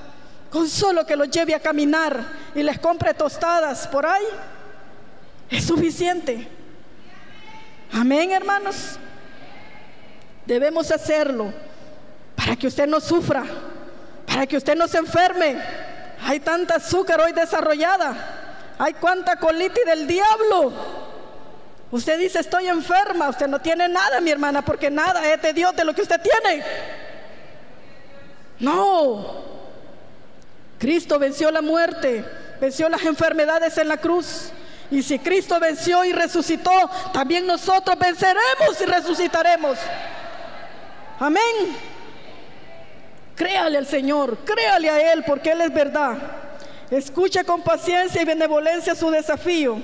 Con 0.50 0.68
solo 0.68 1.06
que 1.06 1.16
los 1.16 1.30
lleve 1.30 1.54
a 1.54 1.60
caminar 1.60 2.24
y 2.56 2.64
les 2.64 2.80
compre 2.80 3.14
tostadas 3.14 3.88
por 3.88 4.06
ahí, 4.06 4.26
es 5.50 5.66
suficiente. 5.66 6.48
Amén, 7.92 8.32
hermanos. 8.32 8.98
Debemos 10.46 10.90
hacerlo 10.90 11.54
para 12.36 12.56
que 12.56 12.66
usted 12.66 12.88
no 12.88 13.00
sufra 13.00 13.44
para 14.30 14.46
que 14.46 14.58
usted 14.58 14.76
no 14.76 14.88
se 14.88 15.00
enferme. 15.00 15.58
Hay 16.22 16.40
tanta 16.40 16.76
azúcar 16.76 17.20
hoy 17.20 17.34
desarrollada. 17.34 18.76
Hay 18.78 18.94
cuánta 18.94 19.38
colitis 19.38 19.86
del 19.86 20.08
diablo. 20.08 20.72
Usted 21.92 22.20
dice, 22.20 22.40
estoy 22.40 22.68
enferma. 22.68 23.30
Usted 23.30 23.48
no 23.48 23.60
tiene 23.60 23.88
nada, 23.88 24.22
mi 24.22 24.32
hermana, 24.32 24.64
porque 24.64 24.90
nada 24.90 25.32
es 25.32 25.42
de 25.42 25.54
Dios 25.54 25.76
de 25.76 25.86
lo 25.86 25.94
que 25.94 26.02
usted 26.02 26.22
tiene. 26.22 26.64
No. 28.60 29.50
Cristo 30.78 31.20
venció 31.20 31.52
la 31.52 31.62
muerte, 31.62 32.24
venció 32.62 32.88
las 32.90 33.04
enfermedades 33.04 33.78
en 33.78 33.88
la 33.88 33.98
cruz. 33.98 34.52
Y 34.92 35.04
si 35.04 35.20
Cristo 35.20 35.60
venció 35.60 36.04
y 36.04 36.14
resucitó, 36.14 36.72
también 37.14 37.46
nosotros 37.46 37.98
venceremos 38.00 38.82
y 38.82 38.86
resucitaremos. 38.86 39.78
Amén. 41.20 41.78
Créale 43.36 43.78
al 43.78 43.86
Señor, 43.86 44.38
créale 44.40 44.90
a 44.90 45.14
Él 45.14 45.24
porque 45.26 45.52
Él 45.52 45.62
es 45.62 45.74
verdad. 45.74 46.18
Escuche 46.90 47.44
con 47.44 47.62
paciencia 47.62 48.22
y 48.22 48.26
benevolencia 48.26 48.96
su 48.96 49.12
desafío, 49.12 49.82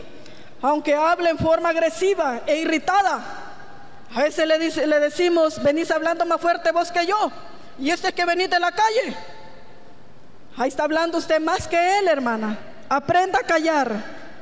aunque 0.65 0.95
hable 0.95 1.29
en 1.29 1.37
forma 1.37 1.69
agresiva 1.69 2.41
e 2.47 2.57
irritada. 2.57 3.23
A 4.15 4.23
veces 4.23 4.47
le, 4.47 4.57
dice, 4.57 4.87
le 4.87 4.99
decimos, 4.99 5.61
venís 5.61 5.91
hablando 5.91 6.25
más 6.25 6.41
fuerte 6.41 6.71
vos 6.71 6.91
que 6.91 7.05
yo, 7.05 7.31
y 7.77 7.91
este 7.91 8.07
es 8.07 8.13
que 8.15 8.25
venís 8.25 8.49
de 8.49 8.59
la 8.59 8.71
calle. 8.71 9.15
Ahí 10.57 10.69
está 10.69 10.85
hablando 10.85 11.19
usted 11.19 11.39
más 11.39 11.67
que 11.67 11.99
él, 11.99 12.07
hermana. 12.07 12.57
Aprenda 12.89 13.39
a 13.39 13.43
callar 13.43 13.91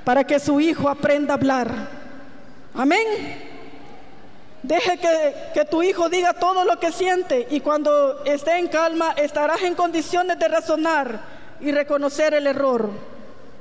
para 0.06 0.24
que 0.24 0.40
su 0.40 0.62
hijo 0.62 0.88
aprenda 0.88 1.34
a 1.34 1.38
hablar. 1.38 1.70
Amén. 2.74 3.52
Deje 4.62 4.98
que, 4.98 5.36
que, 5.54 5.66
tu 5.66 5.84
hijo 5.84 6.08
diga 6.08 6.34
todo 6.34 6.64
lo 6.64 6.80
que 6.80 6.94
siente 6.94 7.48
y 7.50 7.60
cuando 7.60 8.24
esté 8.24 8.60
en 8.60 8.70
calma 8.70 9.14
estarás 9.18 9.62
en 9.64 9.76
condiciones 9.76 10.40
de 10.40 10.48
razonar 10.48 11.20
y 11.60 11.74
reconocer 11.74 12.34
el 12.34 12.48
error. 12.48 13.13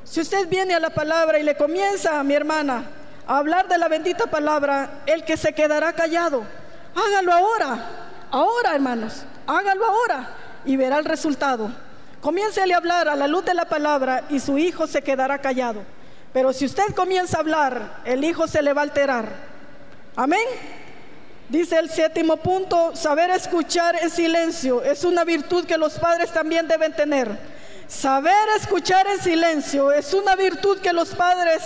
Si 0.05 0.21
usted 0.21 0.49
viene 0.49 0.75
a 0.75 0.81
la 0.81 0.91
palabra 0.91 1.39
y 1.39 1.43
le 1.43 1.57
comienza, 1.57 2.23
mi 2.23 2.35
hermana, 2.35 2.85
a 3.27 3.39
hablar 3.39 3.69
de 3.69 3.79
la 3.79 3.89
bendita 3.89 4.27
palabra, 4.27 5.03
el 5.07 5.25
que 5.25 5.37
se 5.37 5.53
quedará 5.53 5.93
callado, 5.93 6.45
hágalo 6.95 7.33
ahora, 7.33 7.79
ahora 8.31 8.75
hermanos, 8.75 9.25
hágalo 9.47 9.87
ahora 9.87 10.31
y 10.65 10.77
verá 10.77 10.99
el 10.99 11.05
resultado. 11.05 11.71
Comiéncele 12.21 12.75
a 12.75 12.77
hablar 12.77 13.09
a 13.09 13.17
la 13.17 13.27
luz 13.27 13.45
de 13.45 13.55
la 13.55 13.65
palabra 13.65 14.25
y 14.29 14.39
su 14.41 14.59
hijo 14.59 14.87
se 14.87 15.03
quedará 15.03 15.39
callado. 15.39 15.83
Pero 16.33 16.53
si 16.53 16.65
usted 16.65 16.95
comienza 16.95 17.37
a 17.37 17.41
hablar, 17.41 18.01
el 18.05 18.25
hijo 18.25 18.47
se 18.47 18.63
le 18.63 18.73
va 18.73 18.83
a 18.83 18.85
alterar. 18.85 19.29
Amén. 20.17 20.47
Dice 21.49 21.79
el 21.79 21.91
séptimo 21.91 22.39
punto, 22.39 22.97
saber 22.97 23.31
escuchar 23.31 23.97
en 24.01 24.09
silencio 24.09 24.83
es 24.83 25.05
una 25.05 25.25
virtud 25.25 25.67
que 25.67 25.77
los 25.77 25.99
padres 25.99 26.33
también 26.33 26.67
deben 26.67 26.95
tener. 26.95 27.29
Saber 27.93 28.49
escuchar 28.57 29.07
en 29.07 29.21
silencio 29.21 29.93
es 29.93 30.15
una 30.15 30.35
virtud 30.35 30.79
que 30.79 30.95
los 30.95 31.11
padres 31.11 31.63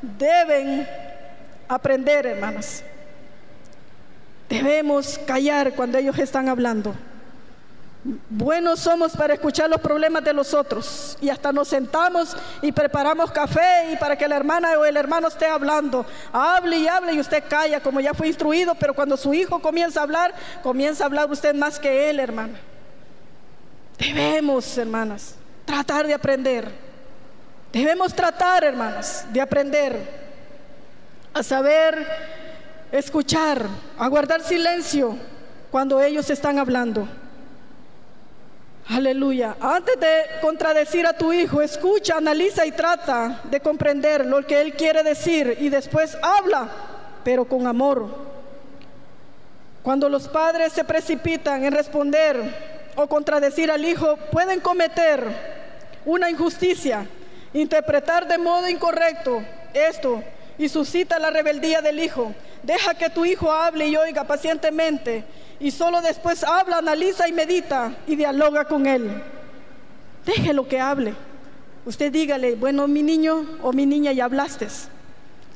deben 0.00 0.88
aprender, 1.66 2.24
hermanas. 2.24 2.84
Debemos 4.48 5.18
callar 5.26 5.74
cuando 5.74 5.98
ellos 5.98 6.16
están 6.18 6.48
hablando. 6.48 6.94
Buenos 8.30 8.78
somos 8.78 9.14
para 9.16 9.34
escuchar 9.34 9.68
los 9.68 9.80
problemas 9.80 10.22
de 10.24 10.32
los 10.32 10.54
otros 10.54 11.18
y 11.20 11.28
hasta 11.28 11.52
nos 11.52 11.66
sentamos 11.68 12.34
y 12.62 12.70
preparamos 12.70 13.32
café 13.32 13.92
y 13.92 13.96
para 13.96 14.16
que 14.16 14.28
la 14.28 14.36
hermana 14.36 14.78
o 14.78 14.84
el 14.84 14.96
hermano 14.96 15.28
esté 15.28 15.46
hablando. 15.46 16.06
Hable 16.32 16.78
y 16.78 16.86
hable 16.86 17.12
y 17.12 17.20
usted 17.20 17.42
calla 17.48 17.80
como 17.80 18.00
ya 18.00 18.14
fue 18.14 18.28
instruido, 18.28 18.76
pero 18.76 18.94
cuando 18.94 19.16
su 19.16 19.34
hijo 19.34 19.60
comienza 19.60 19.98
a 19.98 20.04
hablar, 20.04 20.32
comienza 20.62 21.02
a 21.02 21.06
hablar 21.06 21.28
usted 21.28 21.54
más 21.54 21.78
que 21.80 22.08
él, 22.08 22.20
hermana. 22.20 22.54
Debemos, 23.98 24.78
hermanas, 24.78 25.34
tratar 25.70 26.04
de 26.04 26.14
aprender. 26.14 26.68
Debemos 27.72 28.12
tratar, 28.12 28.64
hermanas, 28.64 29.24
de 29.32 29.40
aprender 29.40 29.96
a 31.32 31.44
saber 31.44 32.04
escuchar, 32.90 33.64
a 33.96 34.08
guardar 34.08 34.42
silencio 34.42 35.16
cuando 35.70 36.00
ellos 36.00 36.28
están 36.28 36.58
hablando. 36.58 37.06
Aleluya. 38.88 39.56
Antes 39.60 40.00
de 40.00 40.40
contradecir 40.40 41.06
a 41.06 41.12
tu 41.12 41.32
hijo, 41.32 41.62
escucha, 41.62 42.16
analiza 42.16 42.66
y 42.66 42.72
trata 42.72 43.42
de 43.44 43.60
comprender 43.60 44.26
lo 44.26 44.44
que 44.44 44.60
él 44.60 44.72
quiere 44.72 45.04
decir 45.04 45.56
y 45.60 45.68
después 45.68 46.18
habla, 46.20 46.68
pero 47.22 47.44
con 47.44 47.68
amor. 47.68 48.08
Cuando 49.84 50.08
los 50.08 50.26
padres 50.26 50.72
se 50.72 50.82
precipitan 50.82 51.64
en 51.64 51.72
responder 51.72 52.90
o 52.96 53.06
contradecir 53.06 53.70
al 53.70 53.84
hijo, 53.84 54.16
pueden 54.32 54.58
cometer 54.58 55.59
una 56.04 56.30
injusticia, 56.30 57.06
interpretar 57.52 58.26
de 58.26 58.38
modo 58.38 58.68
incorrecto 58.68 59.42
esto 59.74 60.22
y 60.58 60.68
suscita 60.68 61.18
la 61.18 61.30
rebeldía 61.30 61.80
del 61.80 61.98
hijo. 62.00 62.34
Deja 62.62 62.94
que 62.94 63.10
tu 63.10 63.24
hijo 63.24 63.50
hable 63.50 63.88
y 63.88 63.96
oiga 63.96 64.24
pacientemente 64.24 65.24
y 65.58 65.70
solo 65.70 66.00
después 66.00 66.44
habla, 66.44 66.78
analiza 66.78 67.28
y 67.28 67.32
medita 67.32 67.94
y 68.06 68.16
dialoga 68.16 68.64
con 68.64 68.86
él. 68.86 69.22
Déjelo 70.24 70.68
que 70.68 70.80
hable. 70.80 71.14
Usted 71.86 72.12
dígale, 72.12 72.56
bueno, 72.56 72.86
mi 72.86 73.02
niño 73.02 73.58
o 73.62 73.72
mi 73.72 73.86
niña, 73.86 74.12
ya 74.12 74.26
hablaste. 74.26 74.68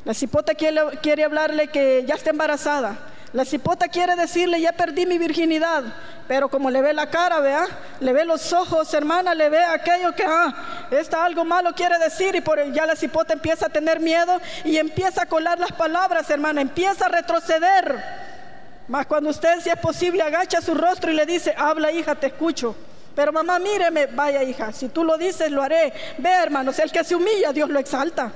La 0.04 0.14
cipota 0.14 0.54
quiere, 0.54 0.80
quiere 1.02 1.24
hablarle 1.24 1.68
que 1.68 2.04
ya 2.06 2.14
está 2.14 2.30
embarazada. 2.30 2.98
La 3.34 3.44
cipota 3.44 3.88
quiere 3.88 4.14
decirle, 4.14 4.60
ya 4.60 4.70
perdí 4.70 5.06
mi 5.06 5.18
virginidad. 5.18 5.82
Pero 6.28 6.48
como 6.48 6.70
le 6.70 6.80
ve 6.80 6.94
la 6.94 7.10
cara, 7.10 7.40
vea, 7.40 7.66
le 7.98 8.12
ve 8.12 8.24
los 8.24 8.52
ojos, 8.52 8.94
hermana, 8.94 9.34
le 9.34 9.50
ve 9.50 9.58
aquello 9.58 10.14
que, 10.14 10.22
ah, 10.24 10.54
está 10.92 11.24
algo 11.24 11.44
malo 11.44 11.74
quiere 11.74 11.98
decir. 11.98 12.36
Y 12.36 12.40
por 12.40 12.62
ya 12.72 12.86
la 12.86 12.94
cipota 12.94 13.32
empieza 13.32 13.66
a 13.66 13.70
tener 13.70 13.98
miedo 13.98 14.40
y 14.64 14.76
empieza 14.76 15.22
a 15.22 15.26
colar 15.26 15.58
las 15.58 15.72
palabras, 15.72 16.30
hermana, 16.30 16.60
empieza 16.60 17.06
a 17.06 17.08
retroceder. 17.08 18.00
Mas 18.86 19.04
cuando 19.06 19.30
usted, 19.30 19.60
si 19.60 19.68
es 19.68 19.78
posible, 19.78 20.22
agacha 20.22 20.60
su 20.60 20.72
rostro 20.72 21.10
y 21.10 21.14
le 21.14 21.26
dice, 21.26 21.56
habla 21.58 21.90
hija, 21.90 22.14
te 22.14 22.28
escucho. 22.28 22.76
Pero 23.16 23.32
mamá, 23.32 23.58
míreme, 23.58 24.06
vaya 24.06 24.44
hija, 24.44 24.72
si 24.72 24.90
tú 24.90 25.02
lo 25.02 25.18
dices, 25.18 25.50
lo 25.50 25.60
haré. 25.60 25.92
Ve, 26.18 26.30
hermanos, 26.30 26.78
el 26.78 26.92
que 26.92 27.02
se 27.02 27.16
humilla, 27.16 27.52
Dios 27.52 27.68
lo 27.68 27.80
exalta. 27.80 28.30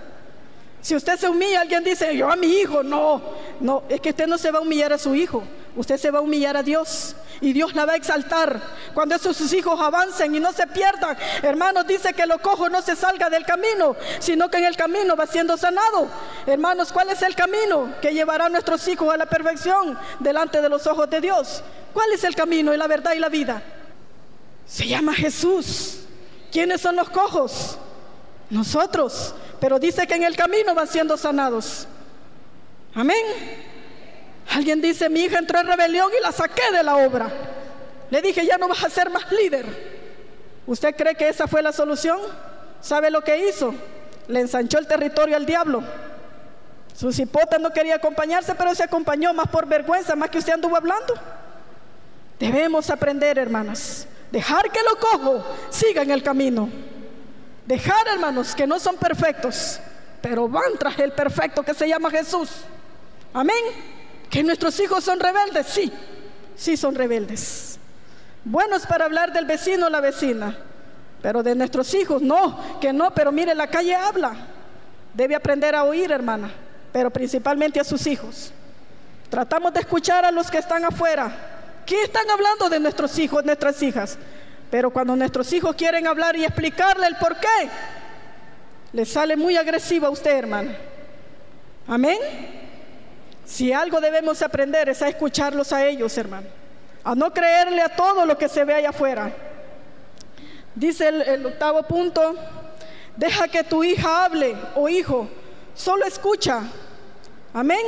Si 0.81 0.95
usted 0.95 1.19
se 1.19 1.29
humilla, 1.29 1.61
alguien 1.61 1.83
dice, 1.83 2.17
yo 2.17 2.31
a 2.31 2.37
mi 2.37 2.47
hijo, 2.47 2.83
no, 2.83 3.21
no, 3.61 3.83
es 3.89 4.01
que 4.01 4.11
usted 4.11 4.27
no 4.27 4.39
se 4.39 4.51
va 4.51 4.59
a 4.59 4.63
humillar 4.63 4.93
a 4.93 4.99
su 4.99 5.15
hijo, 5.15 5.43
usted 5.77 5.97
se 5.97 6.11
va 6.11 6.21
a 6.21 6.23
humillar 6.23 6.57
a 6.57 6.63
Dios 6.63 7.17
y 7.41 7.53
Dios 7.53 7.75
la 7.75 7.85
va 7.85 7.95
a 7.95 7.97
exaltar. 7.97 8.61
Cuando 8.95 9.17
esos 9.17 9.37
sus 9.37 9.53
hijos 9.53 9.79
avancen 9.81 10.35
y 10.35 10.41
no 10.41 10.53
se 10.53 10.67
pierdan, 10.69 11.17
hermanos, 11.43 11.87
dice 11.87 12.15
que 12.15 12.27
lo 12.27 12.39
cojo 12.39 12.69
no 12.69 12.81
se 12.81 12.95
salga 12.95 13.29
del 13.29 13.45
camino, 13.45 13.97
sino 14.21 14.49
que 14.49 14.59
en 14.59 14.67
el 14.67 14.77
camino 14.77 15.17
va 15.17 15.27
siendo 15.27 15.57
sanado. 15.57 16.09
Hermanos, 16.47 16.93
¿cuál 16.93 17.11
es 17.11 17.23
el 17.23 17.35
camino 17.35 17.95
que 18.01 18.13
llevará 18.13 18.47
a 18.47 18.49
nuestros 18.49 18.87
hijos 18.87 19.13
a 19.13 19.17
la 19.17 19.27
perfección 19.27 19.99
delante 20.21 20.63
de 20.63 20.69
los 20.69 20.87
ojos 20.87 21.11
de 21.11 21.21
Dios? 21.21 21.63
¿Cuál 21.93 22.13
es 22.13 22.23
el 22.23 22.37
camino 22.37 22.73
y 22.73 22.77
la 22.77 22.87
verdad 22.87 23.15
y 23.15 23.19
la 23.19 23.29
vida? 23.29 23.63
Se 24.67 24.87
llama 24.87 25.13
Jesús. 25.15 26.01
¿Quiénes 26.53 26.81
son 26.81 26.97
los 26.97 27.11
cojos? 27.11 27.79
Nosotros. 28.51 29.35
Pero 29.61 29.79
dice 29.79 30.07
que 30.07 30.15
en 30.15 30.25
el 30.25 30.37
camino 30.37 30.75
van 30.75 30.87
siendo 30.87 31.17
sanados. 31.17 31.87
Amén. 32.95 33.25
Alguien 34.51 34.81
dice, 34.81 35.09
mi 35.09 35.21
hija 35.21 35.39
entró 35.39 35.61
en 35.61 35.67
rebelión 35.67 36.11
y 36.19 36.23
la 36.23 36.33
saqué 36.33 36.73
de 36.73 36.83
la 36.83 36.97
obra. 36.97 37.29
Le 38.11 38.23
dije, 38.23 38.47
ya 38.47 38.57
no 38.57 38.69
vas 38.69 38.83
a 38.85 38.91
ser 38.91 39.11
más 39.11 39.31
líder. 39.31 39.67
¿Usted 40.67 40.95
cree 40.97 41.15
que 41.15 41.29
esa 41.29 41.47
fue 41.47 41.63
la 41.63 41.73
solución? 41.73 42.19
¿Sabe 42.81 43.11
lo 43.11 43.23
que 43.23 43.49
hizo? 43.49 43.75
Le 44.29 44.41
ensanchó 44.41 44.79
el 44.79 44.87
territorio 44.87 45.37
al 45.37 45.47
diablo. 45.47 45.83
Su 46.95 47.13
cipota 47.13 47.59
no 47.59 47.71
quería 47.71 47.97
acompañarse, 47.97 48.55
pero 48.55 48.75
se 48.75 48.83
acompañó 48.83 49.33
más 49.33 49.49
por 49.49 49.67
vergüenza, 49.67 50.17
más 50.17 50.31
que 50.31 50.39
usted 50.39 50.55
anduvo 50.55 50.77
hablando. 50.77 51.15
Debemos 52.39 52.91
aprender, 52.91 53.39
hermanas. 53.39 54.07
Dejar 54.31 54.71
que 54.71 54.81
lo 54.83 54.97
cojo 54.99 55.45
siga 55.71 56.03
en 56.03 56.11
el 56.11 56.23
camino. 56.23 56.69
Dejar, 57.69 58.09
hermanos, 58.09 58.55
que 58.55 58.67
no 58.67 58.81
son 58.81 58.97
perfectos, 58.97 59.79
pero 60.23 60.49
van 60.49 60.79
tras 60.79 60.99
el 61.01 61.13
perfecto 61.13 61.63
que 61.63 61.75
se 61.75 61.87
llama 61.87 62.11
Jesús. 62.11 62.49
Amén. 63.35 63.63
¿Que 64.31 64.43
nuestros 64.43 64.81
hijos 64.81 65.05
son 65.05 65.21
rebeldes? 65.21 65.67
Sí, 65.67 65.93
sí 66.57 66.79
son 66.79 66.95
rebeldes. 66.95 67.79
Buenos 68.43 68.87
para 68.87 69.05
hablar 69.05 69.35
del 69.35 69.45
vecino 69.45 69.89
o 69.89 69.91
la 69.91 70.01
vecina, 70.01 70.57
pero 71.21 71.43
de 71.43 71.55
nuestros 71.55 71.93
hijos 71.93 72.23
no, 72.23 72.81
que 72.81 72.91
no, 72.95 73.11
pero 73.11 73.33
mire, 73.33 73.55
la 73.55 73.67
calle 73.67 73.95
habla. 73.95 74.33
Debe 75.13 75.35
aprender 75.35 75.75
a 75.75 75.85
oír, 75.85 76.11
hermana, 76.11 76.51
pero 76.91 77.11
principalmente 77.11 77.79
a 77.79 77.85
sus 77.85 78.07
hijos. 78.07 78.51
Tratamos 79.29 79.75
de 79.75 79.81
escuchar 79.81 80.25
a 80.25 80.31
los 80.31 80.51
que 80.51 80.57
están 80.57 80.87
afuera. 80.87 81.31
¿Qué 81.85 82.05
están 82.05 82.31
hablando 82.31 82.71
de 82.71 82.81
nuestros 82.81 83.19
hijos, 83.19 83.45
nuestras 83.45 83.83
hijas? 83.83 84.17
Pero 84.71 84.91
cuando 84.91 85.17
nuestros 85.17 85.53
hijos 85.53 85.75
quieren 85.77 86.07
hablar 86.07 86.37
y 86.37 86.45
explicarle 86.45 87.07
el 87.07 87.17
por 87.17 87.39
qué, 87.39 87.69
le 88.93 89.05
sale 89.05 89.37
muy 89.37 89.57
agresiva 89.57 90.09
a 90.09 90.11
usted, 90.11 90.37
hermana. 90.37 90.77
Amén. 91.87 92.19
Si 93.45 93.73
algo 93.73 94.01
debemos 94.01 94.43
aprender 94.43 94.89
es 94.91 95.01
a 95.01 95.09
escucharlos 95.09 95.73
a 95.73 95.87
ellos, 95.87 96.17
hermano. 96.19 96.47
A 97.03 97.15
no 97.15 97.33
creerle 97.33 97.81
a 97.81 97.97
todo 97.97 98.27
lo 98.27 98.37
que 98.37 98.49
se 98.49 98.65
ve 98.65 98.75
allá 98.75 98.91
afuera. 98.91 99.33
Dice 100.75 101.09
el, 101.09 101.23
el 101.23 101.47
octavo 101.47 101.83
punto, 101.85 102.35
deja 103.17 103.49
que 103.49 103.65
tu 103.65 103.83
hija 103.83 104.27
hable 104.27 104.55
o 104.75 104.89
hijo, 104.89 105.29
solo 105.75 106.05
escucha. 106.05 106.63
Amén. 107.55 107.85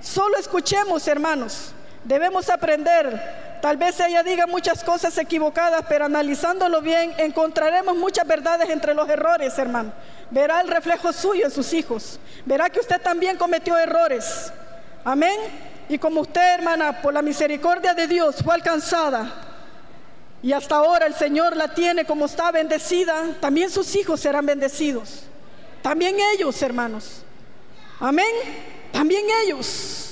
Solo 0.00 0.36
escuchemos, 0.36 1.06
hermanos. 1.06 1.72
Debemos 2.02 2.50
aprender. 2.50 3.43
Tal 3.64 3.78
vez 3.78 3.98
ella 3.98 4.22
diga 4.22 4.46
muchas 4.46 4.84
cosas 4.84 5.16
equivocadas, 5.16 5.86
pero 5.88 6.04
analizándolo 6.04 6.82
bien 6.82 7.14
encontraremos 7.16 7.96
muchas 7.96 8.26
verdades 8.26 8.68
entre 8.68 8.92
los 8.92 9.08
errores, 9.08 9.56
hermano. 9.56 9.90
Verá 10.30 10.60
el 10.60 10.68
reflejo 10.68 11.14
suyo 11.14 11.46
en 11.46 11.50
sus 11.50 11.72
hijos. 11.72 12.20
Verá 12.44 12.68
que 12.68 12.80
usted 12.80 13.00
también 13.00 13.38
cometió 13.38 13.78
errores. 13.78 14.52
Amén. 15.02 15.34
Y 15.88 15.96
como 15.96 16.20
usted, 16.20 16.56
hermana, 16.56 17.00
por 17.00 17.14
la 17.14 17.22
misericordia 17.22 17.94
de 17.94 18.06
Dios 18.06 18.36
fue 18.44 18.54
alcanzada 18.54 19.32
y 20.42 20.52
hasta 20.52 20.76
ahora 20.76 21.06
el 21.06 21.14
Señor 21.14 21.56
la 21.56 21.68
tiene 21.68 22.04
como 22.04 22.26
está 22.26 22.50
bendecida, 22.52 23.28
también 23.40 23.70
sus 23.70 23.96
hijos 23.96 24.20
serán 24.20 24.44
bendecidos. 24.44 25.22
También 25.80 26.16
ellos, 26.34 26.60
hermanos. 26.60 27.22
Amén. 27.98 28.26
También 28.92 29.24
ellos. 29.46 30.03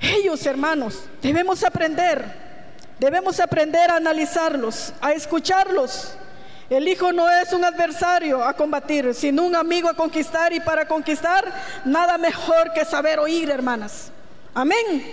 Ellos, 0.00 0.44
hermanos, 0.46 1.04
debemos 1.22 1.62
aprender. 1.64 2.44
Debemos 2.98 3.40
aprender 3.40 3.90
a 3.90 3.96
analizarlos, 3.96 4.92
a 5.00 5.12
escucharlos 5.12 6.16
el 6.70 6.88
hijo 6.88 7.12
no 7.12 7.30
es 7.30 7.52
un 7.52 7.64
adversario 7.64 8.42
a 8.42 8.54
combatir, 8.54 9.12
sino 9.14 9.42
un 9.42 9.54
amigo 9.54 9.88
a 9.88 9.94
conquistar 9.94 10.52
y 10.52 10.60
para 10.60 10.88
conquistar 10.88 11.44
nada 11.84 12.16
mejor 12.16 12.72
que 12.72 12.84
saber 12.84 13.18
oír, 13.18 13.50
hermanas. 13.50 14.10
Amén. 14.54 15.12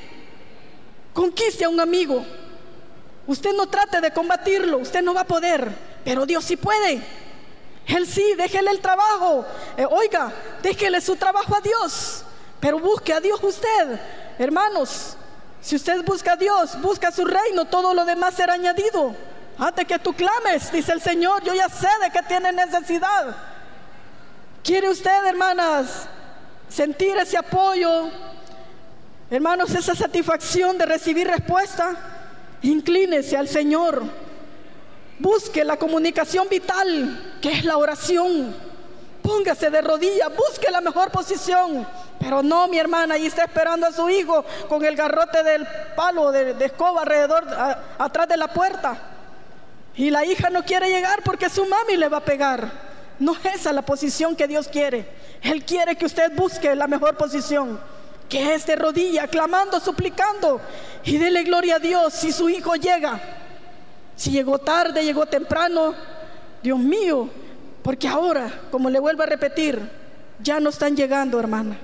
Conquiste 1.14 1.66
a 1.66 1.70
un 1.70 1.80
amigo. 1.80 2.26
Usted 3.28 3.54
no 3.54 3.68
trate 3.68 4.00
de 4.00 4.12
combatirlo, 4.12 4.78
usted 4.78 5.02
no 5.02 5.14
va 5.14 5.22
a 5.22 5.28
poder, 5.28 5.70
pero 6.06 6.26
Dios 6.26 6.46
sí 6.46 6.56
puede. 6.56 7.02
Él 7.86 8.08
sí, 8.08 8.34
déjele 8.38 8.72
el 8.72 8.80
trabajo. 8.80 9.46
Eh, 9.76 9.86
oiga, 9.86 10.32
déjele 10.64 11.02
su 11.02 11.18
trabajo 11.18 11.54
a 11.56 11.62
Dios, 11.62 12.24
pero 12.62 12.80
busque 12.80 13.12
a 13.12 13.20
Dios 13.20 13.44
usted. 13.44 14.00
Hermanos, 14.38 15.18
si 15.60 15.76
usted 15.76 16.04
busca 16.06 16.34
a 16.34 16.36
Dios, 16.38 16.80
busca 16.82 17.12
su 17.12 17.26
reino, 17.26 17.66
todo 17.66 17.94
lo 17.94 18.06
demás 18.06 18.36
será 18.36 18.54
añadido. 18.54 19.14
Antes 19.58 19.86
que 19.86 20.00
tú 20.00 20.14
clames, 20.14 20.72
dice 20.72 20.94
el 20.94 21.02
Señor, 21.02 21.44
yo 21.44 21.54
ya 21.54 21.68
sé 21.68 21.90
de 22.02 22.10
que 22.12 22.22
tiene 22.24 22.54
necesidad. 22.54 23.36
¿Quiere 24.64 24.90
usted, 24.90 25.26
hermanas, 25.26 26.08
sentir 26.70 27.18
ese 27.18 27.38
apoyo? 27.38 28.10
Hermanos, 29.30 29.74
esa 29.74 29.96
satisfacción 29.96 30.78
de 30.78 30.86
recibir 30.86 31.28
respuesta. 31.28 31.96
Inclínese 32.62 33.38
al 33.38 33.48
Señor. 33.48 34.04
Busque 35.18 35.64
la 35.64 35.78
comunicación 35.78 36.48
vital, 36.50 37.38
que 37.42 37.52
es 37.52 37.64
la 37.64 37.78
oración. 37.78 38.56
Póngase 39.22 39.70
de 39.70 39.82
rodillas, 39.82 40.30
busque 40.36 40.70
la 40.72 40.82
mejor 40.82 41.12
posición. 41.12 41.88
Pero 42.22 42.44
no, 42.44 42.68
mi 42.68 42.78
hermana, 42.78 43.16
ahí 43.16 43.26
está 43.26 43.46
esperando 43.46 43.88
a 43.88 43.92
su 43.92 44.08
hijo 44.08 44.46
con 44.70 44.86
el 44.86 44.96
garrote 44.96 45.42
del 45.42 45.66
palo 45.96 46.32
de, 46.32 46.56
escoba 46.64 47.02
alrededor, 47.02 47.48
atrás 47.98 48.28
de 48.28 48.38
la 48.38 48.48
puerta. 48.48 48.96
Y 49.96 50.12
la 50.12 50.24
hija 50.24 50.52
no 50.52 50.64
quiere 50.64 50.90
llegar 50.90 51.24
porque 51.24 51.50
su 51.50 51.66
mami 51.66 51.98
le 51.98 52.10
va 52.10 52.18
a 52.18 52.24
pegar. 52.24 52.72
No 53.18 53.34
es 53.34 53.56
esa 53.56 53.74
la 53.74 53.82
posición 53.82 54.36
que 54.36 54.48
Dios 54.48 54.68
quiere. 54.68 55.08
Él 55.42 55.66
quiere 55.66 55.96
que 55.96 56.06
usted 56.06 56.32
busque 56.36 56.76
la 56.76 56.86
mejor 56.86 57.18
posición. 57.18 57.80
Que 58.30 58.54
es 58.54 58.68
de 58.68 58.76
rodilla, 58.76 59.28
clamando, 59.28 59.80
suplicando. 59.80 60.62
Y 61.04 61.18
dele 61.18 61.44
gloria 61.44 61.78
a 61.78 61.80
Dios 61.80 62.14
si 62.14 62.32
su 62.32 62.50
hijo 62.50 62.76
llega. 62.76 63.20
Si 64.16 64.30
llegó 64.30 64.60
tarde, 64.60 65.04
llegó 65.04 65.26
temprano. 65.26 65.96
Dios 66.62 66.78
mío. 66.78 67.30
Porque 67.82 68.08
ahora, 68.08 68.62
como 68.70 68.92
le 68.92 69.00
vuelvo 69.00 69.24
a 69.24 69.26
repetir, 69.26 69.82
ya 70.40 70.60
no 70.60 70.70
están 70.70 70.96
llegando, 70.96 71.40
hermana. 71.40 71.78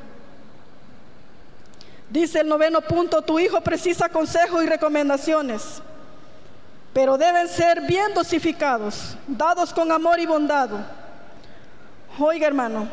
Dice 2.09 2.39
el 2.39 2.47
noveno 2.47 2.81
punto, 2.81 3.21
tu 3.21 3.39
hijo 3.39 3.61
precisa 3.61 4.09
consejos 4.09 4.63
y 4.63 4.67
recomendaciones 4.67 5.81
pero 6.97 7.15
deben 7.15 7.47
ser 7.47 7.81
bien 7.81 8.11
dosificados, 8.15 9.15
dados 9.27 9.71
con 9.71 9.91
amor 9.91 10.19
y 10.19 10.25
bondad. 10.25 10.67
Oiga 12.17 12.47
hermano, 12.47 12.87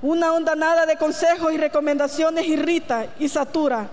una 0.00 0.32
onda 0.32 0.54
nada 0.54 0.86
de 0.86 0.96
consejos 0.96 1.52
y 1.52 1.58
recomendaciones 1.58 2.46
irrita 2.46 3.04
y 3.18 3.28
satura. 3.28 3.88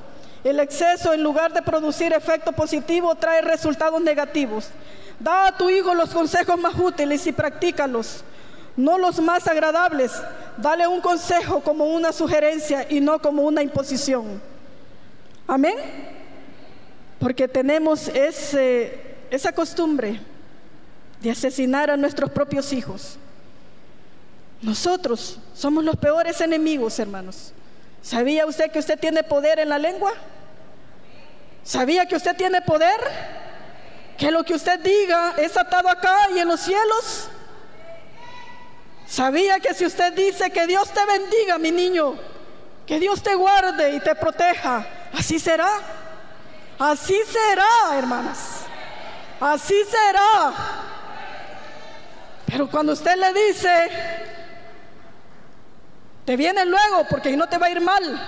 El 0.45 0.61
exceso 0.61 1.11
en 1.11 1.21
lugar 1.21 1.51
de 1.51 1.61
producir 1.61 2.13
efecto 2.13 2.53
positivo 2.53 3.15
trae 3.15 3.41
resultados 3.41 4.01
negativos. 4.01 4.69
Da 5.19 5.47
a 5.47 5.57
tu 5.57 5.69
hijo 5.69 5.93
los 5.93 6.11
consejos 6.11 6.57
más 6.57 6.75
útiles 6.75 7.27
y 7.27 7.33
practícalos, 7.33 8.23
no 8.75 8.97
los 8.97 9.19
más 9.19 9.47
agradables. 9.47 10.11
Dale 10.57 10.87
un 10.87 11.01
consejo 11.01 11.61
como 11.61 11.85
una 11.85 12.11
sugerencia 12.11 12.85
y 12.89 12.99
no 12.99 13.19
como 13.19 13.43
una 13.43 13.61
imposición. 13.61 14.41
Amén. 15.47 15.75
Porque 17.19 17.47
tenemos 17.47 18.07
ese 18.09 19.13
esa 19.33 19.51
costumbre 19.51 20.19
de 21.19 21.31
asesinar 21.31 21.89
a 21.89 21.97
nuestros 21.97 22.29
propios 22.29 22.71
hijos. 22.71 23.17
Nosotros 24.61 25.39
somos 25.55 25.83
los 25.83 25.95
peores 25.95 26.39
enemigos, 26.39 26.99
hermanos. 26.99 27.51
¿Sabía 28.03 28.45
usted 28.45 28.71
que 28.71 28.77
usted 28.77 28.99
tiene 28.99 29.23
poder 29.23 29.59
en 29.59 29.69
la 29.69 29.79
lengua? 29.79 30.13
¿Sabía 31.63 32.05
que 32.05 32.15
usted 32.15 32.35
tiene 32.35 32.61
poder? 32.61 32.99
Que 34.19 34.29
lo 34.29 34.43
que 34.43 34.53
usted 34.53 34.79
diga 34.81 35.33
es 35.37 35.57
atado 35.57 35.89
acá 35.89 36.29
y 36.35 36.39
en 36.39 36.47
los 36.47 36.59
cielos. 36.59 37.29
¿Sabía 39.13 39.59
que 39.59 39.75
si 39.75 39.85
usted 39.85 40.11
dice 40.13 40.49
que 40.49 40.65
Dios 40.65 40.89
te 40.89 41.05
bendiga, 41.05 41.59
mi 41.59 41.69
niño, 41.69 42.15
que 42.87 42.99
Dios 42.99 43.21
te 43.21 43.35
guarde 43.35 43.93
y 43.93 43.99
te 43.99 44.15
proteja, 44.15 44.87
así 45.13 45.37
será? 45.37 45.69
Así 46.79 47.21
será, 47.31 47.95
hermanas. 47.95 48.61
Así 49.39 49.75
será. 49.85 50.51
Pero 52.47 52.67
cuando 52.71 52.93
usted 52.93 53.15
le 53.15 53.31
dice, 53.49 53.91
te 56.25 56.35
viene 56.35 56.65
luego 56.65 57.05
porque 57.07 57.37
no 57.37 57.47
te 57.47 57.59
va 57.59 57.67
a 57.67 57.69
ir 57.69 57.81
mal, 57.81 58.19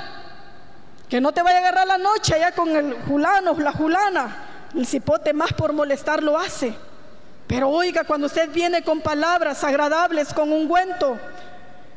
que 1.09 1.19
no 1.19 1.31
te 1.31 1.41
vaya 1.41 1.57
a 1.57 1.61
agarrar 1.61 1.87
la 1.87 1.97
noche 1.97 2.35
allá 2.35 2.51
con 2.51 2.69
el 2.75 2.93
julano, 3.07 3.55
la 3.57 3.71
julana, 3.71 4.69
el 4.75 4.85
cipote 4.85 5.33
más 5.33 5.51
por 5.51 5.73
molestar 5.73 6.21
lo 6.21 6.37
hace. 6.37 6.75
Pero 7.47 7.69
oiga, 7.69 8.03
cuando 8.03 8.27
usted 8.27 8.49
viene 8.49 8.83
con 8.83 9.01
palabras 9.01 9.63
agradables, 9.63 10.33
con 10.33 10.51
ungüento, 10.51 11.17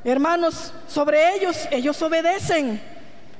hermanos, 0.04 0.72
sobre 0.86 1.34
ellos, 1.34 1.56
ellos 1.70 2.00
obedecen. 2.02 2.80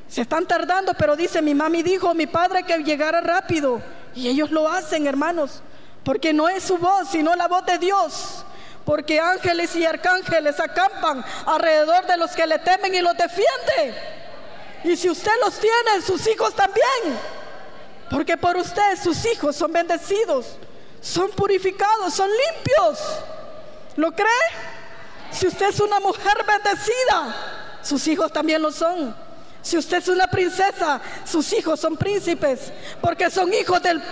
Se 0.09 0.23
están 0.23 0.47
tardando, 0.47 0.95
pero 0.95 1.17
dice, 1.17 1.43
mi 1.43 1.55
mami 1.55 1.83
dijo, 1.83 2.15
mi 2.15 2.27
padre 2.27 2.63
que 2.63 2.79
llegara 2.79 3.21
rápido. 3.21 3.83
Y 4.15 4.29
ellos 4.29 4.51
lo 4.51 4.69
hacen, 4.69 5.07
hermanos. 5.07 5.63
Porque 6.03 6.33
no 6.33 6.49
es 6.49 6.63
su 6.63 6.79
voz, 6.79 7.09
sino 7.11 7.37
la 7.37 7.47
voz 7.47 7.67
de 7.67 7.77
Dios. 7.77 8.45
Porque 8.87 9.21
ángeles 9.21 9.77
y 9.77 9.85
arcángeles 9.85 10.59
acampan 10.59 11.23
alrededor 11.45 12.07
de 12.07 12.17
los 12.17 12.31
que 12.31 12.47
le 12.47 12.59
temen 12.59 12.95
y 12.95 13.03
los 13.03 13.15
defiende. 13.19 13.95
Y 14.85 14.97
si 14.97 15.11
usted 15.11 15.33
los 15.45 15.59
tiene, 15.59 16.01
sus 16.01 16.27
hijos 16.27 16.55
también. 16.55 17.19
Porque 18.11 18.39
por 18.39 18.57
usted 18.57 18.97
sus 19.03 19.27
hijos 19.27 19.57
son 19.57 19.73
bendecidos, 19.73 20.57
son 21.01 21.31
purificados, 21.31 22.15
son 22.15 22.29
limpios. 22.29 22.99
¿Lo 23.97 24.13
cree? 24.13 24.29
Si 25.31 25.47
usted 25.47 25.69
es 25.69 25.81
una 25.81 26.01
mujer 26.01 26.45
bendecida, 26.47 27.35
sus 27.83 28.07
hijos 28.09 28.33
también 28.33 28.63
lo 28.63 28.71
son. 28.71 29.15
Si 29.63 29.77
usted 29.77 29.99
es 29.99 30.09
una 30.09 30.27
princesa, 30.29 31.01
sus 31.25 31.53
hijos 31.53 31.81
son 31.81 31.97
príncipes, 31.97 32.73
porque 33.01 33.31
son 33.31 33.53
hijos 33.53 33.83
del 33.83 34.03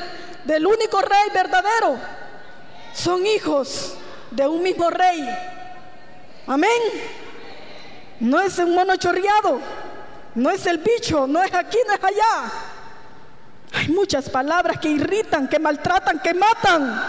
del 0.46 0.66
único 0.66 1.00
rey 1.00 1.28
verdadero. 1.34 1.98
Son 2.94 3.26
hijos 3.26 3.94
de 4.30 4.46
un 4.46 4.62
mismo 4.62 4.88
rey. 4.88 5.28
Amén. 6.46 6.70
No 8.20 8.40
es 8.40 8.58
un 8.58 8.74
mono 8.74 8.96
chorreado. 8.96 9.60
No 10.34 10.50
es 10.50 10.64
el 10.66 10.78
bicho. 10.78 11.26
No 11.26 11.42
es 11.42 11.52
aquí, 11.52 11.78
no 11.86 11.94
es 11.94 12.04
allá. 12.04 12.52
Hay 13.76 13.88
muchas 13.88 14.28
palabras 14.28 14.78
que 14.78 14.88
irritan, 14.88 15.48
que 15.48 15.58
maltratan, 15.58 16.18
que 16.18 16.34
matan. 16.34 17.02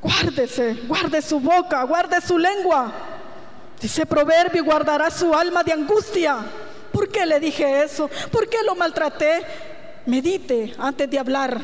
Guárdese, 0.00 0.74
guarde 0.88 1.20
su 1.20 1.38
boca, 1.38 1.82
guarde 1.84 2.20
su 2.20 2.38
lengua. 2.38 2.90
Dice 3.80 4.06
proverbio, 4.06 4.64
guardará 4.64 5.10
su 5.10 5.34
alma 5.34 5.62
de 5.62 5.72
angustia. 5.72 6.38
¿Por 6.92 7.08
qué 7.08 7.26
le 7.26 7.38
dije 7.38 7.84
eso? 7.84 8.08
¿Por 8.32 8.48
qué 8.48 8.58
lo 8.64 8.74
maltraté? 8.74 9.44
medite 10.06 10.74
antes 10.78 11.10
de 11.10 11.18
hablar. 11.18 11.60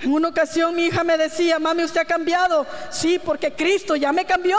En 0.00 0.12
una 0.12 0.28
ocasión 0.28 0.74
mi 0.74 0.86
hija 0.86 1.04
me 1.04 1.16
decía, 1.16 1.58
mami, 1.58 1.84
usted 1.84 2.00
ha 2.00 2.04
cambiado. 2.04 2.66
Sí, 2.90 3.20
porque 3.22 3.52
Cristo 3.52 3.96
ya 3.96 4.12
me 4.12 4.24
cambió. 4.24 4.58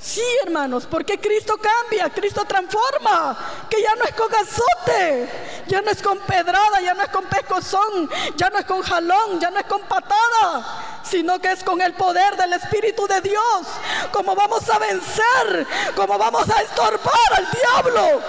Sí, 0.00 0.22
hermanos, 0.44 0.86
porque 0.88 1.18
Cristo 1.18 1.56
cambia, 1.56 2.08
Cristo 2.10 2.44
transforma, 2.44 3.36
que 3.68 3.82
ya 3.82 3.96
no 3.96 4.04
es 4.04 4.14
con 4.14 4.32
azote, 4.32 5.28
ya 5.66 5.82
no 5.82 5.90
es 5.90 6.00
con 6.00 6.18
pedrada, 6.20 6.80
ya 6.80 6.94
no 6.94 7.02
es 7.02 7.08
con 7.08 7.24
pescozón, 7.24 8.08
ya 8.36 8.48
no 8.48 8.58
es 8.58 8.64
con 8.64 8.80
jalón, 8.80 9.40
ya 9.40 9.50
no 9.50 9.58
es 9.58 9.66
con 9.66 9.80
patada, 9.82 11.00
sino 11.02 11.40
que 11.40 11.50
es 11.50 11.64
con 11.64 11.80
el 11.80 11.94
poder 11.94 12.36
del 12.36 12.52
Espíritu 12.52 13.08
de 13.08 13.20
Dios, 13.22 13.66
como 14.12 14.36
vamos 14.36 14.70
a 14.70 14.78
vencer, 14.78 15.66
como 15.96 16.16
vamos 16.16 16.48
a 16.48 16.62
estorbar 16.62 17.32
al 17.36 17.48
diablo 17.50 18.22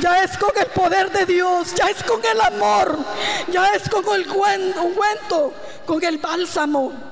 ya 0.00 0.22
es 0.24 0.36
con 0.36 0.50
el 0.56 0.66
poder 0.66 1.10
de 1.12 1.26
Dios, 1.26 1.74
ya 1.74 1.88
es 1.88 2.02
con 2.02 2.20
el 2.24 2.40
amor, 2.40 2.98
ya 3.48 3.72
es 3.74 3.88
con 3.88 4.04
el 4.14 4.28
ungüento, 4.28 5.52
con 5.86 6.02
el 6.02 6.18
bálsamo. 6.18 7.11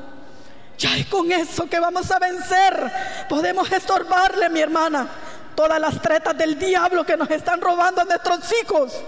Ya 0.80 0.96
es 0.96 1.06
con 1.06 1.30
eso 1.30 1.68
que 1.68 1.78
vamos 1.78 2.10
a 2.10 2.18
vencer. 2.18 2.92
Podemos 3.28 3.70
estorbarle, 3.70 4.48
mi 4.48 4.60
hermana, 4.60 5.06
todas 5.54 5.80
las 5.80 6.00
tretas 6.02 6.36
del 6.36 6.58
diablo 6.58 7.04
que 7.04 7.16
nos 7.16 7.30
están 7.30 7.60
robando 7.60 8.00
a 8.00 8.04
nuestros 8.04 8.40
hijos. 8.62 9.00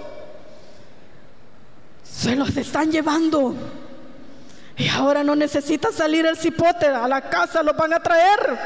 Se 2.05 2.37
los 2.37 2.57
están 2.57 2.93
llevando. 2.93 3.55
Y 4.77 4.87
ahora 4.89 5.25
no 5.25 5.35
necesita 5.35 5.91
salir 5.91 6.27
el 6.27 6.37
cipote, 6.37 6.87
a 6.87 7.09
la 7.09 7.23
casa 7.23 7.63
lo 7.63 7.73
van 7.73 7.95
a 7.95 8.01
traer. 8.01 8.59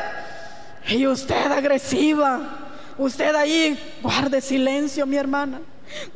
Y 0.88 1.06
usted 1.06 1.50
agresiva, 1.50 2.66
Usted 2.98 3.34
ahí 3.34 3.78
guarde 4.02 4.40
silencio, 4.40 5.04
mi 5.06 5.16
hermana. 5.16 5.60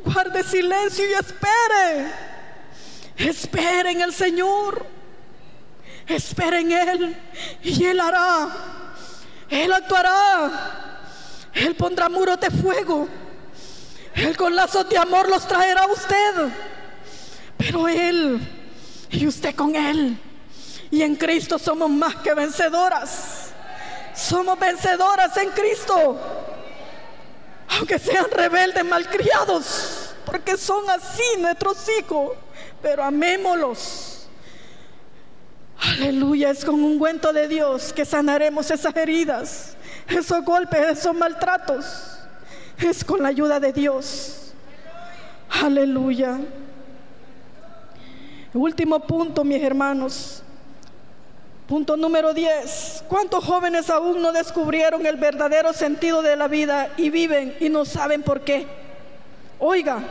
Guarde 0.03 0.43
silencio 0.43 1.05
y 1.07 1.13
espere. 1.13 2.11
Espere 3.17 3.91
en 3.91 4.01
el 4.01 4.13
Señor. 4.13 4.85
Espere 6.07 6.59
en 6.59 6.71
Él 6.71 7.17
y 7.63 7.85
Él 7.85 7.99
hará. 7.99 8.49
Él 9.49 9.71
actuará. 9.73 10.51
Él 11.53 11.75
pondrá 11.75 12.09
muros 12.09 12.39
de 12.39 12.49
fuego. 12.49 13.07
Él 14.15 14.35
con 14.35 14.55
lazos 14.55 14.87
de 14.89 14.97
amor 14.97 15.29
los 15.29 15.47
traerá 15.47 15.83
a 15.83 15.91
usted. 15.91 16.49
Pero 17.57 17.87
Él 17.87 18.39
y 19.09 19.27
usted 19.27 19.55
con 19.55 19.75
Él. 19.75 20.17
Y 20.89 21.03
en 21.03 21.15
Cristo 21.15 21.59
somos 21.59 21.89
más 21.89 22.15
que 22.17 22.33
vencedoras. 22.33 23.51
Somos 24.15 24.59
vencedoras 24.59 25.35
en 25.37 25.49
Cristo. 25.51 26.19
Aunque 27.69 27.99
sean 27.99 28.29
rebeldes, 28.29 28.83
malcriados. 28.83 30.13
Porque 30.25 30.57
son 30.57 30.89
así 30.89 31.23
nuestros 31.39 31.77
hijos. 31.97 32.31
Pero 32.81 33.03
amémoslos. 33.03 34.20
Aleluya. 35.81 36.51
Es 36.51 36.63
con 36.63 36.75
un 36.75 36.99
cuento 36.99 37.33
de 37.33 37.47
Dios 37.47 37.91
que 37.91 38.05
sanaremos 38.05 38.69
esas 38.69 38.95
heridas. 38.95 39.75
Esos 40.07 40.45
golpes, 40.45 40.99
esos 40.99 41.15
maltratos. 41.15 42.19
Es 42.77 43.03
con 43.03 43.21
la 43.21 43.29
ayuda 43.29 43.59
de 43.59 43.73
Dios. 43.73 44.53
Aleluya. 45.49 46.39
Último 48.53 48.99
punto, 48.99 49.43
mis 49.43 49.61
hermanos. 49.63 50.43
Punto 51.67 51.97
número 51.97 52.33
10. 52.33 53.05
¿Cuántos 53.07 53.43
jóvenes 53.43 53.89
aún 53.89 54.21
no 54.21 54.31
descubrieron 54.31 55.05
el 55.05 55.15
verdadero 55.15 55.73
sentido 55.73 56.21
de 56.21 56.35
la 56.35 56.47
vida 56.47 56.89
y 56.97 57.09
viven 57.09 57.55
y 57.59 57.69
no 57.69 57.85
saben 57.85 58.23
por 58.23 58.41
qué? 58.41 58.67
Oiga, 59.57 60.03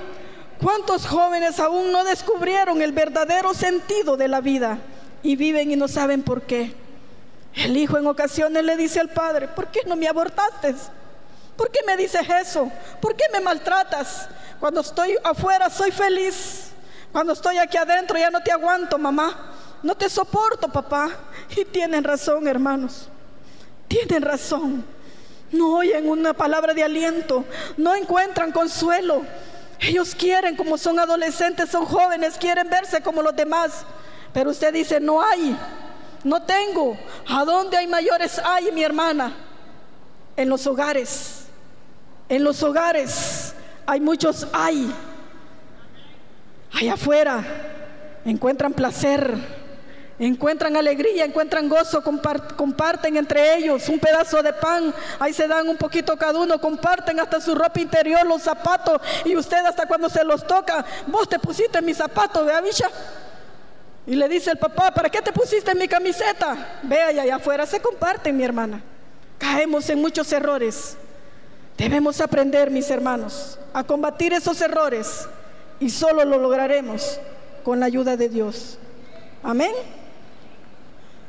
¿cuántos 0.60 1.06
jóvenes 1.06 1.60
aún 1.60 1.92
no 1.92 2.02
descubrieron 2.02 2.80
el 2.82 2.92
verdadero 2.92 3.52
sentido 3.52 4.16
de 4.16 4.28
la 4.28 4.40
vida 4.40 4.78
y 5.22 5.36
viven 5.36 5.70
y 5.70 5.76
no 5.76 5.88
saben 5.88 6.22
por 6.22 6.42
qué? 6.42 6.74
El 7.54 7.76
hijo 7.76 7.98
en 7.98 8.06
ocasiones 8.06 8.64
le 8.64 8.76
dice 8.76 9.00
al 9.00 9.08
padre, 9.08 9.48
¿por 9.48 9.68
qué 9.68 9.80
no 9.86 9.96
me 9.96 10.08
abortaste? 10.08 10.74
¿Por 11.56 11.70
qué 11.70 11.80
me 11.86 11.96
dices 11.96 12.22
eso? 12.28 12.70
¿Por 13.00 13.14
qué 13.16 13.24
me 13.32 13.40
maltratas? 13.40 14.28
Cuando 14.58 14.80
estoy 14.80 15.16
afuera 15.22 15.68
soy 15.68 15.90
feliz. 15.90 16.70
Cuando 17.12 17.32
estoy 17.32 17.58
aquí 17.58 17.76
adentro 17.76 18.16
ya 18.16 18.30
no 18.30 18.42
te 18.42 18.52
aguanto, 18.52 18.98
mamá. 18.98 19.54
No 19.82 19.94
te 19.94 20.08
soporto, 20.08 20.68
papá. 20.68 21.10
Y 21.56 21.64
tienen 21.64 22.04
razón, 22.04 22.46
hermanos. 22.46 23.08
Tienen 23.88 24.22
razón. 24.22 24.84
No 25.50 25.74
oyen 25.76 26.08
una 26.08 26.32
palabra 26.32 26.72
de 26.72 26.84
aliento. 26.84 27.44
No 27.76 27.94
encuentran 27.94 28.52
consuelo. 28.52 29.22
Ellos 29.80 30.14
quieren, 30.14 30.56
como 30.56 30.76
son 30.78 30.98
adolescentes, 30.98 31.70
son 31.70 31.86
jóvenes, 31.86 32.36
quieren 32.38 32.68
verse 32.68 33.00
como 33.00 33.22
los 33.22 33.34
demás. 33.34 33.84
Pero 34.32 34.50
usted 34.50 34.72
dice, 34.72 35.00
no 35.00 35.22
hay. 35.22 35.56
No 36.24 36.42
tengo. 36.42 36.96
¿A 37.28 37.44
dónde 37.44 37.76
hay 37.76 37.86
mayores? 37.86 38.40
Hay, 38.44 38.70
mi 38.72 38.82
hermana. 38.82 39.32
En 40.36 40.48
los 40.48 40.66
hogares. 40.66 41.46
En 42.28 42.44
los 42.44 42.62
hogares. 42.62 43.54
Hay 43.86 44.00
muchos, 44.00 44.46
hay. 44.52 44.92
Allá 46.72 46.94
afuera. 46.94 47.44
Encuentran 48.24 48.72
placer 48.72 49.60
encuentran 50.26 50.76
alegría, 50.76 51.24
encuentran 51.24 51.68
gozo, 51.68 52.02
comparten 52.02 53.16
entre 53.16 53.56
ellos 53.56 53.88
un 53.88 53.98
pedazo 53.98 54.42
de 54.42 54.52
pan, 54.52 54.94
ahí 55.18 55.32
se 55.32 55.48
dan 55.48 55.66
un 55.68 55.76
poquito 55.76 56.16
cada 56.16 56.38
uno, 56.38 56.60
comparten 56.60 57.18
hasta 57.18 57.40
su 57.40 57.54
ropa 57.54 57.80
interior, 57.80 58.26
los 58.26 58.42
zapatos, 58.42 59.00
y 59.24 59.34
usted 59.34 59.64
hasta 59.64 59.86
cuando 59.86 60.10
se 60.10 60.22
los 60.22 60.46
toca, 60.46 60.84
vos 61.06 61.28
te 61.28 61.38
pusiste 61.38 61.80
mis 61.80 61.96
zapatos, 61.96 62.44
vea, 62.44 62.60
bicha. 62.60 62.88
Y 64.10 64.16
le 64.16 64.28
dice 64.28 64.50
el 64.50 64.58
papá, 64.58 64.90
¿para 64.90 65.08
qué 65.08 65.22
te 65.22 65.32
pusiste 65.32 65.72
mi 65.72 65.86
camiseta? 65.86 66.80
Vea, 66.82 67.06
allá 67.06 67.36
afuera 67.36 67.64
se 67.64 67.78
comparten, 67.78 68.36
mi 68.36 68.42
hermana. 68.42 68.82
Caemos 69.38 69.88
en 69.88 70.00
muchos 70.00 70.32
errores. 70.32 70.96
Debemos 71.78 72.20
aprender, 72.20 72.72
mis 72.72 72.90
hermanos, 72.90 73.56
a 73.72 73.84
combatir 73.84 74.32
esos 74.32 74.60
errores 74.62 75.28
y 75.78 75.90
solo 75.90 76.24
lo 76.24 76.40
lograremos 76.40 77.20
con 77.62 77.78
la 77.78 77.86
ayuda 77.86 78.16
de 78.16 78.28
Dios. 78.28 78.78
Amén. 79.44 79.70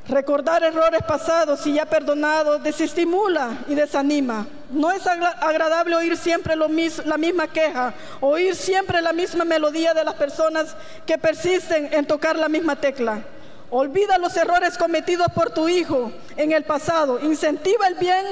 Recordar 0.08 0.64
errores 0.64 1.02
pasados 1.08 1.66
y 1.68 1.74
ya 1.74 1.86
perdonados 1.86 2.64
desestimula 2.64 3.60
y 3.68 3.76
desanima. 3.76 4.48
No 4.72 4.92
es 4.92 5.06
agradable 5.06 5.96
oír 5.96 6.18
siempre 6.18 6.56
la 6.56 7.18
misma 7.18 7.48
queja, 7.48 7.94
oír 8.20 8.56
siempre 8.56 9.02
la 9.02 9.14
misma 9.14 9.46
melodía 9.46 9.94
de 9.94 10.04
las 10.04 10.16
personas 10.16 10.76
que 11.06 11.18
persisten 11.18 11.90
en 11.94 12.06
tocar 12.06 12.36
la 12.36 12.50
misma 12.50 12.76
tecla. 12.76 13.22
Olvida 13.70 14.18
los 14.18 14.36
errores 14.36 14.78
cometidos 14.78 15.28
por 15.34 15.52
tu 15.52 15.70
hijo 15.70 16.12
en 16.36 16.52
el 16.52 16.64
pasado, 16.64 17.20
incentiva 17.22 17.88
el 17.88 17.96
bien 17.96 18.26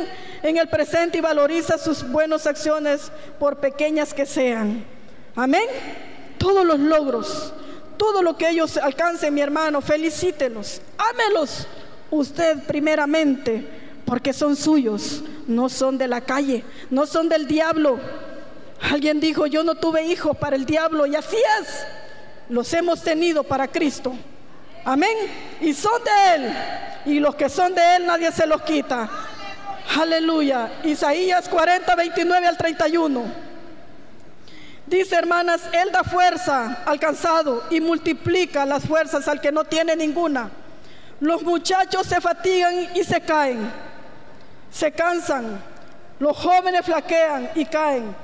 en 0.43 0.57
el 0.57 0.67
presente 0.67 1.19
y 1.19 1.21
valoriza 1.21 1.77
sus 1.77 2.03
buenas 2.09 2.45
acciones 2.45 3.11
por 3.39 3.57
pequeñas 3.57 4.13
que 4.13 4.25
sean. 4.25 4.83
Amén. 5.35 5.63
Todos 6.37 6.65
los 6.65 6.79
logros 6.79 7.53
todo 7.99 8.23
lo 8.23 8.37
que 8.37 8.49
ellos 8.49 8.77
alcancen, 8.77 9.33
mi 9.33 9.41
hermano, 9.41 9.81
felicítelos, 9.81 10.81
ámelos 10.97 11.67
usted 12.09 12.63
primeramente, 12.65 13.67
porque 14.05 14.31
son 14.31 14.55
suyos, 14.55 15.21
no 15.47 15.67
son 15.67 15.97
de 15.97 16.07
la 16.07 16.21
calle, 16.21 16.63
no 16.89 17.05
son 17.05 17.27
del 17.27 17.45
diablo. 17.45 17.99
Alguien 18.81 19.19
dijo, 19.19 19.45
yo 19.47 19.65
no 19.65 19.75
tuve 19.75 20.05
hijos 20.05 20.37
para 20.37 20.55
el 20.55 20.65
diablo, 20.65 21.05
y 21.05 21.15
así 21.15 21.35
es, 21.61 21.85
los 22.47 22.73
hemos 22.73 23.03
tenido 23.03 23.43
para 23.43 23.67
Cristo. 23.67 24.13
Amén. 24.85 25.17
Y 25.59 25.73
son 25.73 26.01
de 26.01 26.35
Él. 26.35 26.53
Y 27.05 27.19
los 27.19 27.35
que 27.35 27.49
son 27.49 27.75
de 27.75 27.97
Él 27.97 28.05
nadie 28.05 28.31
se 28.31 28.47
los 28.47 28.61
quita. 28.61 29.09
Aleluya. 29.99 30.79
Isaías 30.85 31.49
40, 31.49 31.95
29 31.95 32.47
al 32.47 32.57
31. 32.57 33.48
Dice, 34.89 35.15
hermanas, 35.15 35.61
Él 35.71 35.91
da 35.91 36.03
fuerza 36.03 36.79
al 36.83 36.99
cansado 36.99 37.63
y 37.69 37.79
multiplica 37.79 38.65
las 38.65 38.85
fuerzas 38.87 39.27
al 39.27 39.39
que 39.39 39.51
no 39.51 39.63
tiene 39.63 39.95
ninguna. 39.95 40.49
Los 41.19 41.43
muchachos 41.43 42.07
se 42.07 42.19
fatigan 42.19 42.89
y 42.95 43.03
se 43.03 43.21
caen, 43.21 43.71
se 44.71 44.91
cansan. 44.91 45.61
Los 46.17 46.35
jóvenes 46.35 46.85
flaquean 46.85 47.51
y 47.53 47.65
caen. 47.65 48.15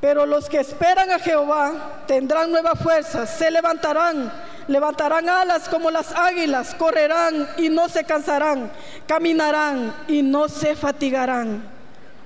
Pero 0.00 0.24
los 0.24 0.48
que 0.48 0.60
esperan 0.60 1.10
a 1.10 1.18
Jehová 1.18 2.02
tendrán 2.06 2.50
nuevas 2.50 2.78
fuerzas, 2.80 3.28
se 3.30 3.50
levantarán, 3.50 4.32
levantarán 4.66 5.28
alas 5.28 5.68
como 5.68 5.90
las 5.90 6.12
águilas, 6.12 6.74
correrán 6.74 7.48
y 7.58 7.68
no 7.68 7.88
se 7.88 8.02
cansarán, 8.02 8.72
caminarán 9.06 9.94
y 10.08 10.22
no 10.22 10.48
se 10.48 10.74
fatigarán. 10.74 11.62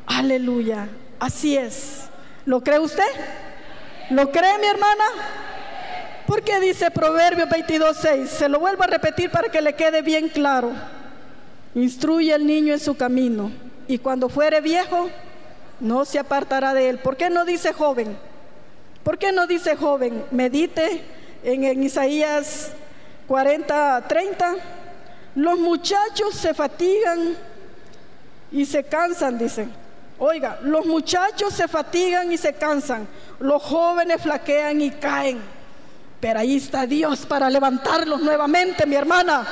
Aleluya. 0.06 0.88
Así 1.18 1.56
es. 1.56 2.04
¿Lo 2.44 2.62
cree 2.62 2.78
usted? 2.78 3.02
¿Lo 4.10 4.30
cree 4.30 4.58
mi 4.58 4.66
hermana? 4.66 5.04
Porque 6.26 6.60
dice 6.60 6.90
Proverbios 6.90 7.48
22.6, 7.48 8.26
se 8.26 8.48
lo 8.48 8.60
vuelvo 8.60 8.84
a 8.84 8.86
repetir 8.86 9.30
para 9.30 9.48
que 9.48 9.60
le 9.60 9.74
quede 9.74 10.02
bien 10.02 10.28
claro. 10.28 10.72
Instruye 11.74 12.32
al 12.32 12.46
niño 12.46 12.72
en 12.72 12.80
su 12.80 12.96
camino 12.96 13.50
y 13.88 13.98
cuando 13.98 14.28
fuere 14.28 14.60
viejo, 14.60 15.10
no 15.80 16.04
se 16.04 16.18
apartará 16.18 16.72
de 16.72 16.88
él. 16.88 16.98
¿Por 16.98 17.16
qué 17.16 17.30
no 17.30 17.44
dice 17.44 17.72
joven? 17.72 18.16
¿Por 19.02 19.18
qué 19.18 19.32
no 19.32 19.46
dice 19.46 19.76
joven? 19.76 20.24
Medite 20.30 21.02
en, 21.42 21.64
en 21.64 21.82
Isaías 21.82 22.72
40, 23.26 24.04
30. 24.08 24.54
Los 25.34 25.58
muchachos 25.58 26.34
se 26.34 26.54
fatigan 26.54 27.36
y 28.52 28.64
se 28.64 28.84
cansan, 28.84 29.36
dicen 29.36 29.85
Oiga, 30.18 30.58
los 30.62 30.86
muchachos 30.86 31.52
se 31.52 31.68
fatigan 31.68 32.32
y 32.32 32.38
se 32.38 32.54
cansan, 32.54 33.06
los 33.38 33.62
jóvenes 33.62 34.22
flaquean 34.22 34.80
y 34.80 34.90
caen. 34.92 35.56
Pero 36.20 36.40
ahí 36.40 36.56
está 36.56 36.86
Dios 36.86 37.26
para 37.26 37.50
levantarlos 37.50 38.20
nuevamente, 38.20 38.86
mi 38.86 38.96
hermana. 38.96 39.46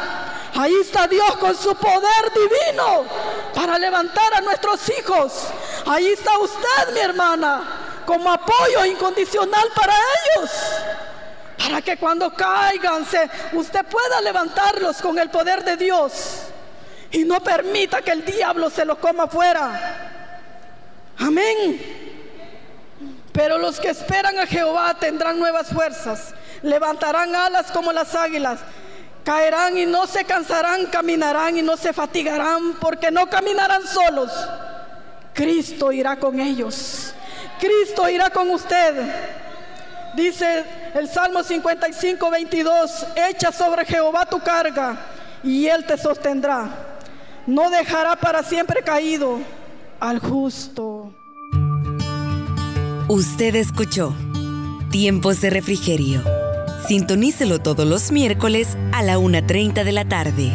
Ahí 0.55 0.75
está 0.81 1.07
Dios 1.07 1.37
con 1.37 1.55
su 1.55 1.75
poder 1.75 2.33
divino 2.35 3.05
para 3.55 3.79
levantar 3.79 4.33
a 4.35 4.41
nuestros 4.41 4.81
hijos. 4.99 5.49
Ahí 5.87 6.07
está 6.07 6.39
usted, 6.39 6.95
mi 6.95 7.01
hermana, 7.01 7.62
como 8.07 8.33
apoyo 8.33 8.87
incondicional 8.87 9.69
para 9.75 9.93
ellos. 9.93 10.51
Para 11.59 11.83
que 11.83 11.99
cuando 11.99 12.33
caigan, 12.35 13.07
usted 13.53 13.85
pueda 13.85 14.21
levantarlos 14.23 15.03
con 15.03 15.19
el 15.19 15.29
poder 15.29 15.62
de 15.62 15.77
Dios. 15.77 16.45
Y 17.11 17.25
no 17.25 17.43
permita 17.43 18.01
que 18.01 18.12
el 18.12 18.25
diablo 18.25 18.71
se 18.71 18.87
los 18.87 18.97
coma 18.99 19.27
fuera. 19.27 20.14
Amén. 21.19 21.81
Pero 23.33 23.59
los 23.59 23.81
que 23.81 23.91
esperan 23.91 24.39
a 24.39 24.47
Jehová 24.47 24.95
tendrán 24.95 25.39
nuevas 25.39 25.69
fuerzas, 25.69 26.35
levantarán 26.62 27.35
alas 27.35 27.73
como 27.73 27.93
las 27.93 28.15
águilas, 28.15 28.61
caerán 29.25 29.77
y 29.77 29.87
no 29.87 30.07
se 30.07 30.25
cansarán, 30.25 30.87
caminarán 30.87 31.57
y 31.57 31.62
no 31.62 31.77
se 31.77 31.93
fatigarán, 31.93 32.75
porque 32.81 33.11
no 33.11 33.29
caminarán 33.29 33.87
solos. 33.87 34.31
Cristo 35.33 35.91
irá 35.91 36.17
con 36.17 36.39
ellos. 36.39 37.12
Cristo 37.59 38.09
irá 38.09 38.31
con 38.31 38.51
usted. 38.51 38.95
Dice 40.15 40.65
el 40.95 41.09
Salmo 41.09 41.43
55, 41.43 42.31
22, 42.31 43.07
echa 43.17 43.51
sobre 43.51 43.85
Jehová 43.85 44.27
tu 44.27 44.39
carga 44.39 44.97
y 45.43 45.67
él 45.67 45.85
te 45.85 45.99
sostendrá. 45.99 46.69
No 47.47 47.69
dejará 47.69 48.15
para 48.15 48.45
siempre 48.45 48.83
caído 48.83 49.41
al 50.05 50.19
justo. 50.19 51.11
Usted 53.09 53.55
escuchó 53.55 54.15
Tiempos 54.91 55.41
de 55.41 55.49
Refrigerio. 55.49 56.23
Sintonícelo 56.87 57.59
todos 57.61 57.87
los 57.87 58.13
miércoles 58.13 58.77
a 58.93 59.03
la 59.03 59.19
1.30 59.19 59.83
de 59.83 59.93
la 59.93 60.05
tarde. 60.07 60.53